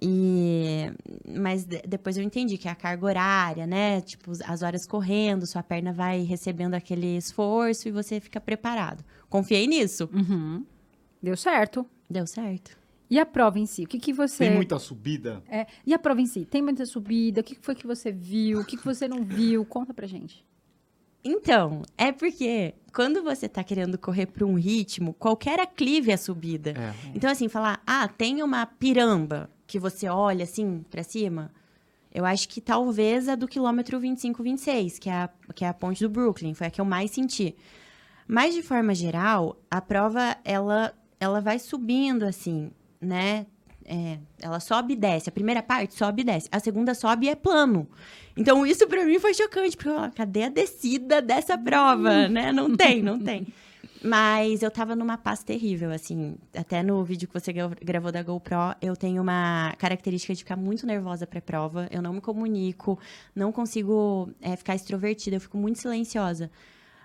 E 0.00 0.92
mas 1.38 1.64
de- 1.64 1.82
depois 1.82 2.16
eu 2.16 2.22
entendi 2.22 2.56
que 2.56 2.68
é 2.68 2.70
a 2.70 2.74
carga 2.74 3.04
horária, 3.06 3.66
né? 3.66 4.00
Tipo, 4.00 4.32
as 4.44 4.62
horas 4.62 4.86
correndo, 4.86 5.46
sua 5.46 5.62
perna 5.62 5.92
vai 5.92 6.22
recebendo 6.22 6.74
aquele 6.74 7.16
esforço 7.16 7.88
e 7.88 7.90
você 7.92 8.20
fica 8.20 8.40
preparado. 8.40 9.04
Confiei 9.28 9.66
nisso. 9.66 10.08
Uhum. 10.12 10.64
Deu 11.22 11.36
certo. 11.36 11.84
Deu 12.08 12.26
certo. 12.26 12.76
E 13.10 13.18
a 13.18 13.26
prova 13.26 13.58
em 13.58 13.66
si? 13.66 13.84
O 13.84 13.86
que, 13.88 13.98
que 13.98 14.12
você. 14.12 14.44
Tem 14.46 14.54
muita 14.54 14.78
subida? 14.78 15.42
É, 15.48 15.66
e 15.84 15.92
a 15.94 15.98
prova 15.98 16.20
em 16.20 16.26
si? 16.26 16.44
Tem 16.44 16.62
muita 16.62 16.84
subida? 16.86 17.40
O 17.40 17.44
que 17.44 17.54
que 17.56 17.64
foi 17.64 17.74
que 17.74 17.86
você 17.86 18.12
viu? 18.12 18.60
O 18.60 18.64
que 18.64 18.76
que 18.76 18.84
você 18.84 19.08
não 19.08 19.24
viu? 19.24 19.64
Conta 19.64 19.92
pra 19.94 20.06
gente. 20.06 20.44
Então, 21.24 21.82
é 21.96 22.12
porque 22.12 22.74
quando 22.92 23.22
você 23.22 23.48
tá 23.48 23.62
querendo 23.62 23.98
correr 23.98 24.26
para 24.26 24.46
um 24.46 24.54
ritmo, 24.54 25.12
qualquer 25.14 25.60
aclive 25.60 26.10
é 26.10 26.16
subida. 26.16 26.70
É. 26.70 26.94
Então, 27.14 27.30
assim, 27.30 27.48
falar, 27.48 27.82
ah, 27.86 28.08
tem 28.08 28.42
uma 28.42 28.64
piramba 28.66 29.50
que 29.66 29.78
você 29.78 30.08
olha 30.08 30.44
assim 30.44 30.84
pra 30.90 31.02
cima. 31.02 31.52
Eu 32.12 32.24
acho 32.24 32.48
que 32.48 32.60
talvez 32.60 33.28
a 33.28 33.34
do 33.34 33.46
quilômetro 33.46 34.00
25, 34.00 34.42
26, 34.42 34.98
que 34.98 35.10
é 35.10 35.12
a, 35.12 35.30
que 35.54 35.64
é 35.64 35.68
a 35.68 35.74
ponte 35.74 36.02
do 36.02 36.08
Brooklyn, 36.08 36.54
foi 36.54 36.68
a 36.68 36.70
que 36.70 36.80
eu 36.80 36.84
mais 36.84 37.10
senti. 37.10 37.54
Mas, 38.26 38.54
de 38.54 38.62
forma 38.62 38.94
geral, 38.94 39.56
a 39.70 39.80
prova, 39.80 40.36
ela, 40.44 40.94
ela 41.20 41.40
vai 41.40 41.58
subindo, 41.58 42.24
assim, 42.24 42.70
né? 43.00 43.46
É, 43.88 44.18
ela 44.40 44.60
sobe 44.60 44.92
e 44.92 44.96
desce. 44.96 45.28
A 45.28 45.32
primeira 45.32 45.62
parte 45.62 45.94
sobe 45.94 46.22
e 46.22 46.24
desce. 46.24 46.48
A 46.52 46.60
segunda 46.60 46.94
sobe 46.94 47.26
e 47.26 47.30
é 47.30 47.34
plano. 47.34 47.88
Então, 48.36 48.64
isso 48.64 48.86
para 48.86 49.04
mim 49.04 49.18
foi 49.18 49.34
chocante, 49.34 49.76
porque 49.76 49.88
eu, 49.88 50.12
cadê 50.14 50.44
a 50.44 50.48
descida 50.48 51.22
dessa 51.22 51.56
prova, 51.56 52.28
né? 52.28 52.52
Não 52.52 52.76
tem, 52.76 53.02
não 53.02 53.18
tem. 53.20 53.46
Mas 54.02 54.62
eu 54.62 54.70
tava 54.70 54.94
numa 54.94 55.18
paz 55.18 55.42
terrível, 55.42 55.90
assim. 55.90 56.36
Até 56.56 56.82
no 56.82 57.02
vídeo 57.02 57.26
que 57.26 57.34
você 57.34 57.52
gravou 57.52 58.12
da 58.12 58.22
GoPro, 58.22 58.76
eu 58.80 58.94
tenho 58.96 59.20
uma 59.20 59.74
característica 59.78 60.32
de 60.32 60.40
ficar 60.40 60.56
muito 60.56 60.86
nervosa 60.86 61.26
pré-prova. 61.26 61.88
Eu 61.90 62.00
não 62.00 62.12
me 62.12 62.20
comunico, 62.20 62.98
não 63.34 63.50
consigo 63.50 64.30
é, 64.40 64.54
ficar 64.54 64.76
extrovertida, 64.76 65.36
eu 65.36 65.40
fico 65.40 65.56
muito 65.56 65.80
silenciosa. 65.80 66.50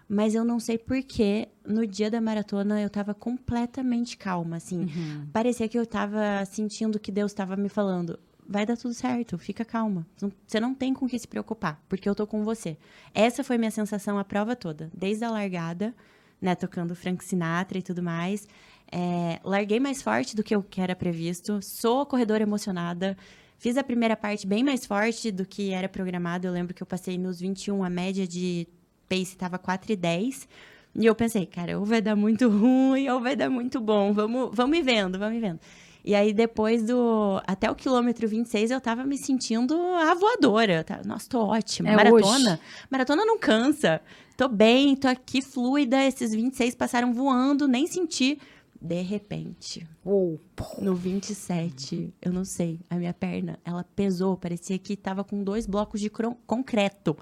Mas 0.08 0.36
eu 0.36 0.44
não 0.44 0.60
sei 0.60 0.78
porquê, 0.78 1.48
no 1.66 1.88
dia 1.88 2.12
da 2.12 2.22
maratona 2.22 2.82
eu 2.82 2.90
tava 2.90 3.14
completamente 3.14 4.18
calma, 4.18 4.58
assim. 4.58 4.82
Uhum. 4.82 5.28
Parecia 5.32 5.68
que 5.68 5.78
eu 5.78 5.86
tava 5.86 6.46
sentindo 6.46 7.00
que 7.00 7.12
Deus 7.12 7.34
tava 7.34 7.56
me 7.56 7.70
falando: 7.70 8.20
vai 8.48 8.66
dar 8.66 8.78
tudo 8.78 8.94
certo, 8.94 9.38
fica 9.38 9.64
calma. 9.66 10.06
Você 10.46 10.60
não 10.60 10.74
tem 10.74 10.94
com 10.94 11.08
que 11.08 11.18
se 11.18 11.28
preocupar, 11.28 11.82
porque 11.88 12.08
eu 12.08 12.16
tô 12.16 12.28
com 12.28 12.44
você. 12.44 12.78
Essa 13.14 13.44
foi 13.44 13.58
minha 13.58 13.72
sensação 13.72 14.18
a 14.18 14.24
prova 14.24 14.56
toda, 14.56 14.92
desde 14.94 15.24
a 15.24 15.32
largada, 15.32 15.94
né, 16.42 16.56
tocando 16.56 16.96
Frank 16.96 17.24
Sinatra 17.24 17.78
e 17.78 17.82
tudo 17.82 18.04
mais. 18.04 18.48
É, 18.92 19.40
larguei 19.44 19.80
mais 19.80 20.02
forte 20.02 20.36
do 20.36 20.44
que 20.44 20.56
o 20.56 20.62
que 20.62 20.80
era 20.80 20.96
previsto, 20.96 21.60
sou 21.62 22.06
corredora 22.06 22.44
emocionada. 22.44 23.18
Fiz 23.58 23.78
a 23.78 23.84
primeira 23.84 24.16
parte 24.16 24.46
bem 24.46 24.62
mais 24.62 24.86
forte 24.86 25.32
do 25.32 25.46
que 25.46 25.72
era 25.72 25.88
programado. 25.88 26.46
Eu 26.46 26.52
lembro 26.52 26.74
que 26.74 26.84
eu 26.84 26.88
passei 26.88 27.18
nos 27.18 27.40
21, 27.40 27.84
a 27.84 27.90
média 27.90 28.28
de 28.28 28.68
pace 29.14 29.34
estava 29.34 29.60
4,10. 29.60 30.48
E 30.96 31.06
eu 31.06 31.16
pensei, 31.16 31.46
cara, 31.46 31.80
ou 31.80 31.86
vai 31.86 32.02
dar 32.02 32.16
muito 32.16 32.48
ruim 32.50 33.08
ou 33.10 33.22
vai 33.22 33.36
dar 33.36 33.50
muito 33.50 33.80
bom. 33.80 34.14
Vamos, 34.14 34.50
vamos 34.54 34.78
ir 34.78 34.82
vendo, 34.82 35.20
vamos 35.20 35.38
ir 35.38 35.42
vendo. 35.42 35.60
E 36.06 36.14
aí, 36.14 36.34
depois 36.34 36.84
do. 36.84 37.42
Até 37.48 37.72
o 37.72 37.76
quilômetro 37.76 38.28
26, 38.28 38.72
eu 38.72 38.82
tava 38.82 39.06
me 39.06 39.18
sentindo 39.18 39.74
a 39.74 40.14
voadora. 40.14 40.84
Tá? 40.84 41.02
Nossa, 41.06 41.30
tô 41.30 41.40
ótima. 41.46 41.90
É 41.90 41.96
maratona. 41.96 42.54
Hoje. 42.54 42.60
Maratona 42.90 43.26
não 43.26 43.40
cansa. 43.40 44.02
Tô 44.36 44.50
bem, 44.50 44.98
tô 44.98 45.08
aqui 45.08 45.42
fluida. 45.42 46.04
Esses 46.04 46.34
26 46.34 46.76
passaram 46.76 47.14
voando, 47.14 47.70
nem 47.70 47.88
senti. 47.88 48.38
De 48.82 49.02
repente, 49.02 49.88
oh. 50.04 50.38
no 50.82 50.94
27, 50.94 52.14
eu 52.22 52.34
não 52.34 52.44
sei, 52.44 52.82
a 52.90 52.98
minha 52.98 53.14
perna, 53.14 53.58
ela 53.64 53.82
pesou, 53.82 54.36
parecia 54.36 54.78
que 54.78 54.98
tava 54.98 55.24
com 55.24 55.42
dois 55.42 55.66
blocos 55.66 56.02
de 56.02 56.12
concreto. 56.46 57.16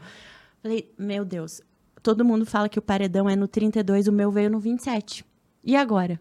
Falei, 0.63 0.91
meu 0.97 1.23
Deus, 1.23 1.61
todo 2.01 2.25
mundo 2.25 2.45
fala 2.45 2.69
que 2.69 2.79
o 2.79 2.81
paredão 2.81 3.29
é 3.29 3.35
no 3.35 3.47
32, 3.47 4.07
o 4.07 4.11
meu 4.11 4.31
veio 4.31 4.49
no 4.49 4.59
27. 4.59 5.25
E 5.63 5.75
agora? 5.75 6.19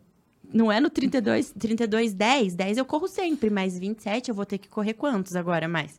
Não 0.52 0.70
é 0.70 0.80
no 0.80 0.90
32, 0.90 1.52
32, 1.58 2.12
10. 2.12 2.54
10 2.54 2.78
eu 2.78 2.84
corro 2.84 3.08
sempre, 3.08 3.50
mas 3.50 3.78
27 3.78 4.28
eu 4.28 4.34
vou 4.34 4.44
ter 4.44 4.58
que 4.58 4.68
correr 4.68 4.94
quantos 4.94 5.36
agora 5.36 5.68
mais? 5.68 5.98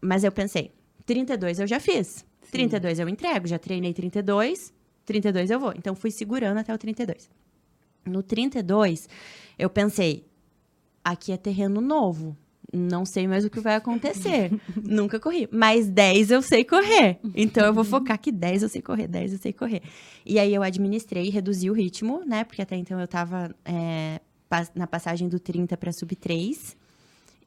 Mas 0.00 0.24
eu 0.24 0.32
pensei, 0.32 0.72
32 1.04 1.60
eu 1.60 1.66
já 1.66 1.78
fiz. 1.78 2.24
Sim. 2.42 2.50
32 2.52 2.98
eu 2.98 3.08
entrego, 3.08 3.46
já 3.46 3.58
treinei 3.58 3.92
32, 3.92 4.72
32 5.04 5.50
eu 5.50 5.60
vou. 5.60 5.72
Então 5.76 5.94
fui 5.94 6.10
segurando 6.10 6.58
até 6.58 6.74
o 6.74 6.78
32. 6.78 7.28
No 8.06 8.22
32, 8.22 9.08
eu 9.58 9.68
pensei, 9.68 10.26
aqui 11.04 11.32
é 11.32 11.36
terreno 11.36 11.80
novo 11.80 12.36
não 12.72 13.04
sei 13.04 13.26
mais 13.26 13.44
o 13.44 13.50
que 13.50 13.60
vai 13.60 13.74
acontecer. 13.74 14.50
Nunca 14.82 15.18
corri. 15.18 15.48
Mas 15.50 15.88
10 15.88 16.30
eu 16.30 16.42
sei 16.42 16.64
correr. 16.64 17.18
Então 17.34 17.64
eu 17.64 17.74
vou 17.74 17.84
focar 17.84 18.18
que 18.18 18.30
10 18.30 18.62
eu 18.62 18.68
sei 18.68 18.82
correr, 18.82 19.08
10 19.08 19.32
eu 19.32 19.38
sei 19.38 19.52
correr. 19.52 19.82
E 20.24 20.38
aí 20.38 20.54
eu 20.54 20.62
administrei 20.62 21.26
e 21.26 21.30
reduzi 21.30 21.70
o 21.70 21.72
ritmo, 21.72 22.22
né? 22.26 22.44
Porque 22.44 22.62
até 22.62 22.76
então 22.76 23.00
eu 23.00 23.08
tava 23.08 23.54
é, 23.64 24.20
na 24.74 24.86
passagem 24.86 25.28
do 25.28 25.38
30 25.38 25.76
para 25.76 25.92
sub 25.92 26.14
3. 26.14 26.76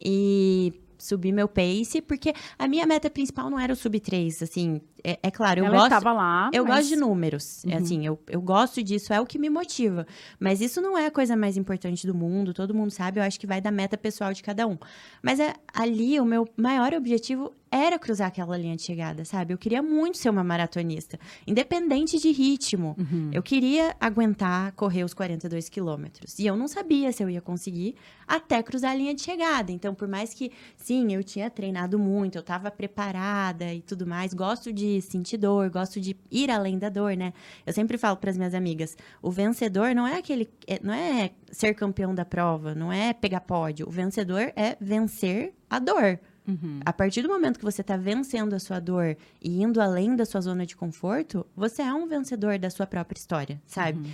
E 0.05 0.73
subi 0.97 1.31
meu 1.31 1.47
pace, 1.47 2.01
porque 2.01 2.33
a 2.57 2.67
minha 2.67 2.85
meta 2.85 3.09
principal 3.09 3.49
não 3.49 3.59
era 3.59 3.73
o 3.73 3.75
sub 3.75 3.99
3, 3.99 4.43
assim, 4.43 4.81
é, 5.03 5.19
é 5.21 5.31
claro, 5.31 5.59
eu 5.59 5.65
Ela 5.65 5.75
gosto. 5.75 5.85
Estava 5.87 6.13
lá. 6.13 6.49
Eu 6.53 6.63
mas... 6.65 6.75
gosto 6.75 6.89
de 6.89 6.95
números. 6.95 7.65
É 7.65 7.69
uhum. 7.69 7.77
Assim, 7.77 8.05
eu, 8.05 8.19
eu 8.29 8.41
gosto 8.41 8.81
disso, 8.81 9.13
é 9.13 9.19
o 9.19 9.25
que 9.25 9.37
me 9.37 9.49
motiva. 9.49 10.07
Mas 10.39 10.61
isso 10.61 10.81
não 10.81 10.97
é 10.97 11.07
a 11.07 11.11
coisa 11.11 11.35
mais 11.35 11.57
importante 11.57 12.07
do 12.07 12.15
mundo, 12.15 12.53
todo 12.53 12.73
mundo 12.73 12.91
sabe, 12.91 13.19
eu 13.19 13.23
acho 13.23 13.39
que 13.39 13.45
vai 13.45 13.59
da 13.59 13.71
meta 13.71 13.97
pessoal 13.97 14.33
de 14.33 14.41
cada 14.41 14.65
um. 14.65 14.77
Mas 15.21 15.39
é, 15.39 15.53
ali, 15.73 16.19
o 16.19 16.25
meu 16.25 16.47
maior 16.55 16.93
objetivo 16.93 17.53
era 17.73 17.97
cruzar 17.97 18.27
aquela 18.27 18.55
linha 18.55 18.75
de 18.75 18.83
chegada, 18.83 19.25
sabe? 19.25 19.51
Eu 19.51 19.57
queria 19.57 19.81
muito 19.81 20.19
ser 20.19 20.29
uma 20.29 20.43
maratonista, 20.43 21.19
independente 21.47 22.19
de 22.19 22.31
ritmo. 22.31 22.95
Uhum. 22.99 23.31
Eu 23.33 23.41
queria 23.41 23.95
aguentar 23.99 24.73
correr 24.73 25.03
os 25.03 25.11
42 25.11 25.69
quilômetros. 25.69 26.37
E 26.37 26.45
eu 26.45 26.55
não 26.55 26.67
sabia 26.67 27.11
se 27.11 27.23
eu 27.23 27.29
ia 27.31 27.41
conseguir 27.41 27.95
até 28.27 28.61
cruzar 28.61 28.91
a 28.91 28.95
linha 28.95 29.15
de 29.15 29.23
chegada. 29.23 29.71
Então, 29.71 29.95
por 29.95 30.07
mais 30.07 30.35
que, 30.35 30.51
sim, 30.77 31.13
eu 31.13 31.23
tinha 31.23 31.49
treinado 31.49 31.97
muito, 31.97 32.37
eu 32.37 32.41
estava 32.41 32.69
preparada 32.69 33.73
e 33.73 33.81
tudo 33.81 34.05
mais, 34.05 34.35
gosto 34.35 34.71
de 34.71 34.92
sentir 35.01 35.37
dor, 35.37 35.69
gosto 35.69 35.99
de 35.99 36.15
ir 36.31 36.49
além 36.49 36.77
da 36.77 36.89
dor, 36.89 37.15
né? 37.15 37.33
Eu 37.65 37.73
sempre 37.73 37.97
falo 37.97 38.17
para 38.17 38.29
as 38.29 38.37
minhas 38.37 38.53
amigas, 38.53 38.97
o 39.21 39.31
vencedor 39.31 39.93
não 39.95 40.07
é 40.07 40.17
aquele, 40.17 40.49
é, 40.67 40.79
não 40.81 40.93
é 40.93 41.31
ser 41.51 41.73
campeão 41.73 42.13
da 42.13 42.25
prova, 42.25 42.73
não 42.73 42.91
é 42.91 43.13
pegar 43.13 43.41
pódio. 43.41 43.87
O 43.87 43.91
vencedor 43.91 44.51
é 44.55 44.77
vencer 44.79 45.53
a 45.69 45.79
dor. 45.79 46.19
Uhum. 46.47 46.79
A 46.85 46.91
partir 46.91 47.21
do 47.21 47.29
momento 47.29 47.57
que 47.57 47.65
você 47.65 47.81
está 47.81 47.95
vencendo 47.95 48.53
a 48.53 48.59
sua 48.59 48.79
dor 48.79 49.15
e 49.41 49.61
indo 49.61 49.79
além 49.81 50.15
da 50.15 50.25
sua 50.25 50.41
zona 50.41 50.65
de 50.65 50.75
conforto, 50.75 51.45
você 51.55 51.81
é 51.81 51.93
um 51.93 52.07
vencedor 52.07 52.59
da 52.59 52.69
sua 52.69 52.85
própria 52.85 53.17
história, 53.17 53.61
sabe? 53.65 53.99
Uhum. 53.99 54.11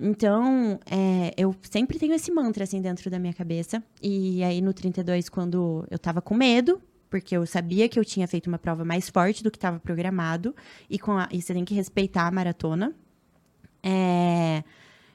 Então, 0.00 0.80
é, 0.90 1.32
eu 1.36 1.54
sempre 1.62 1.98
tenho 1.98 2.12
esse 2.12 2.30
mantra 2.32 2.64
assim 2.64 2.80
dentro 2.80 3.08
da 3.08 3.18
minha 3.18 3.32
cabeça. 3.32 3.82
E 4.02 4.42
aí 4.42 4.60
no 4.60 4.72
32, 4.72 5.28
quando 5.28 5.86
eu 5.90 5.98
tava 5.98 6.20
com 6.20 6.34
medo, 6.34 6.80
porque 7.12 7.36
eu 7.36 7.44
sabia 7.44 7.90
que 7.90 7.98
eu 7.98 8.04
tinha 8.06 8.26
feito 8.26 8.46
uma 8.46 8.58
prova 8.58 8.86
mais 8.86 9.10
forte 9.10 9.44
do 9.44 9.50
que 9.50 9.58
estava 9.58 9.78
programado, 9.78 10.56
e, 10.88 10.98
com 10.98 11.12
a, 11.12 11.28
e 11.30 11.42
você 11.42 11.52
tem 11.52 11.62
que 11.62 11.74
respeitar 11.74 12.26
a 12.26 12.30
maratona. 12.30 12.94
É, 13.82 14.64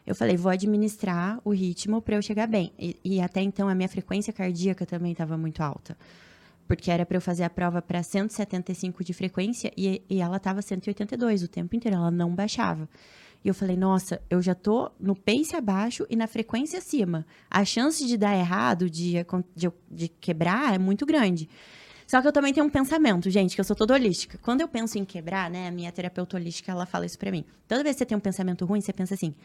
eu 0.06 0.14
falei, 0.14 0.38
vou 0.38 0.52
administrar 0.52 1.42
o 1.44 1.50
ritmo 1.50 2.00
para 2.00 2.16
eu 2.16 2.22
chegar 2.22 2.46
bem. 2.46 2.72
E, 2.78 2.96
e, 3.04 3.20
até 3.20 3.42
então 3.42 3.68
a 3.68 3.74
minha 3.74 3.90
frequência 3.90 4.32
cardíaca 4.32 4.86
também 4.86 5.12
estava 5.12 5.36
muito 5.40 5.62
alta 5.64 5.98
porque 6.68 6.92
era 6.92 7.06
para 7.06 7.16
eu 7.16 7.22
fazer 7.22 7.46
a 7.46 7.50
prova 7.50 7.82
para 7.82 8.04
175 8.04 9.02
de 9.02 9.14
frequência 9.14 9.72
e, 9.78 10.02
e 10.10 10.20
ela 10.20 10.36
estava 10.36 10.62
182 10.62 11.44
o 11.44 11.48
tempo 11.48 11.74
inteiro, 11.78 11.96
ela 11.96 12.12
não 12.12 12.36
baixava. 12.36 12.90
E 13.42 13.48
eu 13.48 13.54
falei, 13.54 13.78
nossa, 13.78 14.22
eu 14.30 14.42
já 14.42 14.54
tô 14.54 14.92
no 15.00 15.16
pace 15.16 15.56
abaixo 15.56 16.06
e 16.10 16.16
na 16.18 16.28
frequência 16.28 16.80
acima. 16.80 17.26
A 17.50 17.64
chance 17.64 18.06
de 18.06 18.18
dar 18.18 18.38
errado, 18.38 18.90
de, 18.90 19.14
de, 19.56 19.72
de 19.90 20.08
quebrar, 20.10 20.76
é 20.76 20.78
muito 20.78 21.06
grande. 21.06 21.48
Só 22.08 22.22
que 22.22 22.28
eu 22.28 22.32
também 22.32 22.54
tenho 22.54 22.66
um 22.66 22.70
pensamento, 22.70 23.30
gente, 23.30 23.54
que 23.54 23.62
eu 23.62 23.66
sou 23.66 23.76
toda 23.76 23.94
holística. 23.94 24.40
Quando 24.42 24.62
eu 24.62 24.68
penso 24.68 24.98
em 24.98 25.04
quebrar, 25.06 25.50
né, 25.50 25.68
a 25.68 25.72
minha 25.72 25.92
terapeuta 25.92 26.38
holística, 26.38 26.72
ela 26.72 26.86
fala 26.86 27.06
isso 27.06 27.20
pra 27.20 27.30
mim. 27.30 27.44
Toda 27.68 27.84
vez 27.84 27.96
que 27.96 28.00
você 28.00 28.06
tem 28.06 28.18
um 28.18 28.22
pensamento 28.22 28.66
ruim, 28.66 28.80
você 28.80 28.94
pensa 28.94 29.14
assim: 29.14 29.36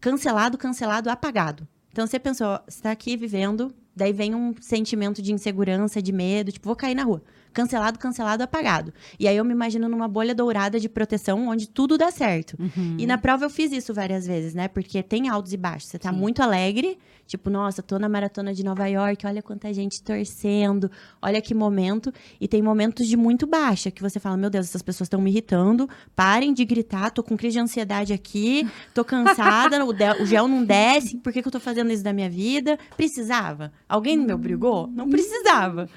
cancelado, 0.00 0.56
cancelado, 0.56 1.10
apagado. 1.10 1.66
Então 1.90 2.06
você 2.06 2.18
pensou, 2.18 2.58
você 2.66 2.80
tá 2.80 2.90
aqui 2.90 3.16
vivendo, 3.16 3.74
daí 3.94 4.12
vem 4.12 4.34
um 4.34 4.54
sentimento 4.60 5.20
de 5.20 5.32
insegurança, 5.32 6.00
de 6.00 6.12
medo, 6.12 6.52
tipo, 6.52 6.66
vou 6.66 6.76
cair 6.76 6.94
na 6.94 7.02
rua 7.02 7.22
cancelado, 7.52 7.98
cancelado, 7.98 8.42
apagado. 8.42 8.92
E 9.18 9.28
aí 9.28 9.36
eu 9.36 9.44
me 9.44 9.52
imagino 9.52 9.88
numa 9.88 10.08
bolha 10.08 10.34
dourada 10.34 10.80
de 10.80 10.88
proteção 10.88 11.48
onde 11.48 11.68
tudo 11.68 11.96
dá 11.96 12.10
certo. 12.10 12.56
Uhum. 12.58 12.96
E 12.98 13.06
na 13.06 13.18
prova 13.18 13.44
eu 13.44 13.50
fiz 13.50 13.72
isso 13.72 13.92
várias 13.94 14.26
vezes, 14.26 14.54
né? 14.54 14.68
Porque 14.68 15.02
tem 15.02 15.28
altos 15.28 15.52
e 15.52 15.56
baixos. 15.56 15.90
Você 15.90 15.98
tá 15.98 16.12
Sim. 16.12 16.18
muito 16.18 16.42
alegre, 16.42 16.98
tipo, 17.26 17.48
nossa, 17.48 17.82
tô 17.82 17.98
na 17.98 18.08
maratona 18.08 18.52
de 18.52 18.64
Nova 18.64 18.86
York, 18.86 19.26
olha 19.26 19.42
quanta 19.42 19.72
gente 19.72 20.02
torcendo, 20.02 20.90
olha 21.20 21.40
que 21.40 21.54
momento. 21.54 22.12
E 22.40 22.46
tem 22.46 22.62
momentos 22.62 23.06
de 23.06 23.16
muito 23.16 23.46
baixa, 23.46 23.90
que 23.90 24.02
você 24.02 24.20
fala, 24.20 24.36
meu 24.36 24.50
Deus, 24.50 24.66
essas 24.66 24.82
pessoas 24.82 25.06
estão 25.06 25.20
me 25.20 25.30
irritando, 25.30 25.88
parem 26.14 26.52
de 26.52 26.64
gritar, 26.64 27.10
tô 27.10 27.22
com 27.22 27.36
crise 27.36 27.54
de 27.54 27.60
ansiedade 27.60 28.12
aqui, 28.12 28.68
tô 28.94 29.04
cansada, 29.04 29.82
o, 29.84 29.90
o, 30.22 30.26
gel 30.26 30.48
não 30.48 30.64
desce, 30.64 31.16
por 31.18 31.32
que, 31.32 31.42
que 31.42 31.48
eu 31.48 31.52
tô 31.52 31.60
fazendo 31.60 31.90
isso 31.90 32.02
da 32.02 32.12
minha 32.12 32.28
vida? 32.28 32.78
Precisava? 32.96 33.72
Alguém 33.88 34.16
me 34.16 34.32
obrigou? 34.32 34.88
Não 34.88 35.08
precisava. 35.08 35.88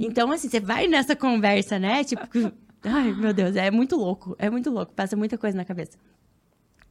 Então, 0.00 0.30
assim, 0.30 0.48
você 0.48 0.60
vai 0.60 0.86
nessa 0.86 1.16
conversa, 1.16 1.78
né? 1.78 2.04
Tipo, 2.04 2.22
ai, 2.84 3.12
meu 3.14 3.32
Deus, 3.32 3.56
é 3.56 3.70
muito 3.70 3.96
louco, 3.96 4.36
é 4.38 4.50
muito 4.50 4.70
louco, 4.70 4.92
passa 4.92 5.16
muita 5.16 5.36
coisa 5.38 5.56
na 5.56 5.64
cabeça. 5.64 5.98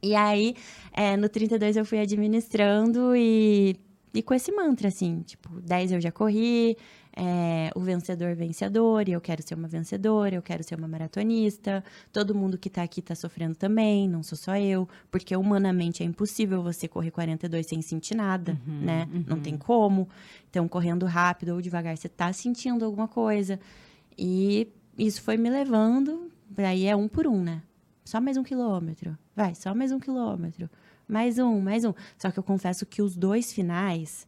E 0.02 0.14
aí, 0.14 0.54
é, 0.92 1.16
no 1.16 1.28
32 1.28 1.76
eu 1.76 1.84
fui 1.84 1.98
administrando 1.98 3.16
e, 3.16 3.76
e 4.14 4.22
com 4.22 4.34
esse 4.34 4.52
mantra, 4.52 4.88
assim, 4.88 5.22
tipo, 5.22 5.60
10 5.60 5.92
eu 5.92 6.00
já 6.00 6.12
corri, 6.12 6.76
é, 7.18 7.70
o 7.74 7.80
vencedor 7.80 8.34
vencedor, 8.34 9.08
e 9.08 9.12
eu 9.12 9.20
quero 9.22 9.42
ser 9.42 9.54
uma 9.54 9.66
vencedora, 9.66 10.34
eu 10.34 10.42
quero 10.42 10.62
ser 10.62 10.74
uma 10.74 10.86
maratonista. 10.86 11.82
Todo 12.12 12.34
mundo 12.34 12.58
que 12.58 12.68
tá 12.68 12.82
aqui 12.82 13.00
tá 13.00 13.14
sofrendo 13.14 13.54
também, 13.54 14.06
não 14.06 14.22
sou 14.22 14.36
só 14.36 14.54
eu, 14.56 14.86
porque 15.10 15.34
humanamente 15.34 16.02
é 16.02 16.06
impossível 16.06 16.62
você 16.62 16.86
correr 16.86 17.10
42 17.10 17.66
sem 17.66 17.80
sentir 17.80 18.14
nada, 18.14 18.60
uhum, 18.68 18.80
né? 18.80 19.08
Uhum. 19.10 19.24
Não 19.26 19.40
tem 19.40 19.56
como. 19.56 20.06
Então, 20.50 20.68
correndo 20.68 21.06
rápido 21.06 21.54
ou 21.54 21.62
devagar, 21.62 21.96
você 21.96 22.08
tá 22.08 22.30
sentindo 22.34 22.84
alguma 22.84 23.08
coisa. 23.08 23.58
E 24.18 24.68
isso 24.98 25.22
foi 25.22 25.38
me 25.38 25.48
levando, 25.48 26.30
aí 26.58 26.86
é 26.86 26.94
um 26.94 27.08
por 27.08 27.26
um, 27.26 27.42
né? 27.42 27.62
Só 28.04 28.20
mais 28.20 28.36
um 28.36 28.42
quilômetro. 28.42 29.16
Vai, 29.34 29.54
só 29.54 29.74
mais 29.74 29.90
um 29.90 29.98
quilômetro. 29.98 30.68
Mais 31.08 31.38
um, 31.38 31.60
mais 31.60 31.82
um. 31.84 31.94
Só 32.18 32.30
que 32.30 32.38
eu 32.38 32.42
confesso 32.42 32.84
que 32.84 33.00
os 33.00 33.16
dois 33.16 33.52
finais 33.52 34.26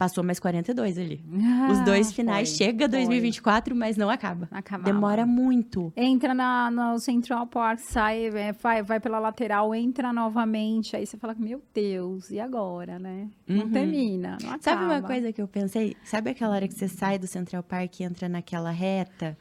Passou 0.00 0.24
mais 0.24 0.40
42 0.40 0.96
ali. 0.96 1.22
Os 1.70 1.78
dois 1.84 2.08
Ah, 2.08 2.12
finais 2.14 2.48
foi, 2.48 2.56
chega 2.56 2.88
foi. 2.88 2.96
2024, 3.04 3.76
mas 3.76 3.98
não 3.98 4.08
acaba. 4.08 4.48
Acabava. 4.50 4.90
Demora 4.90 5.26
muito. 5.26 5.92
Entra 5.94 6.32
na, 6.32 6.70
no 6.70 6.98
Central 6.98 7.46
Park, 7.46 7.80
sai, 7.80 8.28
é, 8.28 8.50
vai, 8.52 8.82
vai 8.82 8.98
pela 8.98 9.18
lateral, 9.18 9.74
entra 9.74 10.10
novamente. 10.10 10.96
Aí 10.96 11.04
você 11.04 11.18
fala, 11.18 11.34
meu 11.38 11.60
Deus, 11.74 12.30
e 12.30 12.40
agora, 12.40 12.98
né? 12.98 13.28
Não 13.46 13.64
Uhum. 13.64 13.70
termina, 13.70 14.38
não 14.42 14.52
acaba. 14.52 14.62
Sabe 14.62 14.84
uma 14.86 15.02
coisa 15.02 15.34
que 15.34 15.42
eu 15.42 15.46
pensei? 15.46 15.94
Sabe 16.02 16.30
aquela 16.30 16.54
hora 16.54 16.66
que 16.66 16.72
você 16.72 16.88
sai 16.88 17.18
do 17.18 17.26
Central 17.26 17.62
Park 17.62 18.00
e 18.00 18.04
entra 18.04 18.26
naquela 18.26 18.70
reta? 18.70 19.36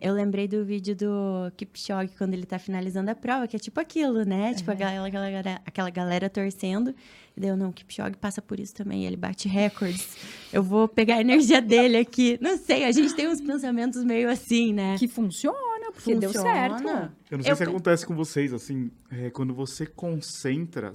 Eu 0.00 0.14
lembrei 0.14 0.46
do 0.46 0.64
vídeo 0.64 0.94
do 0.94 1.50
Kipchoge 1.56 2.12
quando 2.16 2.32
ele 2.32 2.46
tá 2.46 2.58
finalizando 2.58 3.10
a 3.10 3.14
prova, 3.16 3.48
que 3.48 3.56
é 3.56 3.58
tipo 3.58 3.80
aquilo, 3.80 4.24
né? 4.24 4.54
Tipo, 4.54 4.70
aquela, 4.70 5.06
aquela, 5.06 5.28
galera- 5.30 5.60
aquela 5.66 5.90
galera 5.90 6.30
torcendo. 6.30 6.94
E 7.36 7.40
daí 7.40 7.50
eu, 7.50 7.56
não, 7.56 7.70
o 7.70 7.72
Kipchoge 7.72 8.16
passa 8.16 8.40
por 8.40 8.60
isso 8.60 8.74
também, 8.74 9.04
ele 9.06 9.16
bate 9.16 9.48
recordes. 9.48 10.16
Eu 10.52 10.62
vou 10.62 10.86
pegar 10.86 11.16
a 11.16 11.20
energia 11.20 11.60
dele 11.60 11.96
aqui. 11.96 12.38
Não 12.40 12.56
sei, 12.56 12.84
a 12.84 12.92
gente 12.92 13.14
tem 13.14 13.26
uns 13.28 13.40
pensamentos 13.40 14.04
meio 14.04 14.30
assim, 14.30 14.72
né? 14.72 14.96
Que 14.98 15.08
funciona, 15.08 15.90
porque 15.92 16.14
deu 16.14 16.30
Funciona. 16.32 16.52
certo. 16.52 16.88
Eu 17.30 17.38
não 17.38 17.42
sei 17.44 17.52
Eu 17.52 17.56
se 17.56 17.62
acontece 17.64 18.06
com 18.06 18.14
vocês, 18.14 18.52
assim, 18.52 18.90
é, 19.10 19.30
quando 19.30 19.52
você 19.52 19.84
concentra 19.84 20.92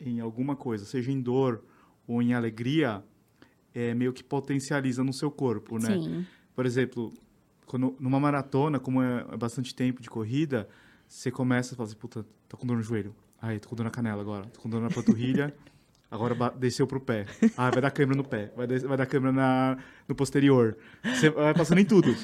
em 0.00 0.20
alguma 0.20 0.56
coisa, 0.56 0.84
seja 0.84 1.10
em 1.12 1.20
dor 1.20 1.62
ou 2.06 2.22
em 2.22 2.32
alegria, 2.34 3.02
é 3.74 3.92
meio 3.94 4.12
que 4.12 4.24
potencializa 4.24 5.04
no 5.04 5.12
seu 5.12 5.30
corpo, 5.30 5.78
né? 5.78 5.88
Sim. 5.98 6.26
Por 6.54 6.64
exemplo, 6.64 7.12
quando, 7.66 7.96
numa 7.98 8.20
maratona, 8.20 8.78
como 8.78 9.02
é, 9.02 9.26
é 9.32 9.36
bastante 9.36 9.74
tempo 9.74 10.00
de 10.00 10.08
corrida, 10.08 10.68
você 11.06 11.30
começa 11.30 11.74
a 11.74 11.76
falar 11.76 11.88
assim, 11.88 11.96
puta, 11.96 12.24
tô 12.48 12.56
com 12.56 12.66
dor 12.66 12.76
no 12.76 12.82
joelho. 12.82 13.14
Ai, 13.42 13.58
tô 13.58 13.68
com 13.68 13.76
dor 13.76 13.84
na 13.84 13.90
canela 13.90 14.22
agora, 14.22 14.46
tô 14.46 14.60
com 14.60 14.68
dor 14.68 14.80
na 14.80 14.88
panturrilha. 14.88 15.54
Agora 16.08 16.36
desceu 16.56 16.86
pro 16.86 17.00
pé. 17.00 17.26
Ah, 17.56 17.68
vai 17.68 17.82
dar 17.82 17.90
câmera 17.90 18.16
no 18.16 18.22
pé. 18.22 18.52
Vai, 18.56 18.66
vai 18.66 18.96
dar 18.96 19.06
câmera 19.06 19.32
na, 19.32 19.76
no 20.06 20.14
posterior. 20.14 20.76
Você 21.04 21.30
vai 21.30 21.52
passando 21.52 21.80
em 21.80 21.84
tudo. 21.84 22.14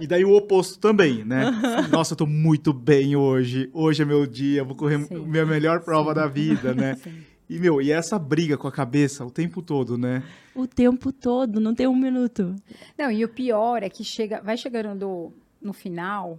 E 0.00 0.06
daí 0.06 0.24
o 0.24 0.34
oposto 0.34 0.78
também, 0.78 1.22
né? 1.22 1.44
Nossa, 1.90 2.14
eu 2.14 2.16
tô 2.16 2.26
muito 2.26 2.72
bem 2.72 3.14
hoje. 3.14 3.68
Hoje 3.70 4.00
é 4.02 4.04
meu 4.06 4.26
dia, 4.26 4.64
vou 4.64 4.74
correr 4.74 4.98
Sim. 5.04 5.26
minha 5.26 5.44
melhor 5.44 5.80
prova 5.80 6.14
da 6.14 6.26
vida, 6.26 6.72
né? 6.72 6.94
Sim. 6.96 7.22
E, 7.54 7.58
meu, 7.58 7.82
e 7.82 7.92
essa 7.92 8.18
briga 8.18 8.56
com 8.56 8.66
a 8.66 8.72
cabeça 8.72 9.24
o 9.26 9.30
tempo 9.30 9.60
todo, 9.60 9.98
né? 9.98 10.22
O 10.54 10.66
tempo 10.66 11.12
todo, 11.12 11.60
não 11.60 11.74
tem 11.74 11.86
um 11.86 11.94
minuto. 11.96 12.54
Não, 12.98 13.10
e 13.10 13.24
o 13.24 13.28
pior 13.28 13.82
é 13.82 13.88
que 13.90 14.02
chega, 14.02 14.40
vai 14.40 14.56
chegando 14.56 14.98
do- 14.98 15.32
no 15.60 15.72
final 15.72 16.38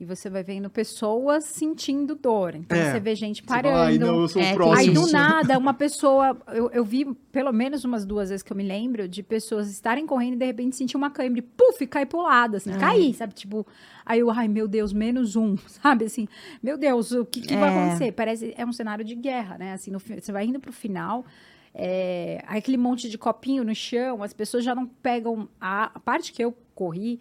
e 0.00 0.04
você 0.06 0.30
vai 0.30 0.42
vendo 0.42 0.70
pessoas 0.70 1.44
sentindo 1.44 2.14
dor. 2.14 2.54
Então 2.54 2.76
É. 2.76 2.90
você 2.92 2.98
vê 3.00 3.14
gente 3.14 3.42
Você 3.42 3.46
fala, 3.46 3.58
Ai, 3.84 3.98
parando. 3.98 4.06
não, 4.06 4.20
eu 4.22 4.28
sou 4.28 4.40
É, 4.40 4.44
o 4.44 4.48
tem 4.48 4.50
Aí 4.50 4.56
próximo. 4.56 4.94
do 4.94 5.12
nada, 5.12 5.58
uma 5.58 5.74
pessoa. 5.74 6.36
Eu, 6.48 6.70
eu 6.70 6.82
vi 6.84 7.04
pelo 7.30 7.52
menos 7.52 7.84
umas 7.84 8.06
duas 8.06 8.30
vezes 8.30 8.42
que 8.42 8.50
eu 8.50 8.56
me 8.56 8.62
lembro 8.64 9.06
de 9.06 9.22
pessoas 9.22 9.70
estarem 9.70 10.06
correndo 10.06 10.32
e 10.32 10.36
de 10.38 10.46
repente 10.46 10.74
sentir 10.74 10.96
uma 10.96 11.10
câimbra 11.10 11.40
e 11.40 11.42
puf, 11.42 11.86
cair 11.86 12.06
pro 12.06 12.22
lado, 12.22 12.56
assim, 12.56 12.72
cair, 12.78 13.12
sabe? 13.14 13.34
Tipo, 13.34 13.66
aí 14.06 14.20
eu, 14.20 14.30
ai 14.30 14.48
meu 14.48 14.66
Deus, 14.66 14.92
menos 14.92 15.36
um, 15.36 15.56
sabe? 15.68 16.06
Assim, 16.06 16.26
meu 16.62 16.78
Deus, 16.78 17.12
o 17.12 17.24
que, 17.26 17.42
que 17.42 17.54
vai 17.54 17.68
É. 17.68 17.78
acontecer? 17.78 18.12
Parece, 18.12 18.54
é 18.56 18.64
um 18.64 18.72
cenário 18.72 19.04
de 19.04 19.14
guerra, 19.14 19.58
né? 19.58 19.74
Assim, 19.74 19.90
no, 19.90 19.98
você 20.00 20.32
vai 20.32 20.46
indo 20.46 20.58
pro 20.58 20.72
final. 20.72 21.24
É, 21.74 22.42
aquele 22.48 22.76
monte 22.76 23.08
de 23.08 23.16
copinho 23.16 23.62
no 23.62 23.74
chão, 23.74 24.22
as 24.22 24.32
pessoas 24.32 24.64
já 24.64 24.74
não 24.74 24.86
pegam. 24.86 25.48
A, 25.60 25.90
a 25.94 26.00
parte 26.00 26.32
que 26.32 26.42
eu 26.42 26.52
corri 26.74 27.20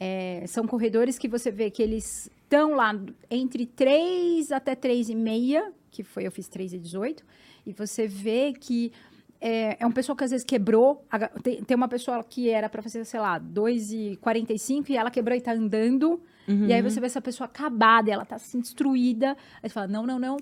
é, 0.00 0.44
são 0.46 0.66
corredores 0.66 1.18
que 1.18 1.28
você 1.28 1.50
vê 1.50 1.70
que 1.70 1.82
eles 1.82 2.30
estão 2.42 2.74
lá 2.74 2.98
entre 3.30 3.66
3 3.66 4.50
até 4.50 4.74
3,5, 4.74 5.72
que 5.90 6.02
foi, 6.02 6.26
eu 6.26 6.32
fiz 6.32 6.48
3 6.48 6.72
e 6.72 6.78
18, 6.78 7.22
e 7.66 7.72
você 7.74 8.06
vê 8.06 8.54
que 8.58 8.90
é, 9.38 9.76
é 9.78 9.86
um 9.86 9.92
pessoal 9.92 10.16
que 10.16 10.24
às 10.24 10.30
vezes 10.30 10.44
quebrou. 10.44 11.04
tem, 11.42 11.62
tem 11.62 11.76
uma 11.76 11.88
pessoa 11.88 12.24
que 12.24 12.48
era 12.48 12.68
para 12.68 12.82
fazer, 12.82 13.04
sei 13.04 13.20
lá, 13.20 13.38
2,45 13.38 14.88
e 14.88 14.96
ela 14.96 15.10
quebrou 15.10 15.36
e 15.36 15.40
tá 15.40 15.52
andando. 15.52 16.20
E 16.48 16.72
aí 16.72 16.82
você 16.82 16.98
vê 16.98 17.06
essa 17.06 17.20
pessoa 17.20 17.46
acabada, 17.46 18.10
ela 18.10 18.24
tá 18.24 18.34
assim, 18.36 18.60
destruída. 18.60 19.36
Aí 19.62 19.68
você 19.68 19.72
fala: 19.74 19.86
não, 19.86 20.04
não, 20.04 20.18
não, 20.18 20.36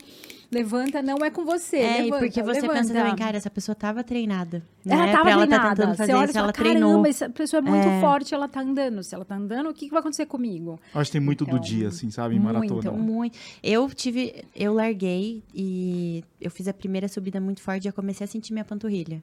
levanta, 0.50 1.02
não 1.02 1.18
é 1.18 1.30
com 1.30 1.44
você. 1.44 1.76
É, 1.78 2.02
levanta, 2.02 2.18
porque 2.24 2.42
você 2.42 2.60
pensa 2.62 2.72
levanta. 2.72 2.94
também, 2.94 3.16
cara, 3.16 3.36
essa 3.36 3.50
pessoa 3.50 3.74
tava 3.74 4.02
treinada. 4.02 4.62
Ela 4.86 5.04
né? 5.06 5.12
tava 5.12 5.22
pra 5.24 5.32
ela 5.32 5.40
tá 5.42 5.46
treinada. 5.46 5.76
tentando 5.76 5.90
você 5.90 5.96
fazer 5.98 6.14
olha 6.14 6.24
isso, 6.24 6.32
fala, 6.32 6.46
ela 6.46 6.52
caramba, 6.52 6.70
treinou. 6.80 7.06
essa 7.06 7.28
pessoa 7.28 7.58
é 7.58 7.62
muito 7.62 7.88
É. 7.88 8.00
forte, 8.00 8.34
ela 8.34 8.48
tá 8.48 8.60
andando. 8.60 9.02
Se 9.02 9.14
ela 9.14 9.24
tá 9.24 9.34
andando, 9.36 9.68
o 9.68 9.74
que, 9.74 9.84
que 9.86 9.90
vai 9.90 10.00
acontecer 10.00 10.24
comigo? 10.26 10.80
Acho 10.94 11.10
que 11.10 11.18
tem 11.18 11.20
muito 11.20 11.44
do 11.44 11.50
Então, 11.50 11.60
dia, 11.60 11.88
assim, 11.88 12.10
sabe? 12.10 12.36
Em 12.36 12.38
muito, 12.38 12.54
maratona. 12.54 12.92
Muito. 12.92 13.38
Eu 13.62 13.88
tive. 13.90 14.44
Eu 14.56 14.72
larguei 14.72 15.42
e 15.54 16.24
eu 16.40 16.50
fiz 16.50 16.66
a 16.68 16.72
primeira 16.72 17.06
subida 17.08 17.38
muito 17.40 17.60
forte 17.60 17.84
e 17.84 17.88
eu 17.88 17.92
comecei 17.92 18.24
a 18.24 18.28
sentir 18.28 18.52
minha 18.52 18.64
panturrilha. 18.64 19.22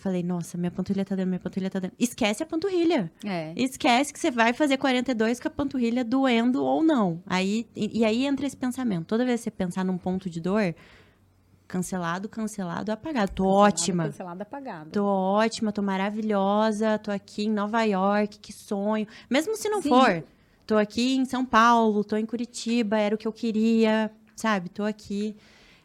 Falei, 0.00 0.22
nossa, 0.22 0.56
minha 0.56 0.70
panturrilha 0.70 1.04
tá 1.04 1.16
dando, 1.16 1.26
minha 1.26 1.40
panturrilha 1.40 1.70
tá 1.70 1.80
dando. 1.80 1.92
Esquece 1.98 2.42
a 2.42 2.46
panturrilha. 2.46 3.10
É. 3.24 3.52
Esquece 3.56 4.12
que 4.12 4.20
você 4.20 4.30
vai 4.30 4.52
fazer 4.52 4.76
42 4.76 5.40
com 5.40 5.48
a 5.48 5.50
panturrilha 5.50 6.04
doendo 6.04 6.64
ou 6.64 6.84
não. 6.84 7.20
Aí, 7.26 7.66
e, 7.74 7.98
e 7.98 8.04
aí 8.04 8.24
entra 8.24 8.46
esse 8.46 8.56
pensamento. 8.56 9.06
Toda 9.06 9.24
vez 9.24 9.40
que 9.40 9.44
você 9.44 9.50
pensar 9.50 9.84
num 9.84 9.98
ponto 9.98 10.30
de 10.30 10.40
dor, 10.40 10.72
cancelado, 11.66 12.28
cancelado, 12.28 12.92
apagado. 12.92 13.32
Tô 13.32 13.46
ótima. 13.46 14.04
Cancelado, 14.04 14.42
apagado. 14.42 14.90
Tô 14.90 15.04
ótima, 15.04 15.72
tô 15.72 15.82
maravilhosa, 15.82 16.96
tô 16.98 17.10
aqui 17.10 17.46
em 17.46 17.50
Nova 17.50 17.82
York, 17.82 18.38
que 18.38 18.52
sonho. 18.52 19.06
Mesmo 19.28 19.56
se 19.56 19.68
não 19.68 19.82
Sim. 19.82 19.88
for, 19.88 20.24
tô 20.64 20.76
aqui 20.76 21.16
em 21.16 21.24
São 21.24 21.44
Paulo, 21.44 22.04
tô 22.04 22.16
em 22.16 22.24
Curitiba, 22.24 22.98
era 22.98 23.16
o 23.16 23.18
que 23.18 23.26
eu 23.26 23.32
queria, 23.32 24.12
sabe? 24.36 24.68
Tô 24.68 24.84
aqui. 24.84 25.36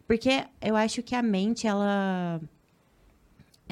Porque 0.07 0.43
eu 0.61 0.75
acho 0.75 1.01
que 1.01 1.15
a 1.15 1.23
mente, 1.23 1.65
ela. 1.65 2.39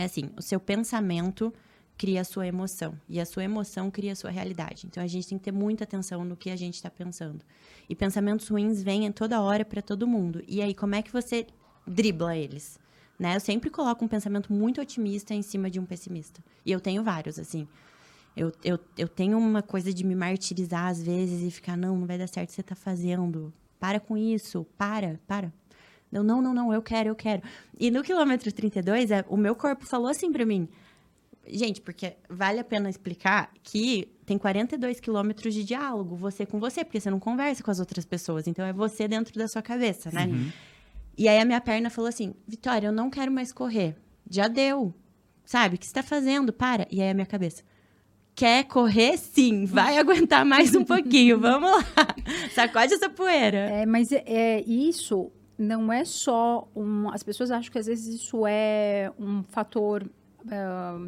É 0.01 0.05
assim, 0.05 0.31
o 0.35 0.41
seu 0.41 0.59
pensamento 0.59 1.53
cria 1.95 2.21
a 2.21 2.23
sua 2.23 2.47
emoção. 2.47 2.99
E 3.07 3.19
a 3.19 3.25
sua 3.25 3.43
emoção 3.43 3.91
cria 3.91 4.13
a 4.13 4.15
sua 4.15 4.31
realidade. 4.31 4.87
Então 4.87 5.03
a 5.03 5.05
gente 5.05 5.27
tem 5.27 5.37
que 5.37 5.43
ter 5.43 5.51
muita 5.51 5.83
atenção 5.83 6.25
no 6.25 6.35
que 6.35 6.49
a 6.49 6.55
gente 6.55 6.73
está 6.73 6.89
pensando. 6.89 7.45
E 7.87 7.93
pensamentos 7.93 8.47
ruins 8.47 8.81
vêm 8.81 9.11
toda 9.11 9.39
hora 9.39 9.63
para 9.63 9.79
todo 9.79 10.07
mundo. 10.07 10.43
E 10.47 10.59
aí, 10.59 10.73
como 10.73 10.95
é 10.95 11.03
que 11.03 11.13
você 11.13 11.45
dribla 11.85 12.35
eles? 12.35 12.79
Né? 13.19 13.35
Eu 13.35 13.39
sempre 13.39 13.69
coloco 13.69 14.03
um 14.03 14.07
pensamento 14.07 14.51
muito 14.51 14.81
otimista 14.81 15.35
em 15.35 15.43
cima 15.43 15.69
de 15.69 15.79
um 15.79 15.85
pessimista. 15.85 16.43
E 16.65 16.71
eu 16.71 16.79
tenho 16.79 17.03
vários, 17.03 17.37
assim. 17.37 17.67
Eu, 18.35 18.51
eu, 18.63 18.79
eu 18.97 19.07
tenho 19.07 19.37
uma 19.37 19.61
coisa 19.61 19.93
de 19.93 20.03
me 20.03 20.15
martirizar 20.15 20.87
às 20.87 21.03
vezes 21.03 21.43
e 21.43 21.51
ficar, 21.51 21.77
não, 21.77 21.95
não 21.95 22.07
vai 22.07 22.17
dar 22.17 22.25
certo 22.25 22.47
o 22.47 22.49
que 22.49 22.55
você 22.55 22.63
tá 22.63 22.73
fazendo. 22.73 23.53
Para 23.79 23.99
com 23.99 24.17
isso, 24.17 24.65
para, 24.75 25.19
para. 25.27 25.53
Não, 26.11 26.23
não, 26.23 26.41
não, 26.41 26.53
não, 26.53 26.73
eu 26.73 26.81
quero, 26.81 27.09
eu 27.09 27.15
quero. 27.15 27.41
E 27.79 27.89
no 27.89 28.03
quilômetro 28.03 28.51
32, 28.51 29.11
é, 29.11 29.25
o 29.29 29.37
meu 29.37 29.55
corpo 29.55 29.85
falou 29.85 30.07
assim 30.07 30.31
pra 30.31 30.45
mim. 30.45 30.67
Gente, 31.47 31.81
porque 31.81 32.15
vale 32.29 32.59
a 32.59 32.63
pena 32.63 32.89
explicar 32.89 33.51
que 33.63 34.07
tem 34.25 34.37
42 34.37 34.99
quilômetros 34.99 35.53
de 35.53 35.63
diálogo, 35.63 36.15
você 36.15 36.45
com 36.45 36.59
você, 36.59 36.83
porque 36.83 36.99
você 36.99 37.09
não 37.09 37.19
conversa 37.19 37.63
com 37.63 37.71
as 37.71 37.79
outras 37.79 38.05
pessoas. 38.05 38.47
Então 38.47 38.65
é 38.65 38.71
você 38.71 39.07
dentro 39.07 39.33
da 39.37 39.47
sua 39.47 39.61
cabeça, 39.61 40.11
né? 40.11 40.27
E 41.17 41.27
aí 41.27 41.39
a 41.39 41.45
minha 41.45 41.59
perna 41.59 41.89
falou 41.89 42.09
assim: 42.09 42.33
Vitória, 42.47 42.87
eu 42.87 42.91
não 42.91 43.09
quero 43.09 43.31
mais 43.31 43.51
correr. 43.51 43.95
Já 44.29 44.47
deu. 44.47 44.93
Sabe? 45.45 45.75
O 45.75 45.77
que 45.77 45.85
você 45.85 45.93
tá 45.93 46.03
fazendo? 46.03 46.53
Para. 46.53 46.87
E 46.91 47.01
aí 47.01 47.09
a 47.09 47.13
minha 47.13 47.25
cabeça. 47.25 47.63
Quer 48.33 48.63
correr? 48.65 49.17
Sim. 49.17 49.65
Vai 49.65 49.97
aguentar 49.99 50.45
mais 50.45 50.75
um 50.75 50.83
pouquinho. 50.83 51.39
Vamos 51.39 51.69
lá. 51.69 51.85
Sacode 52.53 52.93
essa 52.93 53.09
poeira. 53.09 53.57
É, 53.57 53.85
mas 53.85 54.11
é, 54.11 54.23
é, 54.25 54.63
isso 54.65 55.31
não 55.61 55.93
é 55.93 56.03
só 56.03 56.67
um. 56.75 57.09
As 57.09 57.23
pessoas 57.23 57.51
acham 57.51 57.71
que 57.71 57.77
às 57.77 57.85
vezes 57.85 58.21
isso 58.21 58.45
é 58.47 59.11
um 59.19 59.43
fator. 59.43 60.09
ah, 60.51 61.07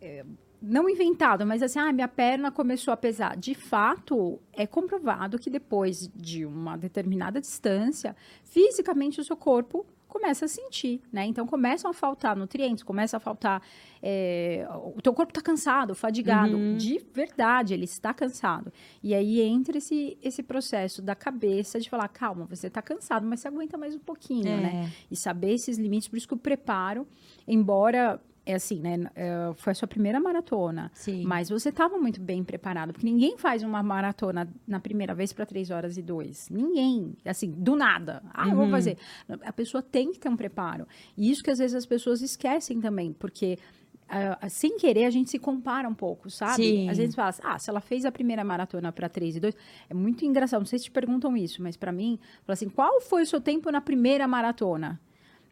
é, 0.00 0.24
não 0.66 0.88
inventado, 0.88 1.44
mas 1.44 1.62
assim, 1.62 1.78
ah, 1.78 1.92
minha 1.92 2.08
perna 2.08 2.50
começou 2.50 2.92
a 2.92 2.96
pesar. 2.96 3.36
De 3.36 3.54
fato, 3.54 4.40
é 4.52 4.66
comprovado 4.66 5.38
que 5.38 5.50
depois 5.50 6.08
de 6.14 6.46
uma 6.46 6.76
determinada 6.76 7.38
distância, 7.38 8.16
fisicamente 8.42 9.20
o 9.20 9.24
seu 9.24 9.36
corpo 9.36 9.84
começa 10.14 10.44
a 10.44 10.48
sentir, 10.48 11.00
né? 11.12 11.26
Então 11.26 11.44
começam 11.44 11.90
a 11.90 11.92
faltar 11.92 12.36
nutrientes, 12.36 12.84
começa 12.84 13.16
a 13.16 13.20
faltar. 13.20 13.60
é, 14.00 14.64
o 14.96 15.02
teu 15.02 15.12
corpo 15.12 15.32
está 15.32 15.42
cansado, 15.42 15.92
fadigado. 15.94 16.56
Uhum. 16.56 16.76
De 16.76 17.04
verdade, 17.12 17.74
ele 17.74 17.84
está 17.84 18.14
cansado. 18.14 18.72
E 19.02 19.12
aí 19.14 19.40
entra 19.40 19.76
esse, 19.78 20.16
esse 20.22 20.42
processo 20.42 21.02
da 21.02 21.14
cabeça 21.16 21.80
de 21.80 21.90
falar, 21.90 22.06
calma, 22.08 22.46
você 22.46 22.68
está 22.68 22.80
cansado, 22.80 23.26
mas 23.26 23.40
você 23.40 23.48
aguenta 23.48 23.76
mais 23.76 23.94
um 23.94 23.98
pouquinho, 23.98 24.46
É. 24.46 24.56
né? 24.60 24.92
E 25.10 25.16
saber 25.16 25.52
esses 25.54 25.76
limites, 25.78 26.06
por 26.08 26.16
isso 26.16 26.28
que 26.28 26.34
o 26.34 26.38
preparo, 26.38 27.06
embora. 27.48 28.20
É 28.46 28.54
assim, 28.54 28.78
né? 28.80 29.10
é, 29.14 29.52
foi 29.56 29.70
a 29.70 29.74
sua 29.74 29.88
primeira 29.88 30.20
maratona. 30.20 30.90
Sim. 30.94 31.24
Mas 31.24 31.48
você 31.48 31.70
estava 31.70 31.96
muito 31.96 32.20
bem 32.20 32.44
preparado, 32.44 32.92
porque 32.92 33.06
ninguém 33.06 33.38
faz 33.38 33.62
uma 33.62 33.82
maratona 33.82 34.46
na 34.68 34.78
primeira 34.78 35.14
vez 35.14 35.32
para 35.32 35.46
3 35.46 35.70
horas 35.70 35.96
e 35.96 36.02
2. 36.02 36.50
Ninguém, 36.50 37.14
assim, 37.24 37.50
do 37.50 37.74
nada. 37.74 38.22
Ah, 38.34 38.48
eu 38.48 38.54
vou 38.56 38.66
Uhum. 38.66 38.70
fazer. 38.70 38.98
A 39.44 39.52
pessoa 39.52 39.82
tem 39.82 40.12
que 40.12 40.18
ter 40.18 40.28
um 40.28 40.36
preparo. 40.36 40.86
E 41.16 41.30
isso 41.30 41.42
que 41.42 41.50
às 41.50 41.58
vezes 41.58 41.74
as 41.74 41.86
pessoas 41.86 42.20
esquecem 42.20 42.80
também, 42.80 43.12
porque 43.14 43.58
ah, 44.06 44.46
sem 44.50 44.76
querer 44.76 45.06
a 45.06 45.10
gente 45.10 45.30
se 45.30 45.38
compara 45.38 45.88
um 45.88 45.94
pouco, 45.94 46.28
sabe? 46.28 46.56
Sim. 46.56 46.90
Às 46.90 46.98
vezes 46.98 47.14
fala, 47.14 47.30
assim, 47.30 47.42
ah, 47.42 47.58
se 47.58 47.70
ela 47.70 47.80
fez 47.80 48.04
a 48.04 48.12
primeira 48.12 48.44
maratona 48.44 48.92
para 48.92 49.08
3 49.08 49.36
e 49.36 49.40
2, 49.40 49.56
é 49.88 49.94
muito 49.94 50.22
engraçado. 50.26 50.60
Não 50.60 50.66
sei 50.66 50.78
se 50.78 50.84
te 50.84 50.90
perguntam 50.90 51.34
isso, 51.34 51.62
mas 51.62 51.78
para 51.78 51.90
mim, 51.90 52.18
fala 52.44 52.52
assim, 52.52 52.68
qual 52.68 53.00
foi 53.00 53.22
o 53.22 53.26
seu 53.26 53.40
tempo 53.40 53.70
na 53.72 53.80
primeira 53.80 54.28
maratona? 54.28 55.00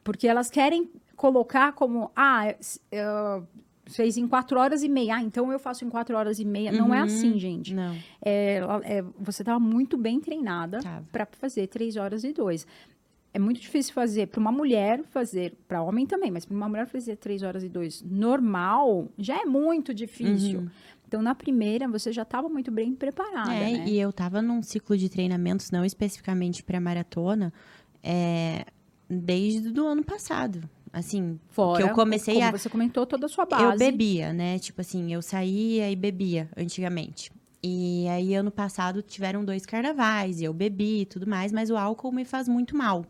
Porque 0.05 0.29
elas 0.29 0.51
querem 0.51 0.91
colocar 1.23 1.73
como, 1.73 2.11
ah, 2.17 2.53
eh, 2.91 3.43
fez 3.87 4.17
em 4.17 4.27
quatro 4.27 4.59
horas 4.59 4.83
e 4.83 4.89
meia. 4.89 5.15
Ah, 5.17 5.23
então 5.23 5.53
eu 5.53 5.59
faço 5.61 5.85
em 5.85 5.89
quatro 5.89 6.17
horas 6.17 6.41
e 6.41 6.45
meia. 6.45 6.73
Não 6.73 6.93
é 6.93 6.99
Uhum. 6.99 7.05
assim, 7.05 7.39
gente. 7.39 7.73
Não. 7.73 7.95
É, 8.21 8.61
é, 8.83 9.03
você 9.21 9.43
estava 9.43 9.61
muito 9.61 9.97
bem 9.97 10.19
treinada 10.21 10.81
Tava. 10.81 11.07
para 11.13 11.25
fazer 11.39 11.69
três 11.69 11.97
horas 11.97 12.25
e 12.25 12.33
dois. 12.33 12.67
É 13.33 13.39
muito 13.39 13.61
difícil 13.61 13.95
fazer 13.95 14.27
para 14.27 14.41
uma 14.41 14.51
mulher 14.51 15.03
fazer, 15.11 15.55
para 15.69 15.81
homem 15.81 16.07
também, 16.07 16.31
mas 16.31 16.45
para 16.45 16.57
uma 16.57 16.69
mulher 16.69 16.87
fazer 16.87 17.15
três 17.17 17.43
horas 17.45 17.63
e 17.63 17.69
dois 17.69 18.03
normal 18.03 19.07
já 19.17 19.41
é 19.41 19.45
muito 19.45 19.95
difícil. 19.95 20.59
Uhum. 20.61 20.69
Então 21.07 21.23
na 21.23 21.35
primeira 21.37 21.87
você 21.87 22.11
já 22.13 22.23
estava 22.23 22.49
muito 22.49 22.71
bem 22.73 22.95
preparada, 22.97 23.55
É, 23.55 23.71
né? 23.79 23.85
e 23.87 23.99
eu 24.01 24.13
tava 24.13 24.43
num 24.43 24.61
ciclo 24.63 24.97
de 24.99 25.09
treinamentos, 25.09 25.71
não 25.71 25.85
especificamente 25.85 26.63
para 26.65 26.81
maratona, 26.81 27.53
é, 28.03 28.65
desde 29.09 29.79
o 29.81 29.87
ano 29.87 30.03
passado. 30.05 30.69
Assim, 30.93 31.41
Fora, 31.49 31.83
que 31.83 31.91
eu 31.91 31.95
comecei 31.95 32.35
como 32.35 32.47
a. 32.47 32.51
você 32.51 32.69
comentou 32.69 33.07
toda 33.07 33.25
a 33.27 33.29
sua 33.29 33.47
base. 33.47 33.65
Eu 33.65 33.79
bebia, 33.79 34.33
né? 34.33 34.59
Tipo 34.59 34.83
assim, 34.83 35.13
eu 35.13 35.23
saía 35.23 35.91
e 35.91 35.97
bebia 35.97 36.51
antigamente. 36.57 37.33
E 37.63 38.07
aí, 38.09 38.35
ano 38.35 38.51
passado, 38.51 39.01
tiveram 39.01 39.45
dois 39.45 39.65
carnavais, 39.65 40.41
e 40.41 40.45
eu 40.45 40.53
bebi 40.53 41.03
e 41.03 41.07
tudo 41.07 41.27
mais, 41.27 41.53
mas 41.53 41.71
o 41.71 41.77
álcool 41.77 42.13
me 42.13 42.25
faz 42.25 42.49
muito 42.49 42.77
mal. 42.77 43.07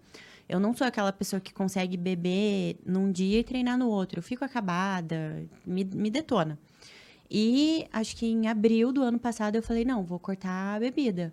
Eu 0.48 0.60
não 0.60 0.74
sou 0.74 0.86
aquela 0.86 1.12
pessoa 1.12 1.40
que 1.40 1.52
consegue 1.52 1.96
beber 1.96 2.76
num 2.84 3.10
dia 3.10 3.40
e 3.40 3.44
treinar 3.44 3.78
no 3.78 3.88
outro. 3.88 4.18
Eu 4.18 4.22
fico 4.22 4.44
acabada, 4.44 5.42
me, 5.66 5.82
me 5.84 6.10
detona. 6.10 6.58
E 7.30 7.86
acho 7.90 8.14
que 8.14 8.26
em 8.26 8.46
abril 8.46 8.92
do 8.92 9.02
ano 9.02 9.18
passado 9.18 9.56
eu 9.56 9.62
falei, 9.62 9.84
não, 9.84 10.04
vou 10.04 10.18
cortar 10.18 10.76
a 10.76 10.78
bebida. 10.78 11.32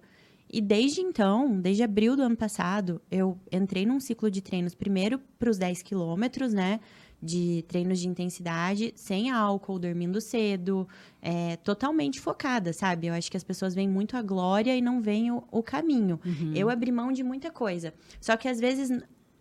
E 0.52 0.62
desde 0.62 1.02
então, 1.02 1.60
desde 1.60 1.84
abril 1.84 2.16
do 2.16 2.24
ano 2.24 2.36
passado, 2.36 3.02
eu 3.12 3.38
entrei 3.52 3.86
num 3.86 4.00
ciclo 4.00 4.32
de 4.32 4.42
treinos 4.42 4.74
primeiro 4.74 5.20
para 5.38 5.50
os 5.50 5.58
10 5.58 5.84
quilômetros, 5.84 6.54
né? 6.54 6.80
De 7.22 7.64
treinos 7.68 8.00
de 8.00 8.08
intensidade, 8.08 8.94
sem 8.96 9.30
álcool, 9.30 9.78
dormindo 9.78 10.20
cedo, 10.20 10.88
é, 11.22 11.58
totalmente 11.58 12.20
focada, 12.20 12.74
sabe? 12.74 13.08
Eu 13.08 13.14
acho 13.14 13.30
que 13.30 13.38
as 13.38 13.44
pessoas 13.44 13.76
veem 13.76 13.90
muito 13.90 14.18
a 14.18 14.22
glória 14.22 14.76
e 14.76 14.82
não 14.82 15.02
veem 15.02 15.32
o, 15.32 15.44
o 15.52 15.62
caminho. 15.62 16.20
Uhum. 16.26 16.54
Eu 16.56 16.70
abri 16.70 16.92
mão 16.92 17.12
de 17.12 17.22
muita 17.22 17.52
coisa. 17.52 17.94
Só 18.20 18.36
que 18.36 18.48
às 18.48 18.60
vezes 18.60 18.90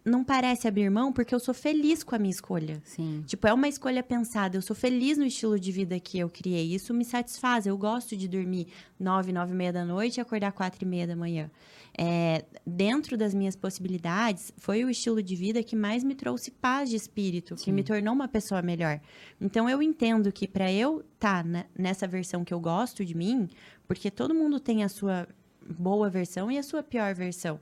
não 0.08 0.24
parece 0.24 0.66
abrir 0.66 0.90
mão 0.90 1.12
porque 1.12 1.34
eu 1.34 1.40
sou 1.40 1.54
feliz 1.54 2.02
com 2.02 2.14
a 2.14 2.18
minha 2.18 2.30
escolha. 2.30 2.80
Sim. 2.84 3.22
Tipo, 3.26 3.46
é 3.46 3.52
uma 3.52 3.68
escolha 3.68 4.02
pensada. 4.02 4.56
Eu 4.56 4.62
sou 4.62 4.74
feliz 4.74 5.18
no 5.18 5.24
estilo 5.24 5.58
de 5.58 5.70
vida 5.70 5.98
que 6.00 6.18
eu 6.18 6.28
criei. 6.28 6.74
Isso 6.74 6.94
me 6.94 7.04
satisfaz. 7.04 7.66
Eu 7.66 7.76
gosto 7.76 8.16
de 8.16 8.26
dormir 8.26 8.68
nove, 8.98 9.32
nove 9.32 9.52
e 9.52 9.56
meia 9.56 9.72
da 9.72 9.84
noite 9.84 10.16
e 10.16 10.20
acordar 10.20 10.52
quatro 10.52 10.84
e 10.84 10.86
meia 10.86 11.06
da 11.06 11.14
manhã. 11.14 11.50
É, 11.96 12.44
dentro 12.64 13.16
das 13.16 13.34
minhas 13.34 13.56
possibilidades, 13.56 14.52
foi 14.56 14.84
o 14.84 14.90
estilo 14.90 15.22
de 15.22 15.34
vida 15.34 15.62
que 15.62 15.74
mais 15.74 16.04
me 16.04 16.14
trouxe 16.14 16.50
paz 16.50 16.88
de 16.88 16.96
espírito, 16.96 17.56
que 17.56 17.72
me 17.72 17.82
tornou 17.82 18.14
uma 18.14 18.28
pessoa 18.28 18.62
melhor. 18.62 19.00
Então, 19.40 19.68
eu 19.68 19.82
entendo 19.82 20.30
que 20.30 20.46
para 20.46 20.70
eu 20.72 21.04
estar 21.14 21.44
nessa 21.76 22.06
versão 22.06 22.44
que 22.44 22.54
eu 22.54 22.60
gosto 22.60 23.04
de 23.04 23.16
mim, 23.16 23.48
porque 23.86 24.10
todo 24.10 24.34
mundo 24.34 24.60
tem 24.60 24.84
a 24.84 24.88
sua 24.88 25.26
boa 25.68 26.08
versão 26.08 26.50
e 26.50 26.58
a 26.58 26.62
sua 26.62 26.82
pior 26.82 27.14
versão. 27.14 27.60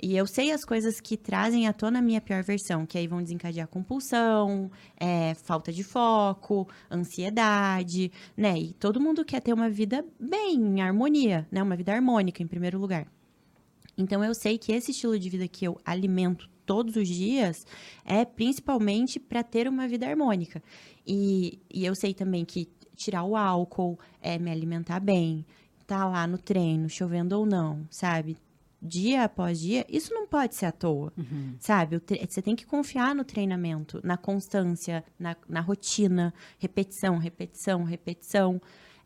E 0.00 0.16
eu 0.16 0.26
sei 0.26 0.52
as 0.52 0.64
coisas 0.64 1.00
que 1.00 1.16
trazem 1.16 1.66
à 1.66 1.72
tona 1.72 1.98
a 1.98 2.02
minha 2.02 2.20
pior 2.20 2.42
versão, 2.42 2.86
que 2.86 2.96
aí 2.96 3.08
vão 3.08 3.20
desencadear 3.20 3.66
compulsão, 3.66 4.70
é, 4.96 5.34
falta 5.34 5.72
de 5.72 5.82
foco, 5.82 6.68
ansiedade, 6.90 8.12
né? 8.36 8.56
E 8.56 8.72
todo 8.74 9.00
mundo 9.00 9.24
quer 9.24 9.40
ter 9.40 9.52
uma 9.52 9.68
vida 9.68 10.04
bem, 10.20 10.54
em 10.54 10.80
harmonia, 10.80 11.48
né? 11.50 11.60
Uma 11.62 11.76
vida 11.76 11.92
harmônica, 11.92 12.42
em 12.42 12.46
primeiro 12.46 12.78
lugar. 12.78 13.08
Então, 13.96 14.22
eu 14.22 14.32
sei 14.34 14.56
que 14.56 14.72
esse 14.72 14.92
estilo 14.92 15.18
de 15.18 15.28
vida 15.28 15.48
que 15.48 15.64
eu 15.64 15.80
alimento 15.84 16.48
todos 16.64 16.94
os 16.94 17.08
dias 17.08 17.66
é 18.04 18.24
principalmente 18.24 19.18
para 19.18 19.42
ter 19.42 19.66
uma 19.66 19.88
vida 19.88 20.06
harmônica. 20.06 20.62
E, 21.04 21.58
e 21.68 21.84
eu 21.84 21.96
sei 21.96 22.14
também 22.14 22.44
que 22.44 22.68
tirar 22.94 23.24
o 23.24 23.34
álcool, 23.34 23.98
é 24.20 24.38
me 24.38 24.50
alimentar 24.50 25.00
bem, 25.00 25.44
tá 25.86 26.06
lá 26.06 26.26
no 26.26 26.38
treino, 26.38 26.88
chovendo 26.88 27.36
ou 27.36 27.46
não, 27.46 27.84
sabe? 27.90 28.36
Dia 28.80 29.24
após 29.24 29.58
dia, 29.60 29.84
isso 29.88 30.14
não 30.14 30.26
pode 30.26 30.54
ser 30.54 30.66
à 30.66 30.72
toa, 30.72 31.12
sabe? 31.58 31.96
O 31.96 32.00
tre- 32.00 32.24
Você 32.28 32.40
tem 32.40 32.54
que 32.54 32.64
confiar 32.64 33.14
no 33.14 33.24
treinamento, 33.24 34.00
na 34.04 34.16
constância, 34.16 35.04
na, 35.18 35.36
na 35.48 35.60
rotina, 35.60 36.32
repetição, 36.60 37.18
repetição, 37.18 37.82
repetição 37.82 38.60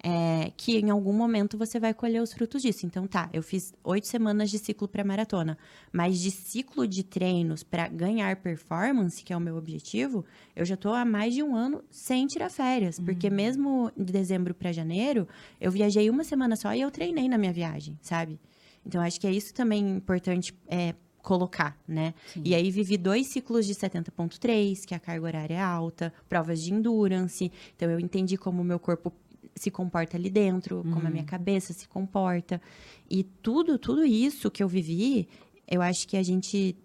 é, 0.05 0.51
que 0.57 0.77
em 0.79 0.91
algum 0.91 1.13
momento 1.13 1.57
você 1.57 1.79
vai 1.79 1.95
colher 1.95 2.21
os 2.21 2.33
frutos 2.33 2.61
disso. 2.61 2.85
Então, 2.85 3.07
tá, 3.07 3.31
eu 3.33 3.41
fiz 3.43 3.73
oito 3.85 4.09
semanas 4.09 4.51
de 4.51 4.59
ciclo 4.59 4.89
pré-maratona, 4.89 5.57
mas 5.93 6.19
de 6.19 6.31
ciclo 6.31 6.87
de 6.89 7.05
treinos 7.05 7.63
para 7.63 7.87
ganhar 7.89 8.35
performance, 8.43 9.23
que 9.23 9.33
é 9.33 9.37
o 9.37 9.41
meu 9.41 9.57
objetivo, 9.57 10.25
eu 10.57 10.65
já 10.65 10.77
tô 10.77 10.93
há 10.93 11.05
mais 11.05 11.33
de 11.35 11.43
um 11.43 11.55
ano 11.55 11.83
sem 11.89 12.27
tirar 12.27 12.51
férias, 12.51 12.99
porque 12.99 13.31
mesmo 13.31 13.91
de 13.97 14.13
dezembro 14.13 14.53
para 14.55 14.73
janeiro, 14.73 15.27
eu 15.61 15.71
viajei 15.71 16.11
uma 16.11 16.25
semana 16.25 16.57
só 16.57 16.75
e 16.75 16.81
eu 16.81 16.91
treinei 16.91 17.29
na 17.29 17.39
minha 17.39 17.53
viagem, 17.53 17.97
sabe? 18.03 18.41
Então, 18.85 19.01
acho 19.01 19.21
que 19.21 19.27
é 19.27 19.31
isso 19.31 19.55
também 19.55 19.97
importante 19.97 20.55
é, 20.67 20.95
colocar, 21.23 21.79
né? 21.87 22.15
E 22.45 22.55
aí 22.55 22.71
vivi 22.71 22.99
dois 22.99 23.29
ciclos 23.29 23.65
de 23.65 23.75
70.3, 23.75 24.85
que 24.85 24.95
a 24.95 24.99
carga 24.99 25.25
horária 25.25 25.55
é 25.55 25.61
alta, 25.61 26.13
provas 26.29 26.61
de 26.61 26.75
endurance. 26.75 27.51
Então 27.77 27.89
eu 27.89 28.01
entendi 28.01 28.37
como 28.37 28.61
o 28.61 28.65
meu 28.65 28.79
corpo 28.79 29.13
se 29.55 29.71
comporta 29.71 30.17
ali 30.17 30.29
dentro, 30.29 30.83
como 30.83 31.07
a 31.07 31.11
minha 31.11 31.25
cabeça 31.25 31.73
se 31.73 31.87
comporta. 31.87 32.61
E 33.09 33.23
tudo, 33.23 33.79
tudo 33.79 34.05
isso 34.05 34.51
que 34.51 34.63
eu 34.63 34.69
vivi, 34.69 35.29
eu 35.69 35.81
acho 35.81 36.09
que 36.09 36.17
a 36.17 36.23
gente 36.23 36.77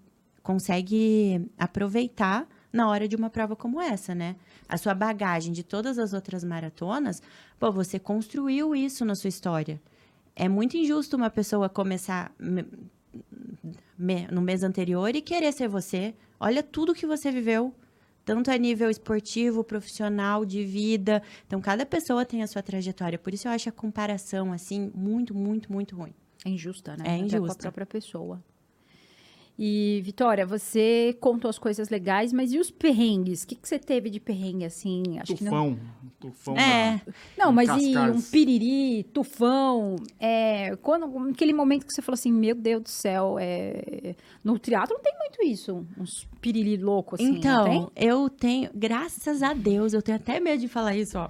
consegue 0.43 1.49
aproveitar 1.57 2.47
na 2.71 2.89
hora 2.89 3.07
de 3.07 3.15
uma 3.15 3.29
prova 3.29 3.55
como 3.55 3.81
essa, 3.81 4.13
né? 4.13 4.35
A 4.69 4.77
sua 4.77 4.93
bagagem 4.93 5.51
de 5.51 5.63
todas 5.63 5.97
as 5.97 6.13
outras 6.13 6.43
maratonas, 6.43 7.21
pô, 7.59 7.71
você 7.71 7.97
construiu 7.97 8.75
isso 8.75 9.03
na 9.03 9.15
sua 9.15 9.29
história. 9.29 9.81
É 10.39 10.47
muito 10.47 10.77
injusto 10.77 11.17
uma 11.17 11.29
pessoa 11.31 11.67
começar 11.67 12.31
me- 12.39 12.65
me- 13.97 14.27
no 14.27 14.39
mês 14.41 14.61
anterior 14.63 15.15
e 15.15 15.21
querer 15.21 15.51
ser 15.51 15.67
você. 15.67 16.13
Olha 16.39 16.61
tudo 16.61 16.93
que 16.93 17.07
você 17.07 17.31
viveu, 17.31 17.73
tanto 18.23 18.51
a 18.51 18.57
nível 18.57 18.89
esportivo, 18.89 19.63
profissional, 19.63 20.45
de 20.45 20.63
vida. 20.63 21.23
Então, 21.47 21.59
cada 21.59 21.85
pessoa 21.88 22.23
tem 22.23 22.43
a 22.43 22.47
sua 22.47 22.61
trajetória. 22.61 23.17
Por 23.17 23.33
isso, 23.33 23.47
eu 23.47 23.51
acho 23.51 23.69
a 23.69 23.71
comparação, 23.71 24.53
assim, 24.53 24.91
muito, 24.93 25.33
muito, 25.33 25.71
muito 25.73 25.95
ruim. 25.95 26.13
É 26.45 26.49
injusta, 26.49 26.91
né? 26.95 26.97
É 26.99 27.01
Até 27.01 27.17
com 27.17 27.23
a 27.23 27.25
injusta. 27.39 27.61
própria 27.63 27.85
pessoa. 27.88 28.43
E, 29.59 30.01
Vitória, 30.03 30.45
você 30.45 31.17
contou 31.19 31.49
as 31.49 31.57
coisas 31.57 31.89
legais, 31.89 32.31
mas 32.31 32.53
e 32.53 32.59
os 32.59 32.69
perrengues? 32.69 33.41
O 33.43 33.47
que, 33.47 33.55
que 33.55 33.67
você 33.67 33.79
teve 33.79 34.09
de 34.09 34.19
perrengue, 34.19 34.65
assim? 34.65 35.01
Acho 35.19 35.35
que 35.35 35.43
não... 35.43 35.73
Tufão. 35.73 35.79
Tufão 36.19 36.57
É. 36.57 37.01
da- 37.05 37.13
Não, 37.45 37.51
mas 37.51 37.69
e 37.69 37.93
Cascais. 37.93 38.15
um 38.15 38.21
piriri, 38.31 39.03
tufão? 39.13 39.95
É, 40.19 40.75
quando, 40.77 41.29
aquele 41.29 41.53
momento 41.53 41.85
que 41.87 41.93
você 41.93 42.01
falou 42.01 42.13
assim, 42.15 42.31
meu 42.31 42.53
Deus 42.55 42.83
do 42.83 42.89
céu, 42.89 43.37
é... 43.39 44.15
no 44.43 44.57
teatro 44.59 44.93
não 44.95 45.01
tem 45.01 45.13
muito 45.17 45.43
isso, 45.43 45.85
uns 45.97 46.27
piriri 46.41 46.77
louco 46.77 47.15
assim, 47.15 47.37
então, 47.37 47.65
tem? 47.65 47.87
eu 48.07 48.29
tenho, 48.29 48.69
graças 48.73 49.41
a 49.43 49.53
Deus, 49.53 49.93
eu 49.93 50.01
tenho 50.01 50.17
até 50.17 50.39
medo 50.39 50.59
de 50.61 50.67
falar 50.67 50.95
isso, 50.95 51.17
ó. 51.17 51.29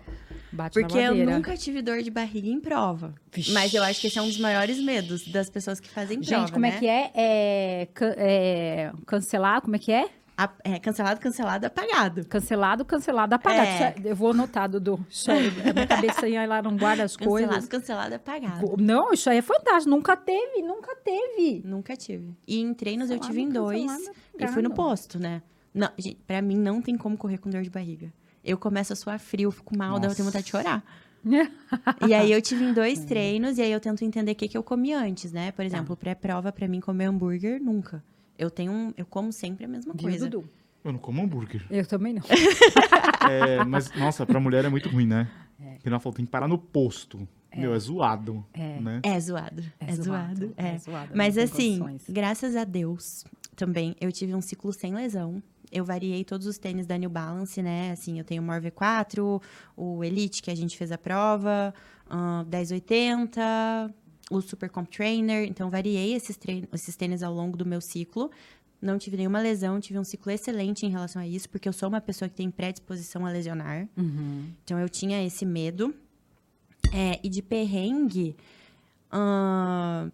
Bate 0.51 0.79
Porque 0.79 0.97
eu 0.97 1.13
nunca 1.25 1.55
tive 1.57 1.81
dor 1.81 2.01
de 2.01 2.09
barriga 2.09 2.47
em 2.47 2.59
prova. 2.59 3.13
Vixe. 3.31 3.51
Mas 3.51 3.73
eu 3.73 3.83
acho 3.83 3.99
que 3.99 4.07
esse 4.07 4.17
é 4.17 4.21
um 4.21 4.27
dos 4.27 4.39
maiores 4.39 4.79
medos 4.79 5.27
das 5.27 5.49
pessoas 5.49 5.79
que 5.79 5.89
fazem 5.89 6.19
prova, 6.21 6.41
Gente, 6.41 6.51
como 6.53 6.65
é 6.65 6.71
né? 6.71 6.79
que 6.79 6.87
é? 6.87 7.11
É, 7.13 7.87
é 8.17 8.91
cancelar, 9.05 9.61
como 9.61 9.75
é 9.75 9.79
que 9.79 9.91
é? 9.91 10.09
A- 10.39 10.53
é 10.63 10.77
cancelado, 10.79 11.19
cancelado, 11.19 11.65
apagado. 11.65 12.23
Cancelado, 12.27 12.85
cancelado, 12.85 13.33
apagado. 13.33 13.67
É. 13.67 13.95
É- 14.07 14.11
eu 14.11 14.15
vou 14.15 14.29
anotar, 14.31 14.69
Dudu. 14.69 15.03
Isso 15.09 15.31
aí, 15.31 15.47
a 15.67 15.73
minha 15.73 15.87
cabeça 15.87 16.27
aí, 16.27 16.35
ela 16.35 16.61
não 16.61 16.77
guarda 16.77 17.03
as 17.03 17.17
Cancelado, 17.17 17.47
coisas. 17.47 17.67
cancelado, 17.69 18.15
apagado. 18.15 18.75
Não, 18.77 19.11
isso 19.11 19.29
aí 19.31 19.39
é 19.39 19.41
fantástico. 19.41 19.89
Nunca 19.89 20.15
teve, 20.15 20.61
nunca 20.61 20.95
teve. 20.95 21.63
Nunca 21.65 21.95
tive. 21.97 22.37
E 22.47 22.59
em 22.59 22.71
treinos 22.73 23.09
eu 23.09 23.17
tive 23.19 23.41
em 23.41 23.47
Cancelado, 23.47 23.65
dois. 23.71 23.85
cancelado, 23.91 24.17
E 24.39 24.47
fui 24.47 24.61
no 24.61 24.73
posto, 24.75 25.17
né? 25.19 25.41
Não, 25.73 25.89
gente, 25.97 26.17
pra 26.27 26.39
mim 26.41 26.55
não 26.55 26.81
tem 26.83 26.95
como 26.95 27.17
correr 27.17 27.39
com 27.39 27.49
dor 27.49 27.63
de 27.63 27.69
barriga. 27.71 28.13
Eu 28.47 28.57
começo 28.57 28.93
a 28.93 28.95
suar 28.95 29.19
frio, 29.19 29.51
fico 29.51 29.77
mal, 29.77 29.99
daí 29.99 30.09
eu 30.09 30.15
tenho 30.15 30.25
vontade 30.25 30.45
de 30.45 30.51
chorar. 30.51 30.83
E 32.07 32.13
aí 32.13 32.31
eu 32.31 32.41
tive 32.41 32.63
em 32.63 32.73
dois 32.73 33.03
treinos, 33.03 33.57
e 33.57 33.61
aí 33.61 33.71
eu 33.71 33.81
tento 33.81 34.01
entender 34.05 34.31
o 34.31 34.35
que, 34.35 34.47
que 34.47 34.57
eu 34.57 34.63
comi 34.63 34.93
antes, 34.93 35.33
né? 35.33 35.51
Por 35.51 35.65
exemplo, 35.65 35.97
pré-prova, 35.97 36.53
pra 36.53 36.69
mim, 36.69 36.79
comer 36.79 37.05
hambúrguer, 37.05 37.61
nunca. 37.61 38.01
Eu 38.37 38.49
tenho 38.49 38.71
um, 38.71 38.93
eu 38.95 39.05
como 39.05 39.33
sempre 39.33 39.65
a 39.65 39.67
mesma 39.67 39.93
Viu, 39.93 40.03
coisa. 40.09 40.29
Dudu? 40.29 40.49
Eu 40.85 40.93
não 40.93 40.99
como 40.99 41.21
hambúrguer. 41.21 41.65
Eu 41.69 41.85
também 41.85 42.13
não. 42.13 42.21
É, 43.29 43.61
mas, 43.65 43.93
nossa, 43.93 44.25
pra 44.25 44.39
mulher 44.39 44.63
é 44.63 44.69
muito 44.69 44.87
ruim, 44.87 45.05
né? 45.05 45.27
Porque 45.73 45.89
ela 45.89 45.99
falou, 45.99 46.15
tem 46.15 46.23
que 46.23 46.31
parar 46.31 46.47
no 46.47 46.57
posto. 46.57 47.27
Meu, 47.53 47.73
é 47.73 47.79
zoado. 47.79 48.45
Né? 48.55 49.01
É 49.03 49.19
zoado. 49.19 49.63
É, 49.81 49.95
zoado. 49.95 50.53
É. 50.55 50.75
é 50.75 50.77
zoado, 50.77 51.11
Mas 51.13 51.37
assim, 51.37 51.79
condições. 51.79 52.03
graças 52.07 52.55
a 52.55 52.63
Deus, 52.63 53.25
também, 53.55 53.95
eu 53.99 54.11
tive 54.11 54.33
um 54.35 54.41
ciclo 54.41 54.71
sem 54.71 54.93
lesão. 54.93 55.41
Eu 55.71 55.83
variei 55.83 56.23
todos 56.23 56.47
os 56.47 56.57
tênis 56.57 56.85
da 56.85 56.97
New 56.97 57.09
Balance, 57.09 57.61
né? 57.61 57.91
Assim, 57.91 58.19
eu 58.19 58.23
tenho 58.23 58.41
o 58.41 58.45
More 58.45 58.61
V4, 58.61 59.41
o 59.75 60.03
Elite, 60.03 60.41
que 60.41 60.49
a 60.49 60.55
gente 60.55 60.77
fez 60.77 60.91
a 60.91 60.97
prova, 60.97 61.73
ahn, 62.09 62.45
1080, 62.45 63.93
o 64.31 64.41
Super 64.41 64.69
Comp 64.69 64.89
Trainer. 64.89 65.47
Então, 65.47 65.69
variei 65.69 66.13
esses, 66.13 66.37
esses 66.73 66.95
tênis 66.95 67.21
ao 67.21 67.33
longo 67.33 67.57
do 67.57 67.65
meu 67.65 67.81
ciclo 67.81 68.31
não 68.81 68.97
tive 68.97 69.17
nenhuma 69.17 69.39
lesão, 69.39 69.79
tive 69.79 69.97
um 69.97 70.03
ciclo 70.03 70.31
excelente 70.31 70.85
em 70.85 70.89
relação 70.89 71.21
a 71.21 71.27
isso, 71.27 71.49
porque 71.49 71.67
eu 71.67 71.73
sou 71.73 71.89
uma 71.89 71.99
pessoa 72.01 72.29
que 72.29 72.35
tem 72.35 72.49
predisposição 72.51 73.25
a 73.25 73.29
lesionar. 73.29 73.87
Uhum. 73.97 74.51
Então 74.63 74.79
eu 74.79 74.87
tinha 74.87 75.23
esse 75.25 75.45
medo. 75.45 75.93
É, 76.93 77.19
e 77.21 77.27
de 77.27 77.41
perrengue, 77.41 78.35
ahn, 79.11 80.09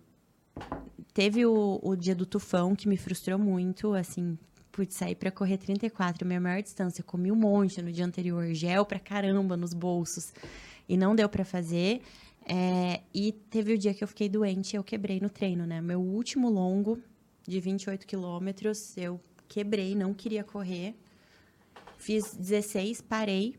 teve 1.14 1.46
o, 1.46 1.80
o 1.84 1.96
dia 1.96 2.16
do 2.16 2.26
tufão 2.26 2.76
que 2.76 2.88
me 2.88 2.98
frustrou 2.98 3.38
muito, 3.38 3.94
assim, 3.94 4.38
putz, 4.74 4.96
sair 4.96 5.16
pra 5.16 5.32
correr 5.32 5.58
34, 5.58 6.28
minha 6.28 6.42
maior 6.42 6.62
distância, 6.62 7.04
comi 7.04 7.32
um 7.32 7.36
monte 7.36 7.82
no 7.82 7.92
dia 7.92 8.04
anterior, 8.04 8.52
gel 8.54 8.84
pra 8.86 9.00
caramba 9.00 9.56
nos 9.56 9.72
bolsos, 9.72 10.34
e 10.90 10.98
não 10.98 11.16
deu 11.16 11.30
pra 11.30 11.46
fazer. 11.46 12.02
É, 12.46 13.02
e 13.14 13.32
teve 13.32 13.74
o 13.74 13.78
dia 13.78 13.94
que 13.94 14.04
eu 14.04 14.08
fiquei 14.08 14.28
doente 14.28 14.76
eu 14.76 14.84
quebrei 14.84 15.20
no 15.22 15.30
treino, 15.30 15.66
né? 15.66 15.80
Meu 15.80 16.02
último 16.02 16.50
longo, 16.50 17.00
de 17.48 17.60
28 17.60 18.06
quilômetros, 18.06 18.98
eu 18.98 19.22
quebrei, 19.48 19.96
não 19.96 20.14
queria 20.14 20.44
correr. 20.44 20.96
Fiz 21.98 22.36
16, 22.36 23.00
parei. 23.02 23.56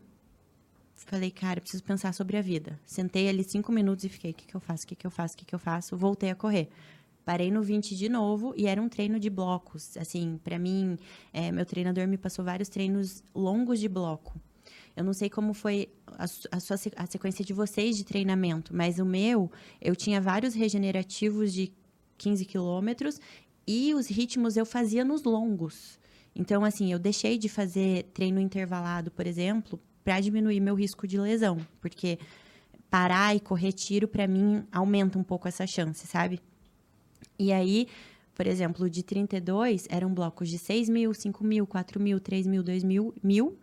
Falei, 1.05 1.31
cara, 1.31 1.61
preciso 1.61 1.83
pensar 1.83 2.13
sobre 2.13 2.35
a 2.35 2.41
vida. 2.41 2.79
Sentei 2.85 3.29
ali 3.29 3.43
cinco 3.43 3.71
minutos 3.71 4.03
e 4.05 4.09
fiquei, 4.09 4.31
o 4.31 4.33
que, 4.33 4.47
que 4.47 4.55
eu 4.55 4.59
faço, 4.59 4.83
o 4.83 4.87
que, 4.87 4.95
que 4.95 5.05
eu 5.05 5.11
faço, 5.11 5.35
o 5.35 5.37
que, 5.37 5.45
que 5.45 5.55
eu 5.55 5.59
faço? 5.59 5.95
Voltei 5.95 6.29
a 6.29 6.35
correr. 6.35 6.69
Parei 7.25 7.49
no 7.49 7.63
20 7.63 7.95
de 7.95 8.07
novo 8.07 8.53
e 8.55 8.67
era 8.67 8.79
um 8.79 8.87
treino 8.87 9.19
de 9.19 9.29
blocos. 9.29 9.97
Assim, 9.97 10.39
pra 10.43 10.59
mim, 10.59 10.97
é, 11.33 11.51
meu 11.51 11.65
treinador 11.65 12.07
me 12.07 12.17
passou 12.17 12.45
vários 12.45 12.69
treinos 12.69 13.23
longos 13.33 13.79
de 13.79 13.89
bloco. 13.89 14.39
Eu 14.95 15.03
não 15.03 15.11
sei 15.11 15.29
como 15.29 15.53
foi 15.53 15.89
a, 16.07 16.23
a 16.23 16.59
sua 16.59 16.77
a 16.95 17.05
sequência 17.05 17.43
de 17.43 17.51
vocês 17.51 17.97
de 17.97 18.05
treinamento, 18.05 18.73
mas 18.73 18.99
o 18.99 19.05
meu, 19.05 19.51
eu 19.81 19.95
tinha 19.95 20.21
vários 20.21 20.53
regenerativos 20.53 21.51
de 21.51 21.73
15 22.17 22.45
quilômetros 22.45 23.19
e 23.67 23.93
os 23.93 24.07
ritmos 24.07 24.55
eu 24.55 24.65
fazia 24.65 25.03
nos 25.03 25.23
longos. 25.23 25.99
Então, 26.35 26.63
assim, 26.63 26.91
eu 26.91 26.99
deixei 26.99 27.37
de 27.37 27.49
fazer 27.49 28.03
treino 28.13 28.39
intervalado, 28.39 29.09
por 29.09 29.25
exemplo, 29.25 29.79
para 30.03 30.19
diminuir 30.19 30.59
meu 30.59 30.75
risco 30.75 31.07
de 31.07 31.17
lesão, 31.17 31.57
porque 31.81 32.19
parar 32.89 33.35
e 33.35 33.39
correr 33.39 33.71
tiro, 33.71 34.07
para 34.07 34.27
mim, 34.27 34.63
aumenta 34.71 35.17
um 35.17 35.23
pouco 35.23 35.47
essa 35.47 35.65
chance, 35.65 36.05
sabe? 36.05 36.39
E 37.37 37.51
aí, 37.51 37.87
por 38.33 38.47
exemplo, 38.47 38.89
de 38.89 39.03
32, 39.03 39.87
eram 39.89 40.13
blocos 40.13 40.49
de 40.49 40.57
6 40.57 40.89
mil, 40.89 41.13
5 41.13 41.43
mil, 41.43 41.65
4 41.65 42.01
mil, 42.01 42.19
3 42.19 42.47
mil, 42.47 42.61
2 42.61 42.83
mil, 42.83 43.13
mil, 43.23 43.57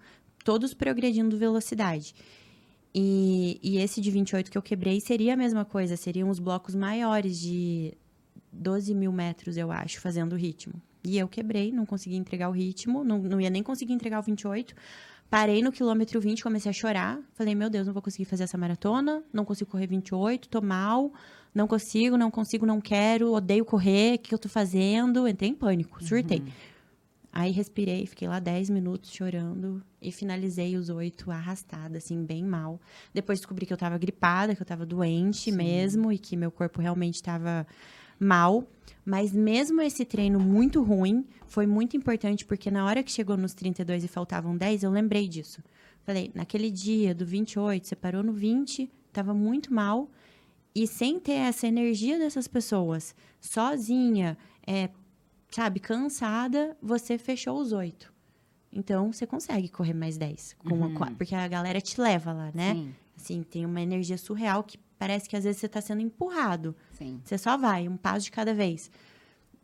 todos 0.44 0.74
progredindo 0.74 1.36
velocidade. 1.36 2.14
E, 2.94 3.58
e 3.62 3.78
esse 3.78 4.00
de 4.00 4.10
28 4.10 4.50
que 4.50 4.58
eu 4.58 4.62
quebrei 4.62 5.00
seria 5.00 5.34
a 5.34 5.36
mesma 5.36 5.64
coisa, 5.64 5.96
seriam 5.96 6.28
os 6.28 6.38
blocos 6.38 6.74
maiores 6.74 7.38
de 7.38 7.94
12 8.52 8.94
mil 8.94 9.12
metros, 9.12 9.56
eu 9.56 9.72
acho, 9.72 10.00
fazendo 10.00 10.34
o 10.34 10.36
ritmo. 10.36 10.74
E 11.04 11.18
eu 11.18 11.26
quebrei, 11.26 11.72
não 11.72 11.84
consegui 11.84 12.16
entregar 12.16 12.48
o 12.48 12.52
ritmo, 12.52 13.02
não, 13.02 13.18
não 13.18 13.40
ia 13.40 13.50
nem 13.50 13.62
conseguir 13.62 13.92
entregar 13.92 14.20
o 14.20 14.22
28. 14.22 14.74
Parei 15.28 15.62
no 15.62 15.72
quilômetro 15.72 16.20
20, 16.20 16.42
comecei 16.42 16.70
a 16.70 16.72
chorar. 16.72 17.18
Falei, 17.32 17.54
meu 17.54 17.70
Deus, 17.70 17.86
não 17.86 17.94
vou 17.94 18.02
conseguir 18.02 18.26
fazer 18.26 18.44
essa 18.44 18.58
maratona, 18.58 19.22
não 19.32 19.44
consigo 19.44 19.70
correr 19.70 19.86
28, 19.86 20.48
tô 20.48 20.60
mal, 20.60 21.12
não 21.54 21.66
consigo, 21.66 22.16
não 22.16 22.30
consigo, 22.30 22.64
não 22.64 22.80
quero, 22.80 23.32
odeio 23.32 23.64
correr, 23.64 24.14
o 24.14 24.18
que 24.18 24.34
eu 24.34 24.38
tô 24.38 24.48
fazendo? 24.48 25.28
Entrei 25.28 25.50
em 25.50 25.54
pânico, 25.54 26.02
surtei. 26.02 26.42
Aí 27.32 27.50
respirei, 27.50 28.04
fiquei 28.06 28.28
lá 28.28 28.38
10 28.38 28.68
minutos 28.68 29.10
chorando 29.10 29.82
e 30.02 30.12
finalizei 30.12 30.76
os 30.76 30.90
oito 30.90 31.30
arrastada, 31.30 31.96
assim, 31.96 32.22
bem 32.24 32.44
mal. 32.44 32.78
Depois 33.14 33.38
descobri 33.38 33.64
que 33.64 33.72
eu 33.72 33.76
tava 33.76 33.96
gripada, 33.96 34.54
que 34.54 34.60
eu 34.60 34.66
tava 34.66 34.84
doente 34.84 35.50
mesmo 35.50 36.12
e 36.12 36.18
que 36.18 36.36
meu 36.36 36.50
corpo 36.50 36.82
realmente 36.82 37.22
tava 37.22 37.66
mal. 38.20 38.64
Mas 39.02 39.32
mesmo 39.32 39.80
esse 39.80 40.04
treino 40.04 40.38
muito 40.38 40.82
ruim, 40.82 41.24
foi 41.46 41.66
muito 41.66 41.96
importante 41.96 42.44
porque 42.44 42.70
na 42.70 42.84
hora 42.84 43.02
que 43.02 43.10
chegou 43.10 43.36
nos 43.36 43.54
32 43.54 44.04
e 44.04 44.08
faltavam 44.08 44.54
10, 44.54 44.82
eu 44.82 44.90
lembrei 44.90 45.26
disso. 45.26 45.62
Falei, 46.04 46.30
naquele 46.34 46.70
dia 46.70 47.14
do 47.14 47.24
28, 47.24 47.88
você 47.88 47.96
parou 47.96 48.22
no 48.22 48.32
20, 48.32 48.90
tava 49.10 49.32
muito 49.32 49.72
mal. 49.72 50.10
E 50.74 50.86
sem 50.86 51.20
ter 51.20 51.32
essa 51.32 51.66
energia 51.66 52.18
dessas 52.18 52.48
pessoas, 52.48 53.14
sozinha, 53.40 54.38
é, 54.66 54.88
sabe, 55.50 55.78
cansada, 55.80 56.76
você 56.80 57.18
fechou 57.18 57.58
os 57.60 57.72
oito. 57.72 58.12
Então, 58.72 59.12
você 59.12 59.26
consegue 59.26 59.68
correr 59.68 59.92
mais 59.92 60.16
10. 60.16 60.56
Com 60.66 60.74
uma 60.74 60.90
qua- 60.94 61.10
porque 61.18 61.34
a 61.34 61.46
galera 61.46 61.80
te 61.80 62.00
leva 62.00 62.32
lá, 62.32 62.50
né? 62.54 62.72
Sim, 62.74 62.94
Assim, 63.14 63.42
tem 63.42 63.66
uma 63.66 63.80
energia 63.82 64.16
surreal 64.16 64.64
que 64.64 64.78
parece 64.98 65.28
que 65.28 65.36
às 65.36 65.44
vezes 65.44 65.60
você 65.60 65.68
tá 65.68 65.80
sendo 65.82 66.00
empurrado. 66.00 66.74
sim. 66.96 67.20
Você 67.22 67.36
só 67.36 67.56
vai, 67.58 67.86
um 67.86 67.96
passo 67.96 68.24
de 68.24 68.30
cada 68.32 68.54
vez. 68.54 68.90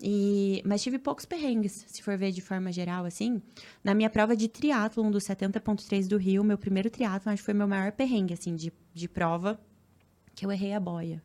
E, 0.00 0.62
mas 0.64 0.82
tive 0.82 0.98
poucos 0.98 1.24
perrengues, 1.24 1.84
se 1.88 2.02
for 2.02 2.16
ver 2.16 2.30
de 2.30 2.40
forma 2.40 2.70
geral, 2.70 3.04
assim. 3.04 3.42
Na 3.82 3.94
minha 3.94 4.09
prova 4.11 4.36
de 4.36 4.46
triatlon 4.46 5.11
do 5.11 5.18
70.3 5.18 6.06
do 6.06 6.16
Rio, 6.18 6.44
meu 6.44 6.59
primeiro 6.59 6.88
triatlon, 6.90 7.32
acho 7.32 7.42
que 7.42 7.46
foi 7.46 7.54
meu 7.54 7.66
maior 7.66 7.90
perrengue, 7.92 8.34
assim, 8.34 8.54
de, 8.54 8.72
de 8.94 9.09
prova, 9.09 9.59
que 10.39 10.47
eu 10.47 10.53
errei 10.53 10.72
a 10.72 10.78
boia. 10.78 11.20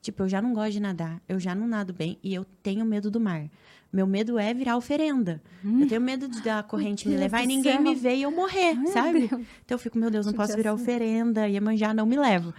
Tipo, 0.00 0.22
eu 0.22 0.28
já 0.28 0.40
não 0.40 0.54
gosto 0.54 0.72
de 0.72 0.80
nadar, 0.80 1.20
eu 1.28 1.38
já 1.38 1.54
não 1.54 1.68
nado 1.68 1.92
bem 1.92 2.18
e 2.22 2.32
eu 2.32 2.46
tenho 2.62 2.82
medo 2.84 3.10
do 3.10 3.20
mar. 3.20 3.46
Meu 3.92 4.06
medo 4.06 4.38
é 4.38 4.54
virar 4.54 4.76
oferenda. 4.76 5.42
Eu 5.62 5.86
tenho 5.86 6.00
medo 6.00 6.26
de 6.28 6.40
da 6.40 6.62
corrente 6.64 7.06
me 7.08 7.16
levar 7.16 7.44
e 7.44 7.46
ninguém 7.46 7.74
céu. 7.74 7.82
me 7.82 7.94
ver 7.94 8.16
e 8.16 8.22
eu 8.22 8.30
morrer, 8.30 8.74
sabe? 8.92 9.24
Então 9.24 9.74
eu 9.74 9.78
fico, 9.78 9.98
meu 9.98 10.10
Deus, 10.10 10.24
não 10.24 10.32
posso 10.32 10.56
virar 10.56 10.70
Judiação. 10.70 10.94
oferenda, 10.94 11.46
Iemanjá 11.46 11.92
não 11.92 12.06
me 12.06 12.16
levo. 12.16 12.54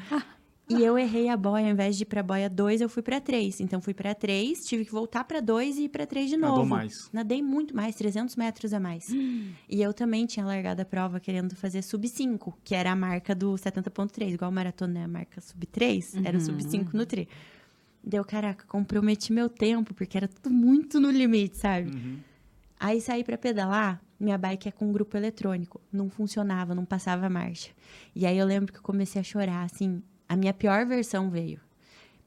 E 0.69 0.83
eu 0.83 0.99
errei 0.99 1.29
a 1.29 1.35
boia, 1.35 1.65
ao 1.65 1.71
invés 1.71 1.97
de 1.97 2.03
ir 2.03 2.05
pra 2.05 2.21
boia 2.21 2.47
2, 2.47 2.81
eu 2.81 2.87
fui 2.87 3.01
pra 3.01 3.19
3. 3.19 3.59
Então 3.61 3.81
fui 3.81 3.93
pra 3.93 4.13
3, 4.13 4.63
tive 4.65 4.85
que 4.85 4.91
voltar 4.91 5.23
pra 5.23 5.39
2 5.39 5.77
e 5.79 5.83
ir 5.85 5.89
pra 5.89 6.05
3 6.05 6.29
de 6.29 6.37
novo. 6.37 6.53
Nadou 6.53 6.65
mais. 6.65 7.09
Nadei 7.11 7.41
muito 7.41 7.75
mais, 7.75 7.95
300 7.95 8.35
metros 8.35 8.71
a 8.73 8.79
mais. 8.79 9.09
E 9.67 9.81
eu 9.81 9.93
também 9.93 10.25
tinha 10.25 10.45
largado 10.45 10.81
a 10.81 10.85
prova 10.85 11.19
querendo 11.19 11.55
fazer 11.55 11.81
sub 11.81 12.07
5, 12.07 12.57
que 12.63 12.75
era 12.75 12.91
a 12.91 12.95
marca 12.95 13.33
do 13.33 13.53
70.3. 13.53 14.33
Igual 14.33 14.51
maratona 14.51 14.99
é 14.99 15.03
a 15.03 15.07
marca 15.07 15.41
sub 15.41 15.65
3, 15.65 16.15
era 16.23 16.37
o 16.37 16.41
sub 16.41 16.61
5 16.63 16.95
no 16.95 17.05
tri. 17.05 17.27
Deu, 18.03 18.23
caraca, 18.23 18.65
comprometi 18.67 19.33
meu 19.33 19.49
tempo, 19.49 19.93
porque 19.93 20.17
era 20.17 20.27
tudo 20.27 20.49
muito 20.49 20.99
no 20.99 21.09
limite, 21.11 21.57
sabe? 21.57 21.91
Aí 22.79 23.01
saí 23.01 23.23
pra 23.23 23.37
pedalar, 23.37 24.01
minha 24.19 24.37
bike 24.37 24.69
é 24.69 24.71
com 24.71 24.91
grupo 24.91 25.17
eletrônico. 25.17 25.81
Não 25.91 26.09
funcionava, 26.09 26.73
não 26.73 26.85
passava 26.85 27.29
marcha. 27.29 27.71
E 28.15 28.25
aí 28.25 28.37
eu 28.37 28.45
lembro 28.45 28.71
que 28.71 28.79
eu 28.79 28.83
comecei 28.83 29.19
a 29.19 29.23
chorar, 29.23 29.63
assim. 29.63 30.01
A 30.29 30.37
minha 30.37 30.53
pior 30.53 30.85
versão 30.85 31.29
veio. 31.29 31.59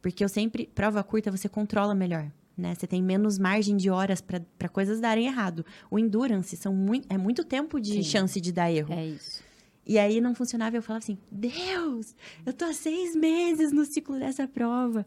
Porque 0.03 0.25
eu 0.25 0.29
sempre. 0.29 0.69
Prova 0.75 1.03
curta 1.05 1.31
você 1.31 1.49
controla 1.49 1.95
melhor. 1.95 2.31
Né? 2.59 2.75
Você 2.75 2.87
tem 2.87 3.03
menos 3.03 3.39
margem 3.39 3.77
de 3.77 3.89
horas 3.89 4.21
para 4.21 4.69
coisas 4.69 5.01
darem 5.01 5.27
errado. 5.27 5.65
O 5.91 5.99
endurance 5.99 6.57
são 6.57 6.75
muito, 6.75 7.07
é 7.09 7.17
muito 7.17 7.45
tempo 7.45 7.81
de 7.81 7.95
Sim. 7.95 8.03
chance 8.03 8.41
de 8.41 8.53
dar 8.53 8.71
erro. 8.71 8.93
É 8.93 9.07
isso. 9.07 9.43
E 9.87 9.99
aí 9.99 10.21
não 10.21 10.35
funcionava, 10.35 10.77
eu 10.77 10.83
falava 10.83 11.03
assim: 11.03 11.19
Deus, 11.31 12.15
eu 12.45 12.53
tô 12.53 12.65
há 12.65 12.75
seis 12.75 13.17
meses 13.17 13.73
no 13.73 13.85
ciclo 13.85 14.19
dessa 14.19 14.47
prova. 14.47 15.07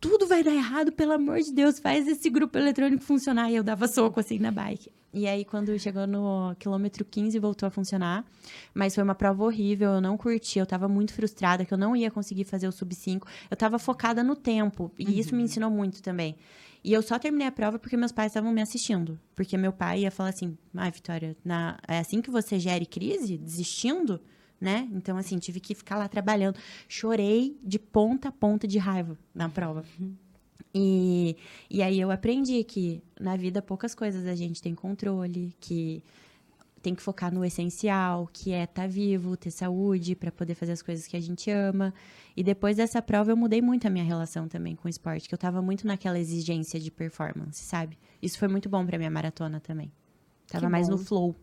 Tudo 0.00 0.26
vai 0.26 0.42
dar 0.42 0.54
errado, 0.54 0.90
pelo 0.92 1.12
amor 1.12 1.40
de 1.40 1.52
Deus, 1.52 1.78
faz 1.78 2.08
esse 2.08 2.30
grupo 2.30 2.56
eletrônico 2.56 3.02
funcionar. 3.02 3.50
E 3.50 3.56
eu 3.56 3.62
dava 3.62 3.86
soco 3.86 4.18
assim 4.18 4.38
na 4.38 4.50
bike. 4.50 4.90
E 5.12 5.26
aí, 5.26 5.44
quando 5.44 5.76
chegou 5.78 6.06
no 6.06 6.54
quilômetro 6.58 7.04
15, 7.04 7.38
voltou 7.38 7.66
a 7.66 7.70
funcionar. 7.70 8.24
Mas 8.72 8.94
foi 8.94 9.02
uma 9.04 9.14
prova 9.14 9.44
horrível, 9.44 9.90
eu 9.94 10.00
não 10.00 10.16
curti, 10.16 10.58
eu 10.58 10.64
tava 10.64 10.88
muito 10.88 11.12
frustrada 11.12 11.64
que 11.64 11.74
eu 11.74 11.76
não 11.78 11.94
ia 11.94 12.10
conseguir 12.10 12.44
fazer 12.44 12.66
o 12.68 12.72
sub 12.72 12.94
5. 12.94 13.26
Eu 13.50 13.56
tava 13.56 13.78
focada 13.78 14.22
no 14.22 14.34
tempo, 14.36 14.90
e 14.98 15.18
isso 15.18 15.34
me 15.34 15.42
ensinou 15.42 15.68
muito 15.70 16.00
também. 16.00 16.36
E 16.82 16.92
eu 16.94 17.02
só 17.02 17.18
terminei 17.18 17.46
a 17.48 17.52
prova 17.52 17.78
porque 17.78 17.96
meus 17.96 18.12
pais 18.12 18.30
estavam 18.30 18.52
me 18.52 18.62
assistindo. 18.62 19.20
Porque 19.36 19.56
meu 19.58 19.72
pai 19.72 20.00
ia 20.02 20.10
falar 20.10 20.30
assim: 20.30 20.56
ai, 20.74 20.90
Vitória, 20.90 21.36
na- 21.44 21.78
é 21.86 21.98
assim 21.98 22.22
que 22.22 22.30
você 22.30 22.58
gere 22.58 22.86
crise? 22.86 23.36
Desistindo? 23.36 24.18
Né? 24.60 24.88
Então, 24.92 25.16
assim, 25.16 25.38
tive 25.38 25.58
que 25.58 25.74
ficar 25.74 25.96
lá 25.96 26.06
trabalhando. 26.06 26.58
Chorei 26.86 27.58
de 27.62 27.78
ponta 27.78 28.28
a 28.28 28.32
ponta 28.32 28.68
de 28.68 28.78
raiva 28.78 29.16
na 29.34 29.48
prova. 29.48 29.84
E, 30.74 31.36
e 31.68 31.82
aí 31.82 31.98
eu 31.98 32.10
aprendi 32.10 32.62
que 32.62 33.02
na 33.18 33.36
vida 33.36 33.62
poucas 33.62 33.94
coisas 33.94 34.26
a 34.26 34.34
gente 34.34 34.62
tem 34.62 34.74
controle, 34.74 35.54
que 35.58 36.02
tem 36.82 36.94
que 36.94 37.02
focar 37.02 37.32
no 37.32 37.44
essencial, 37.44 38.28
que 38.32 38.52
é 38.52 38.64
estar 38.64 38.88
vivo, 38.88 39.36
ter 39.36 39.50
saúde 39.50 40.14
para 40.14 40.32
poder 40.32 40.54
fazer 40.54 40.72
as 40.72 40.82
coisas 40.82 41.06
que 41.06 41.16
a 41.16 41.20
gente 41.20 41.50
ama. 41.50 41.92
E 42.36 42.42
depois 42.42 42.76
dessa 42.76 43.02
prova 43.02 43.30
eu 43.30 43.36
mudei 43.36 43.60
muito 43.60 43.86
a 43.86 43.90
minha 43.90 44.04
relação 44.04 44.48
também 44.48 44.74
com 44.74 44.88
o 44.88 44.90
esporte, 44.90 45.28
que 45.28 45.34
eu 45.34 45.38
tava 45.38 45.60
muito 45.60 45.86
naquela 45.86 46.18
exigência 46.18 46.80
de 46.80 46.90
performance, 46.90 47.62
sabe? 47.62 47.98
Isso 48.22 48.38
foi 48.38 48.48
muito 48.48 48.68
bom 48.68 48.84
para 48.86 48.96
minha 48.96 49.10
maratona 49.10 49.60
também. 49.60 49.92
Tava 50.46 50.68
mais 50.68 50.88
no 50.88 50.98
flow, 50.98 51.36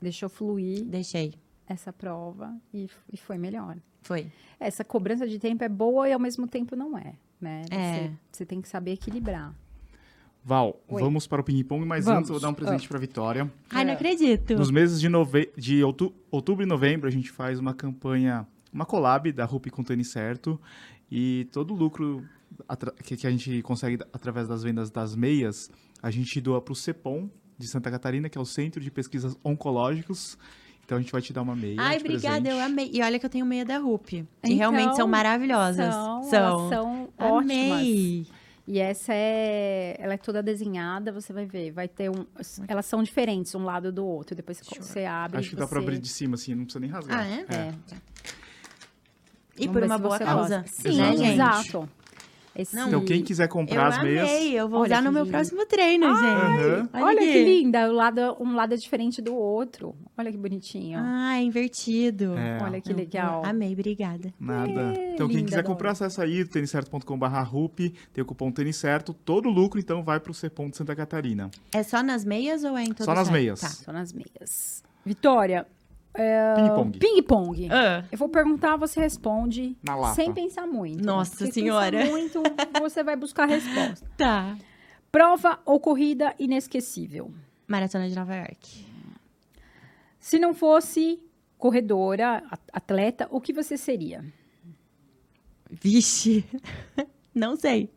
Deixou 0.00 0.28
fluir 0.28 0.84
deixei. 0.84 1.34
Essa 1.72 1.92
prova 1.92 2.52
e, 2.74 2.88
e 3.12 3.16
foi 3.16 3.38
melhor. 3.38 3.76
Foi. 4.02 4.26
Essa 4.58 4.84
cobrança 4.84 5.26
de 5.26 5.38
tempo 5.38 5.62
é 5.62 5.68
boa 5.68 6.08
e 6.08 6.12
ao 6.12 6.18
mesmo 6.18 6.46
tempo 6.46 6.74
não 6.74 6.98
é, 6.98 7.14
né? 7.40 7.62
É. 7.70 7.76
Você, 8.08 8.10
você 8.32 8.46
tem 8.46 8.60
que 8.60 8.68
saber 8.68 8.92
equilibrar. 8.92 9.54
Val, 10.42 10.80
Oi. 10.88 11.00
vamos 11.02 11.26
para 11.26 11.40
o 11.42 11.44
ping-pong, 11.44 11.84
mas 11.86 12.06
Vamos. 12.06 12.18
antes 12.20 12.30
eu 12.30 12.34
vou 12.34 12.40
dar 12.40 12.48
um 12.48 12.54
presente 12.54 12.88
para 12.88 12.98
Vitória. 12.98 13.50
Ai, 13.70 13.84
não 13.84 13.92
É. 13.92 13.94
acredito. 13.94 14.56
Nos 14.56 14.70
meses 14.70 14.98
de, 15.00 15.08
nove... 15.08 15.52
de 15.56 15.84
outu- 15.84 16.14
outubro 16.30 16.64
e 16.64 16.66
novembro, 16.66 17.06
a 17.06 17.10
gente 17.10 17.30
faz 17.30 17.58
uma 17.58 17.74
campanha, 17.74 18.46
uma 18.72 18.86
collab 18.86 19.30
da 19.32 19.44
Rupi 19.44 19.70
com 19.70 19.84
Tênis 19.84 20.08
Certo. 20.08 20.58
E 21.10 21.46
todo 21.52 21.74
o 21.74 21.76
lucro 21.76 22.26
atra- 22.66 22.92
que, 22.92 23.26
a 23.26 23.30
gente 23.30 23.60
consegue 23.62 23.98
através 24.12 24.48
das 24.48 24.62
vendas 24.62 24.90
das 24.90 25.14
meias, 25.14 25.70
a 26.02 26.10
gente 26.10 26.40
doa 26.40 26.60
para 26.62 26.72
o 26.72 26.76
CEPOM 26.76 27.28
de 27.58 27.68
Santa 27.68 27.90
Catarina, 27.90 28.28
que 28.30 28.38
é 28.38 28.40
o 28.40 28.46
Centro 28.46 28.80
de 28.80 28.90
Pesquisas 28.90 29.36
Oncológicos. 29.44 30.38
Então 30.90 30.98
a 30.98 31.00
gente 31.00 31.12
vai 31.12 31.22
te 31.22 31.32
dar 31.32 31.42
uma 31.42 31.54
meia. 31.54 31.76
Ai, 31.78 31.98
de 31.98 32.00
obrigada, 32.04 32.40
presente. 32.40 32.58
eu 32.58 32.66
amei. 32.66 32.90
E 32.92 33.00
olha 33.00 33.16
que 33.16 33.24
eu 33.24 33.30
tenho 33.30 33.46
meia 33.46 33.64
da 33.64 33.78
RUP. 33.78 34.08
Que 34.08 34.26
Então, 34.42 34.56
realmente 34.56 34.96
são 34.96 35.06
maravilhosas. 35.06 35.94
São, 35.94 36.22
São. 36.24 36.34
elas 36.34 36.68
são 36.68 37.08
ótimas. 37.16 37.72
Amei. 37.72 38.26
E 38.66 38.78
essa 38.80 39.14
é, 39.14 39.96
ela 40.00 40.14
é 40.14 40.16
toda 40.16 40.42
desenhada, 40.42 41.12
você 41.12 41.32
vai 41.32 41.46
ver, 41.46 41.70
vai 41.70 41.86
ter 41.88 42.08
um, 42.08 42.24
elas 42.68 42.86
são 42.86 43.02
diferentes 43.04 43.54
um 43.54 43.62
lado 43.64 43.92
do 43.92 44.04
outro. 44.04 44.34
Depois 44.34 44.58
você, 44.58 44.80
você 44.80 45.04
abre. 45.04 45.38
Acho 45.38 45.50
que 45.50 45.56
dá 45.56 45.64
você... 45.64 45.70
para 45.70 45.80
abrir 45.80 45.98
de 46.00 46.08
cima, 46.08 46.34
assim, 46.34 46.56
não 46.56 46.64
precisa 46.64 46.80
nem 46.80 46.90
rasgar. 46.90 47.20
Ah, 47.20 47.28
é? 47.28 47.46
É. 47.48 47.74
E 49.58 49.66
Vamos 49.68 49.72
por 49.72 49.82
uma 49.84 49.98
boa 49.98 50.18
causa. 50.18 50.62
gosta. 50.62 50.82
Sim, 50.82 50.92
gente? 50.92 51.22
exato. 51.22 51.88
Esse... 52.60 52.76
Não, 52.76 52.88
Então 52.88 53.04
quem 53.04 53.22
quiser 53.22 53.44
Eu 53.44 53.48
comprar 53.48 53.86
as 53.88 54.02
meias... 54.02 54.28
amei. 54.28 54.52
Eu 54.58 54.68
vou 54.68 54.80
Olha 54.80 54.86
usar 54.88 55.02
no 55.02 55.12
meu 55.12 55.22
lindo. 55.24 55.32
próximo 55.36 55.66
treino, 55.66 56.06
gente. 56.06 56.24
Aham. 56.24 56.88
Olha, 56.94 57.20
que 57.20 57.44
linda, 57.44 57.88
o 57.88 57.92
lado, 57.92 58.36
um 58.40 58.54
lado 58.54 58.74
é 58.74 58.76
diferente 58.76 59.22
do 59.22 59.34
outro. 59.34 59.94
Olha 60.16 60.30
que 60.30 60.36
bonitinho. 60.38 60.98
Ah, 61.02 61.40
invertido. 61.40 62.34
É. 62.36 62.58
Olha 62.62 62.80
que 62.80 62.92
Eu- 62.92 62.96
legal. 62.96 63.42
Amei, 63.44 63.72
obrigada. 63.72 64.32
Nada. 64.38 64.94
É, 64.98 65.14
então, 65.14 65.26
quem 65.26 65.38
linda, 65.38 65.48
quiser 65.48 65.62
comprar, 65.64 65.92
acessa 65.92 66.22
aí, 66.22 66.44
têniscerto.com.br 66.44 67.26
tem 68.12 68.22
o 68.22 68.24
cupom 68.26 68.50
Tênis 68.50 68.76
Certo. 68.76 69.12
Todo 69.14 69.48
o 69.48 69.52
lucro, 69.52 69.78
então, 69.80 70.02
vai 70.02 70.20
pro 70.20 70.34
CEPOM 70.34 70.68
de 70.70 70.76
Santa 70.76 70.94
Catarina. 70.94 71.50
É 71.72 71.82
só 71.82 72.02
nas 72.02 72.24
meias 72.24 72.64
ou 72.64 72.76
é 72.76 72.84
em 72.84 72.92
todo 72.92 73.04
Só 73.04 73.14
nas 73.14 73.26
site? 73.28 73.32
meias. 73.32 73.60
Tá. 73.60 73.68
Só 73.68 73.92
nas 73.92 74.12
meias. 74.12 74.82
Vitória, 75.04 75.66
Ping-pong. 76.12 76.98
ping-pong. 76.98 77.68
Ah, 77.70 78.04
Eu 78.10 78.18
vou 78.18 78.28
perguntar, 78.28 78.76
você 78.76 78.98
responde 79.00 79.76
Na 79.82 79.94
lata. 79.94 80.14
sem 80.16 80.32
pensar 80.32 80.66
muito. 80.66 81.04
Nossa 81.04 81.46
Senhora. 81.50 81.98
Pensar 81.98 82.10
muito, 82.10 82.42
você 82.80 83.02
vai 83.04 83.16
buscar 83.16 83.44
a 83.44 83.46
resposta. 83.46 84.06
tá. 84.16 84.56
Prova 85.12 85.58
ou 85.64 85.78
corrida 85.80 86.34
inesquecível. 86.38 87.32
Maratona 87.66 88.08
de 88.08 88.14
Nova 88.14 88.34
York. 88.34 88.86
Se 90.20 90.38
não 90.38 90.52
fosse 90.54 91.20
corredora, 91.58 92.42
atleta, 92.72 93.26
o 93.30 93.40
que 93.40 93.52
você 93.52 93.76
seria? 93.76 94.24
Vixe. 95.70 96.44
Não 97.34 97.54
sei. 97.56 97.88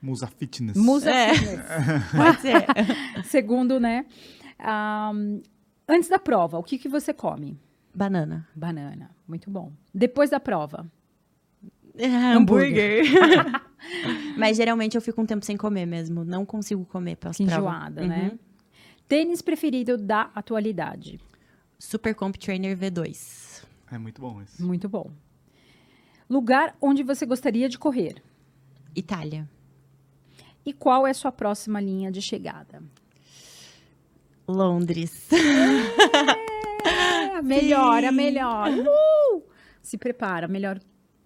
Musa 0.00 0.26
Fitness. 0.26 0.76
Musa 0.76 1.10
É. 1.10 1.34
Fitness. 1.34 1.60
Pode 2.14 2.40
ser. 2.42 3.24
Segundo, 3.24 3.80
né? 3.80 4.04
ahn, 4.58 5.40
antes 5.88 6.08
da 6.08 6.18
prova, 6.18 6.58
o 6.58 6.62
que, 6.62 6.78
que 6.78 6.88
você 6.88 7.12
come? 7.12 7.58
Banana. 7.94 8.46
Banana. 8.54 9.10
Muito 9.26 9.50
bom. 9.50 9.72
Depois 9.94 10.30
da 10.30 10.38
prova. 10.38 10.86
Hambúrguer. 11.98 13.04
Mas 14.36 14.56
geralmente 14.56 14.96
eu 14.96 15.00
fico 15.00 15.20
um 15.20 15.26
tempo 15.26 15.44
sem 15.44 15.56
comer 15.56 15.86
mesmo. 15.86 16.24
Não 16.24 16.44
consigo 16.44 16.84
comer 16.84 17.16
prova. 17.16 17.36
Enjoada, 17.40 18.06
né? 18.06 18.30
Uhum. 18.32 18.38
Tênis 19.08 19.40
preferido 19.40 19.96
da 19.96 20.30
atualidade. 20.34 21.18
Super 21.78 22.14
Comp 22.14 22.36
Trainer 22.36 22.76
V2. 22.76 23.64
É 23.90 23.98
muito 23.98 24.20
bom 24.20 24.42
esse. 24.42 24.62
Muito 24.62 24.88
bom. 24.88 25.10
Lugar 26.28 26.76
onde 26.80 27.02
você 27.02 27.24
gostaria 27.24 27.68
de 27.68 27.78
correr. 27.78 28.22
Itália. 28.94 29.48
E 30.64 30.72
qual 30.72 31.06
é 31.06 31.12
sua 31.12 31.30
próxima 31.30 31.80
linha 31.80 32.10
de 32.10 32.20
chegada? 32.20 32.82
Londres. 34.48 35.28
É, 36.84 37.36
a 37.36 37.42
melhor, 37.42 38.04
a 38.04 38.12
melhor. 38.12 38.70
Uh! 38.70 39.42
Se 39.82 39.98
prepara, 39.98 40.46
a 40.46 40.48
melhor 40.48 40.78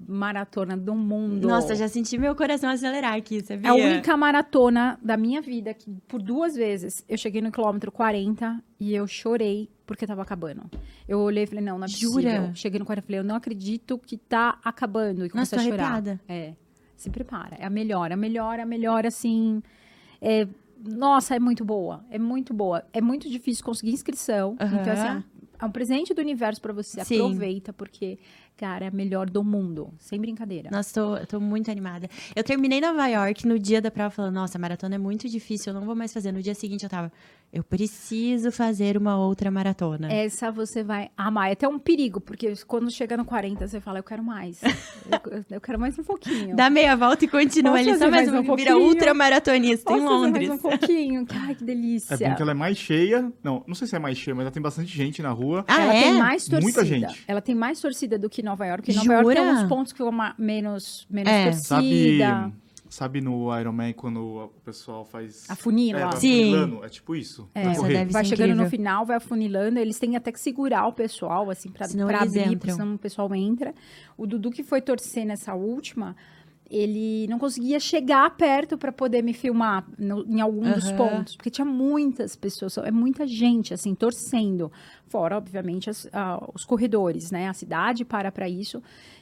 maratona 0.09 0.77
do 0.77 0.95
mundo. 0.95 1.47
Nossa, 1.47 1.75
já 1.75 1.87
senti 1.89 2.17
meu 2.17 2.35
coração 2.35 2.71
acelerar 2.71 3.15
aqui, 3.15 3.43
sabia? 3.45 3.69
É 3.69 3.71
a 3.71 3.75
única 3.75 4.17
maratona 4.17 4.99
da 5.03 5.17
minha 5.17 5.43
vida 5.43 5.75
que, 5.75 5.91
por 6.09 6.23
duas 6.23 6.55
vezes, 6.57 7.05
eu 7.09 7.19
cheguei 7.19 7.43
no 7.43 7.53
quilômetro 7.53 7.93
40 7.93 8.63
e 8.79 8.95
eu 8.95 9.07
chorei 9.07 9.69
porque 9.87 10.07
tava 10.07 10.23
acabando. 10.23 10.63
Eu 11.07 11.19
olhei 11.21 11.45
e 11.45 11.47
falei, 11.47 11.63
não, 11.65 11.79
não 11.79 11.85
é 11.85 11.89
possível. 11.89 12.13
Jura? 12.13 12.53
Cheguei 12.55 12.79
no 12.79 12.87
40 12.87 13.05
e 13.05 13.07
falei, 13.07 13.21
eu 13.21 13.25
não 13.25 13.35
acredito 13.35 13.99
que 13.99 14.17
tá 14.17 14.59
acabando. 14.65 15.27
E 15.27 15.29
comecei 15.31 15.59
Nossa, 15.59 15.69
a 15.69 15.71
chorar. 15.71 15.93
arrepiada. 15.93 16.21
É, 16.29 16.55
se 16.97 17.11
prepara. 17.11 17.57
É 17.59 17.67
a 17.67 17.71
melhor, 17.71 18.11
a 18.13 18.17
melhor, 18.17 18.59
a 18.61 18.65
melhor, 18.65 19.05
assim... 19.05 19.63
é- 20.21 20.47
nossa, 20.85 21.35
é 21.35 21.39
muito 21.39 21.65
boa. 21.65 22.05
É 22.11 22.19
muito 22.19 22.55
boa. 22.55 22.85
É 22.93 23.01
muito 23.01 23.29
difícil 23.29 23.65
conseguir 23.65 23.93
inscrição. 23.93 24.57
Aham. 24.61 24.81
Então, 24.81 24.93
assim, 24.93 25.25
é 25.61 25.65
um 25.65 25.71
presente 25.71 26.15
do 26.15 26.21
universo 26.21 26.61
pra 26.61 26.73
você. 26.73 27.05
Sim. 27.05 27.17
Aproveita, 27.17 27.73
porque, 27.73 28.19
cara, 28.57 28.87
é 28.87 28.89
a 28.89 28.91
melhor 28.91 29.29
do 29.29 29.45
mundo. 29.45 29.93
Sem 29.99 30.19
brincadeira. 30.21 30.71
Nossa, 30.71 30.95
tô, 30.95 31.27
tô 31.27 31.41
muito 31.41 31.71
animada. 31.71 32.09
Eu 32.35 32.43
terminei 32.43 32.81
Nova 32.81 33.07
York 33.07 33.47
no 33.47 33.59
dia 33.59 33.81
da 33.81 33.91
prova 33.91 34.11
falando, 34.11 34.35
nossa, 34.35 34.57
a 34.57 34.61
maratona 34.61 34.95
é 34.95 34.99
muito 34.99 35.29
difícil, 35.29 35.73
eu 35.73 35.79
não 35.79 35.87
vou 35.87 35.95
mais 35.95 36.13
fazer. 36.13 36.33
No 36.33 36.43
dia 36.43 36.55
seguinte 36.55 36.85
eu 36.85 36.91
tava, 36.91 37.13
eu 37.53 37.65
preciso 37.65 38.53
fazer 38.53 38.97
uma 38.97 39.17
outra 39.17 39.51
maratona. 39.51 40.13
Essa 40.13 40.53
você 40.53 40.85
vai 40.85 41.11
amar. 41.17 41.49
É 41.49 41.53
até 41.53 41.67
um 41.67 41.81
perigo, 41.81 42.21
porque 42.21 42.53
quando 42.67 42.89
chega 42.91 43.17
no 43.17 43.25
40, 43.25 43.67
você 43.67 43.81
fala, 43.81 43.99
eu 43.99 44.05
quero 44.05 44.23
mais. 44.23 44.61
eu, 44.63 45.45
eu 45.51 45.61
quero 45.61 45.79
mais 45.79 45.99
um 45.99 46.05
pouquinho. 46.05 46.55
Dá 46.55 46.71
meia 46.71 46.95
volta 46.95 47.25
e 47.25 47.29
continua 47.29 47.77
ali, 47.77 47.97
só 47.99 48.09
mais 48.09 48.29
mais 48.31 48.49
um, 48.49 48.53
um 48.53 48.57
vira 48.57 48.77
ultramaratonista 48.77 49.93
em 49.93 50.01
Londres. 50.01 50.49
mais 50.49 50.61
um 50.61 50.63
pouquinho? 50.63 51.27
Ai, 51.29 51.55
que 51.57 51.65
delícia. 51.65 52.15
É 52.15 52.29
bom 52.29 52.35
que 52.37 52.43
ela 52.43 52.53
é 52.53 52.55
mais 52.55 52.79
cheia. 52.79 53.33
Não, 53.43 53.65
não 53.67 53.75
sei 53.75 53.89
se 53.89 53.97
é 53.97 53.99
mais 53.99 54.17
cheia, 54.17 54.35
mas 54.35 54.43
ela 54.43 54.53
tem 54.53 54.63
bastante 54.63 54.97
gente 54.97 55.21
na 55.21 55.31
rua. 55.31 55.65
Ah, 55.67 55.83
ela 55.83 55.95
é? 55.95 56.03
tem 56.03 56.15
mais 56.15 56.45
torcida. 56.45 56.63
Muita 56.63 56.85
gente. 56.85 57.25
Ela 57.27 57.41
tem 57.41 57.55
mais 57.55 57.81
torcida 57.81 58.17
do 58.17 58.31
que 58.31 58.43
Nova 58.43 58.65
York. 58.65 58.95
Nova 58.95 59.13
York 59.13 59.35
tem 59.35 59.45
Jura? 59.45 59.57
uns 59.59 59.69
pontos 59.69 59.93
que 59.93 59.99
ficam 59.99 60.13
menos, 60.39 61.07
menos 61.11 61.33
É. 61.33 61.45
Torcida. 61.47 61.65
sabe 61.67 62.53
no 63.23 63.59
Ironman 63.59 63.93
quando 63.93 64.21
o 64.21 64.49
pessoal 64.65 65.05
faz... 65.05 65.49
Afunila. 65.49 66.01
É, 66.01 66.03
vai 66.07 66.17
Sim. 66.19 66.41
afunilando? 66.55 66.85
É 66.85 66.89
tipo 66.89 67.15
isso. 67.15 67.49
É. 67.55 67.63
Essa 67.63 67.81
correr. 67.81 68.05
Vai 68.07 68.25
chegando 68.25 68.55
no 68.57 68.69
final, 68.69 69.07
vai 69.07 69.17
afunilando. 69.17 69.79
Eles 69.79 69.99
têm 69.99 70.17
até 70.17 70.33
que 70.33 70.41
segurar 70.41 70.87
o 70.87 70.93
pessoal, 70.93 71.49
assim, 71.51 71.71
pra, 71.71 71.87
Senão 71.87 72.07
pra 72.09 72.23
abrir, 72.23 72.41
entram. 72.41 72.59
porque 72.59 72.73
senão 72.73 72.95
o 72.95 72.99
pessoal 72.99 73.35
entra. 73.35 73.75
O 74.17 74.27
Dudu 74.27 74.51
que 74.51 74.63
foi 74.65 74.81
torcer 74.81 75.25
nessa 75.25 75.55
última, 75.55 76.17
ele 76.69 77.27
não 77.29 77.39
conseguia 77.39 77.81
chegar 77.81 78.31
perto 78.37 78.79
para 78.79 78.93
poder 78.93 79.23
me 79.23 79.33
filmar 79.33 79.85
no- 79.99 80.25
em 80.25 80.41
algum 80.41 80.71
dos 80.73 80.87
Aham. 80.89 80.97
pontos, 80.97 81.35
porque 81.37 81.51
tinha 81.51 81.65
muitas 81.65 82.37
pessoas, 82.37 82.77
é 82.79 82.91
muita 82.93 83.27
gente, 83.27 83.75
assim, 83.75 83.93
torcendo. 83.95 84.71
Fora, 85.09 85.37
obviamente, 85.37 85.91
as- 85.91 86.09
ah, 86.13 86.41
os 86.55 86.65
corredores, 86.65 87.31
né? 87.33 87.49
A 87.49 87.53
cidade 87.53 88.05
para 88.05 88.31
para 88.31 88.49
isso. 88.49 88.81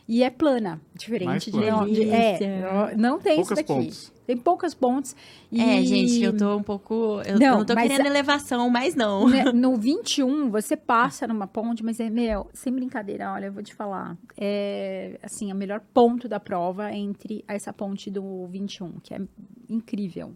E 0.09 0.23
é 0.23 0.31
plana, 0.31 0.81
diferente 0.95 1.51
de, 1.51 1.59
plana. 1.59 1.85
de- 1.87 1.93
Delícia. 1.95 2.45
É, 2.47 2.97
não 2.97 3.19
tem 3.21 3.37
Poucas 3.37 3.59
isso 3.59 3.67
daqui. 3.69 3.73
pontes. 3.81 4.13
Tem 4.27 4.37
poucas 4.37 4.75
pontes. 4.75 5.15
E... 5.53 5.61
É, 5.61 5.83
gente, 5.85 6.23
eu 6.23 6.35
tô 6.37 6.57
um 6.57 6.63
pouco. 6.63 7.21
Eu 7.27 7.39
Não, 7.39 7.47
eu 7.47 7.59
não 7.59 7.65
tô 7.67 7.75
mas 7.75 7.89
querendo 7.91 8.07
a- 8.07 8.11
elevação, 8.11 8.71
mas 8.71 8.95
não. 8.95 9.29
né, 9.29 9.45
no 9.53 9.77
21, 9.79 10.51
você 10.51 10.77
passa 10.79 11.27
numa 11.27 11.47
ponte, 11.47 11.85
mas 11.85 12.01
é, 12.01 12.09
meu, 12.09 12.49
sem 12.55 12.73
brincadeira, 12.73 13.33
olha, 13.33 13.47
eu 13.47 13.53
vou 13.53 13.63
te 13.63 13.75
falar. 13.75 14.17
É, 14.37 15.19
assim, 15.23 15.53
o 15.53 15.55
melhor 15.55 15.81
ponto 15.93 16.27
da 16.27 16.41
prova 16.41 16.91
é 16.91 16.97
entre 16.97 17.45
essa 17.47 17.71
ponte 17.73 18.11
do 18.11 18.47
21, 18.47 18.93
que 19.03 19.13
é 19.15 19.21
incrível. 19.69 20.33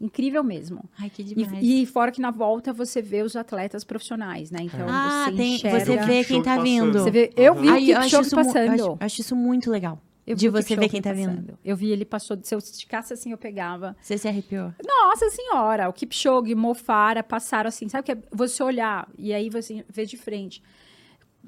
Incrível 0.00 0.44
mesmo. 0.44 0.84
Ai, 0.98 1.08
que 1.08 1.22
E- 1.22 1.24
demais. 1.24 1.58
E, 1.62 1.86
fora 1.86 2.12
que 2.12 2.20
na 2.20 2.30
volta 2.30 2.72
você 2.72 3.00
vê 3.00 3.22
os 3.22 3.34
atletas 3.34 3.82
profissionais, 3.82 4.50
né? 4.50 4.58
Então 4.62 4.86
ah, 4.88 5.24
você 5.24 5.36
tem, 5.36 5.54
enxerga... 5.54 5.84
você 5.84 5.96
vê 5.96 6.24
quem 6.24 6.42
tá 6.42 6.58
vindo. 6.58 6.98
Você 6.98 7.10
vê, 7.10 7.32
eu 7.36 7.54
vi 7.54 7.68
o 7.68 7.72
Ai, 7.72 7.92
acho 7.92 8.08
Kipchoge 8.18 8.30
passando. 8.30 8.70
acho, 8.72 8.96
acho 9.00 9.20
isso 9.22 9.34
muito 9.34 9.70
legal. 9.70 10.00
Eu 10.26 10.36
de 10.36 10.48
o 10.48 10.52
você 10.52 10.74
ver 10.74 10.88
quem 10.88 11.00
tá 11.00 11.12
vindo. 11.12 11.28
passando. 11.28 11.58
Eu 11.64 11.76
vi 11.76 11.90
ele 11.90 12.04
passou, 12.04 12.36
se 12.42 12.52
eu 12.54 12.58
esticasse 12.58 13.12
assim, 13.12 13.30
eu 13.30 13.38
pegava. 13.38 13.96
Você 14.02 14.18
se 14.18 14.26
arrepiou. 14.26 14.74
Nossa 14.84 15.30
senhora, 15.30 15.88
o 15.88 15.92
Kipchoge, 15.92 16.54
Mofara 16.54 17.22
passaram 17.22 17.68
assim, 17.68 17.88
sabe 17.88 18.00
o 18.02 18.04
que 18.04 18.12
é 18.12 18.18
você 18.32 18.62
olhar 18.62 19.08
e 19.16 19.32
aí 19.32 19.48
você 19.48 19.84
vê 19.88 20.04
de 20.04 20.16
frente. 20.16 20.60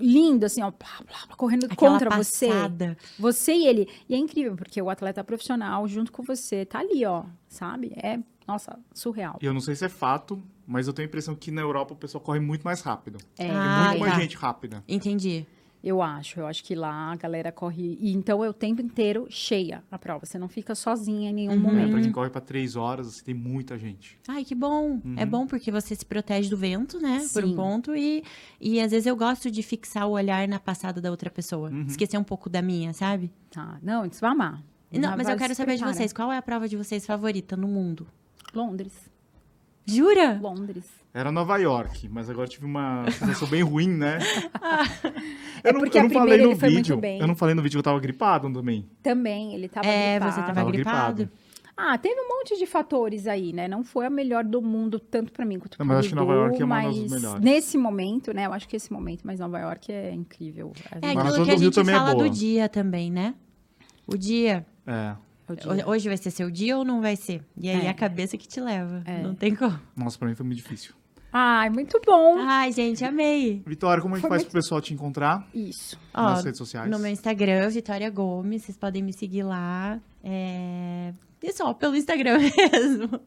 Lindo, 0.01 0.47
assim, 0.47 0.63
ó, 0.63 0.71
blá, 0.71 0.89
blá, 1.05 1.27
blá, 1.27 1.37
correndo 1.37 1.67
Aquela 1.67 1.93
contra 1.99 2.11
você. 2.17 2.47
passada. 2.47 2.97
Você 3.19 3.53
e 3.53 3.67
ele. 3.67 3.89
E 4.09 4.15
é 4.15 4.17
incrível, 4.17 4.55
porque 4.55 4.81
o 4.81 4.89
atleta 4.89 5.25
profissional, 5.25 5.89
junto 5.89 6.13
com 6.13 6.23
você, 6.23 6.65
tá 6.65 6.79
ali, 6.79 7.05
ó, 7.05 7.25
sabe? 7.49 7.93
É, 7.97 8.21
nossa, 8.49 8.79
surreal. 8.95 9.39
E 9.43 9.47
eu 9.47 9.53
não 9.55 9.61
sei 9.61 9.77
se 9.77 9.85
é 9.85 9.89
fato, 9.89 10.43
mas 10.67 10.87
eu 10.89 10.93
tenho 10.95 11.07
a 11.07 11.09
impressão 11.09 11.35
que 11.35 11.51
na 11.51 11.61
Europa 11.61 11.93
o 11.95 11.97
pessoal 11.97 12.21
corre 12.25 12.41
muito 12.41 12.63
mais 12.63 12.81
rápido. 12.81 13.19
É, 13.39 13.47
Tem 13.47 13.51
Ah, 13.55 13.85
muito 13.91 14.01
mais 14.01 14.13
tá. 14.15 14.21
gente 14.21 14.37
rápida. 14.37 14.83
Entendi. 14.89 15.47
eu 15.85 16.03
acho. 16.03 16.41
Eu 16.41 16.47
acho 16.49 16.65
que 16.65 16.75
lá 16.75 17.13
a 17.13 17.17
galera 17.17 17.53
corre. 17.53 17.97
E 18.01 18.13
então 18.13 18.45
é 18.45 18.49
o 18.49 18.53
tempo 18.53 18.83
inteiro 18.83 19.27
cheia 19.31 19.85
a 19.91 19.97
prova. 19.99 20.27
Você 20.27 20.37
não 20.37 20.49
fica 20.49 20.75
sozinha 20.75 21.31
em 21.31 21.33
nenhum 21.33 21.53
Uhum. 21.53 21.59
É, 21.59 21.63
momento. 21.63 21.91
pra 21.93 22.01
quem 22.03 22.11
corre 22.13 22.31
pra 22.31 22.41
três 22.41 22.75
horas, 22.75 23.07
assim, 23.07 23.25
tem 23.25 23.35
muita 23.35 23.79
gente. 23.79 24.19
Ai, 24.27 24.45
que 24.45 24.57
bom. 24.57 25.01
É 25.17 25.25
bom 25.25 25.47
porque 25.47 25.71
você 25.71 25.95
se 25.95 26.05
protege 26.05 26.51
do 26.51 26.57
vento, 26.57 26.99
né? 26.99 27.25
Por 27.33 27.45
um 27.45 27.49
Sim. 27.51 27.55
ponto. 27.57 27.95
E, 27.95 28.25
e 28.61 28.81
às 28.81 28.91
vezes 28.91 29.07
eu 29.07 29.15
gosto 29.15 29.51
de 29.53 29.63
fixar 29.63 30.07
o 30.09 30.11
olhar 30.13 30.49
na 30.49 30.59
passada 30.59 31.01
da 31.01 31.11
outra 31.13 31.31
pessoa. 31.31 31.71
Esquecer 31.87 32.19
um 32.19 32.25
pouco 32.25 32.51
da 32.51 32.61
minha, 32.61 32.93
sabe? 32.93 33.31
Tá. 33.51 33.79
Não, 33.81 34.03
você 34.05 34.21
vai 34.21 34.31
amar. 34.33 34.63
Não, 34.91 35.17
mas 35.17 35.29
eu 35.29 35.37
quero 35.37 35.55
saber 35.55 35.77
de 35.77 35.85
vocês. 35.85 36.13
Qual 36.13 36.33
é 36.33 36.39
a 36.39 36.43
prova 36.43 36.67
de 36.69 36.77
vocês 36.77 37.07
favorita 37.07 37.57
no 37.57 37.69
mundo? 37.69 38.07
Londres. 38.59 38.93
Jura? 39.87 40.39
Londres. 40.43 40.85
Era 41.15 41.33
Nova 41.33 41.57
York, 41.57 42.09
mas 42.09 42.29
agora 42.29 42.47
tive 42.49 42.67
uma 42.67 43.11
sensação 43.11 43.49
bem 43.49 43.63
ruim, 43.63 43.89
né? 43.89 44.19
É 45.65 45.71
eu 45.71 45.73
não, 45.73 45.81
porque 45.81 45.99
eu 45.99 46.03
a 46.03 46.05
não 46.05 46.11
falei 46.11 46.39
primeira 46.39 46.43
no 46.45 46.51
ele 46.51 46.61
foi 46.61 46.71
muito 46.71 46.77
vídeo. 46.87 46.97
bem. 46.99 47.19
Eu 47.21 47.27
não 47.27 47.35
falei 47.35 47.53
no 47.55 47.63
vídeo 47.63 47.73
que 47.75 47.79
eu 47.79 47.83
tava 47.83 47.99
gripado 47.99 48.53
também. 48.53 48.89
Também, 49.03 49.55
ele 49.55 49.69
tava 49.69 49.89
É, 49.89 50.13
gripado. 50.13 50.33
você 50.33 50.41
tava 50.41 50.55
Tava 50.55 50.71
gripado. 50.71 51.17
gripado. 51.17 51.39
Ah, 51.77 51.99
teve 51.99 52.21
um 52.21 52.29
monte 52.29 52.57
de 52.57 52.65
fatores 52.67 53.27
aí, 53.27 53.53
né? 53.53 53.67
Não 53.67 53.83
foi 53.83 54.07
a 54.07 54.11
melhor 54.11 54.45
do 54.45 54.63
mundo, 54.63 55.01
tanto 55.01 55.33
pra 55.33 55.45
mim 55.45 55.59
quanto 55.59 55.73
Não, 55.79 55.79
pro 55.79 55.87
mas 55.87 55.99
acho 55.99 56.09
que 56.11 56.15
Dudu, 56.15 56.27
Nova 56.27 56.39
York 56.41 56.63
é 56.63 56.65
uma 56.65 56.83
das 56.83 56.97
mas 56.99 57.11
melhores. 57.11 57.45
Nesse 57.45 57.77
momento, 57.79 58.33
né? 58.33 58.47
Eu 58.47 58.53
acho 58.53 58.69
que 58.69 58.77
esse 58.77 58.93
momento, 58.93 59.23
mas 59.25 59.41
Nova 59.41 59.59
York 59.59 59.91
é 59.93 60.13
incrível. 60.13 60.73
É 61.03 61.15
Mas 61.15 61.27
aquilo 61.31 61.45
que 61.45 61.51
a 61.51 61.57
gente 61.57 61.81
é 61.81 61.85
fala 61.85 62.15
boa. 62.15 62.25
do 62.29 62.31
dia 62.31 62.69
também, 62.69 63.11
né? 63.11 63.35
O 64.07 64.17
dia. 64.17 64.65
É. 64.87 65.17
dia. 65.57 65.89
Hoje 65.89 66.09
vai 66.09 66.17
ser 66.17 66.31
seu 66.31 66.51
dia 66.51 66.77
ou 66.77 66.85
não 66.85 67.01
vai 67.01 67.17
ser? 67.17 67.43
E 67.57 67.69
aí 67.69 67.87
É. 67.87 67.91
a 67.91 67.95
cabeça 67.95 68.37
que 68.37 68.47
te 68.49 68.61
leva. 68.61 69.03
É. 69.05 69.23
Não 69.23 69.35
tem 69.35 69.55
como. 69.55 69.79
Nossa, 69.97 70.19
pra 70.19 70.29
mim 70.29 70.35
foi 70.35 70.45
muito 70.47 70.57
difícil. 70.59 70.93
Ai, 71.31 71.69
muito 71.69 72.01
bom. 72.07 72.37
Ai, 72.39 72.73
gente, 72.73 73.05
amei. 73.05 73.63
Vitória, 73.67 74.03
como 74.03 74.15
gente 74.15 74.23
Foi 74.23 74.31
faz 74.31 74.43
muito- 74.43 74.51
pro 74.51 74.61
pessoal 74.61 74.81
te 74.81 74.95
encontrar 74.95 75.47
Isso. 75.55 75.99
Ó, 76.15 76.23
nas 76.23 76.43
redes 76.45 76.57
sociais? 76.59 76.91
No 76.91 76.99
meu 76.99 77.11
Instagram, 77.11 77.69
Vitória 77.69 78.09
Gomes, 78.09 78.63
vocês 78.63 78.79
podem 78.79 79.03
me 79.03 79.13
seguir 79.13 79.43
lá. 79.43 80.01
É... 80.25 81.13
E 81.43 81.53
só 81.53 81.75
pelo 81.75 81.95
Instagram 81.97 82.39
mesmo. 82.73 83.21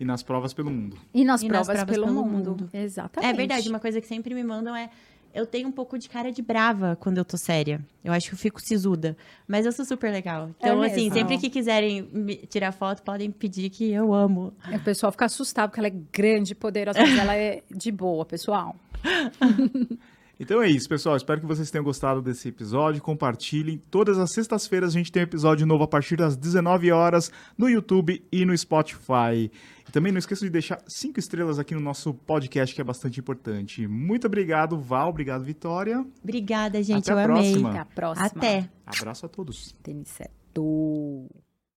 E 0.00 0.04
nas 0.04 0.22
provas 0.22 0.54
pelo 0.54 0.70
mundo. 0.70 0.96
E 1.12 1.24
nas, 1.24 1.42
E 1.42 1.48
nas 1.48 1.66
provas, 1.66 1.82
provas 1.84 1.94
pelo, 1.94 2.06
pelo 2.06 2.24
mundo. 2.24 2.50
mundo. 2.52 2.70
Exatamente. 2.72 3.30
É 3.32 3.36
verdade, 3.36 3.68
uma 3.68 3.80
coisa 3.80 4.00
que 4.00 4.06
sempre 4.06 4.32
me 4.32 4.44
mandam 4.44 4.74
é. 4.76 4.90
Eu 5.34 5.46
tenho 5.46 5.68
um 5.68 5.72
pouco 5.72 5.98
de 5.98 6.08
cara 6.08 6.32
de 6.32 6.42
brava 6.42 6.96
quando 7.00 7.18
eu 7.18 7.24
tô 7.24 7.36
séria. 7.36 7.80
Eu 8.02 8.12
acho 8.12 8.28
que 8.28 8.34
eu 8.34 8.38
fico 8.38 8.60
sisuda. 8.60 9.16
Mas 9.46 9.66
eu 9.66 9.72
sou 9.72 9.84
super 9.84 10.10
legal. 10.10 10.50
Então, 10.58 10.82
É 10.82 10.86
assim, 10.86 11.10
sempre 11.10 11.38
que 11.38 11.48
quiserem 11.50 12.08
tirar 12.48 12.72
foto, 12.72 13.02
podem 13.02 13.30
pedir 13.30 13.70
que 13.70 13.90
eu 13.92 14.12
amo. 14.12 14.52
O 14.72 14.80
pessoal 14.80 15.12
fica 15.12 15.26
assustado 15.26 15.70
porque 15.70 15.80
ela 15.80 15.88
é 15.88 15.94
grande, 16.12 16.54
poderosa, 16.54 16.98
mas 17.00 17.18
ela 17.18 17.36
é 17.36 17.62
de 17.70 17.92
boa, 17.92 18.24
pessoal. 18.24 18.74
Então 20.40 20.62
é 20.62 20.68
isso, 20.68 20.88
pessoal. 20.88 21.16
Espero 21.16 21.40
que 21.40 21.46
vocês 21.46 21.70
tenham 21.70 21.82
gostado 21.84 22.22
desse 22.22 22.48
episódio. 22.48 23.02
Compartilhem. 23.02 23.82
Todas 23.90 24.18
as 24.18 24.30
sextas-feiras 24.30 24.90
a 24.90 24.98
gente 24.98 25.10
tem 25.10 25.22
um 25.22 25.24
episódio 25.24 25.66
novo 25.66 25.82
a 25.82 25.88
partir 25.88 26.16
das 26.16 26.36
19 26.36 26.92
horas 26.92 27.32
no 27.56 27.68
YouTube 27.68 28.24
e 28.30 28.44
no 28.44 28.56
Spotify. 28.56 29.50
E 29.88 29.92
também 29.92 30.12
não 30.12 30.18
esqueça 30.18 30.44
de 30.44 30.50
deixar 30.50 30.80
cinco 30.86 31.18
estrelas 31.18 31.58
aqui 31.58 31.74
no 31.74 31.80
nosso 31.80 32.14
podcast, 32.14 32.74
que 32.74 32.80
é 32.80 32.84
bastante 32.84 33.18
importante. 33.18 33.86
Muito 33.88 34.26
obrigado, 34.26 34.78
Val. 34.78 35.08
Obrigado, 35.08 35.42
Vitória. 35.42 36.06
Obrigada, 36.22 36.80
gente. 36.82 37.10
Até 37.10 37.12
eu 37.12 37.18
a 37.18 37.24
amei. 37.24 37.52
próxima. 37.52 37.70
Até 37.70 37.78
a 37.78 37.84
próxima. 37.84 38.26
Até. 38.26 38.70
Abraço 38.86 39.26
a 39.26 39.28
todos. 39.28 39.72
Tênis 39.82 40.08
certo. 40.08 41.47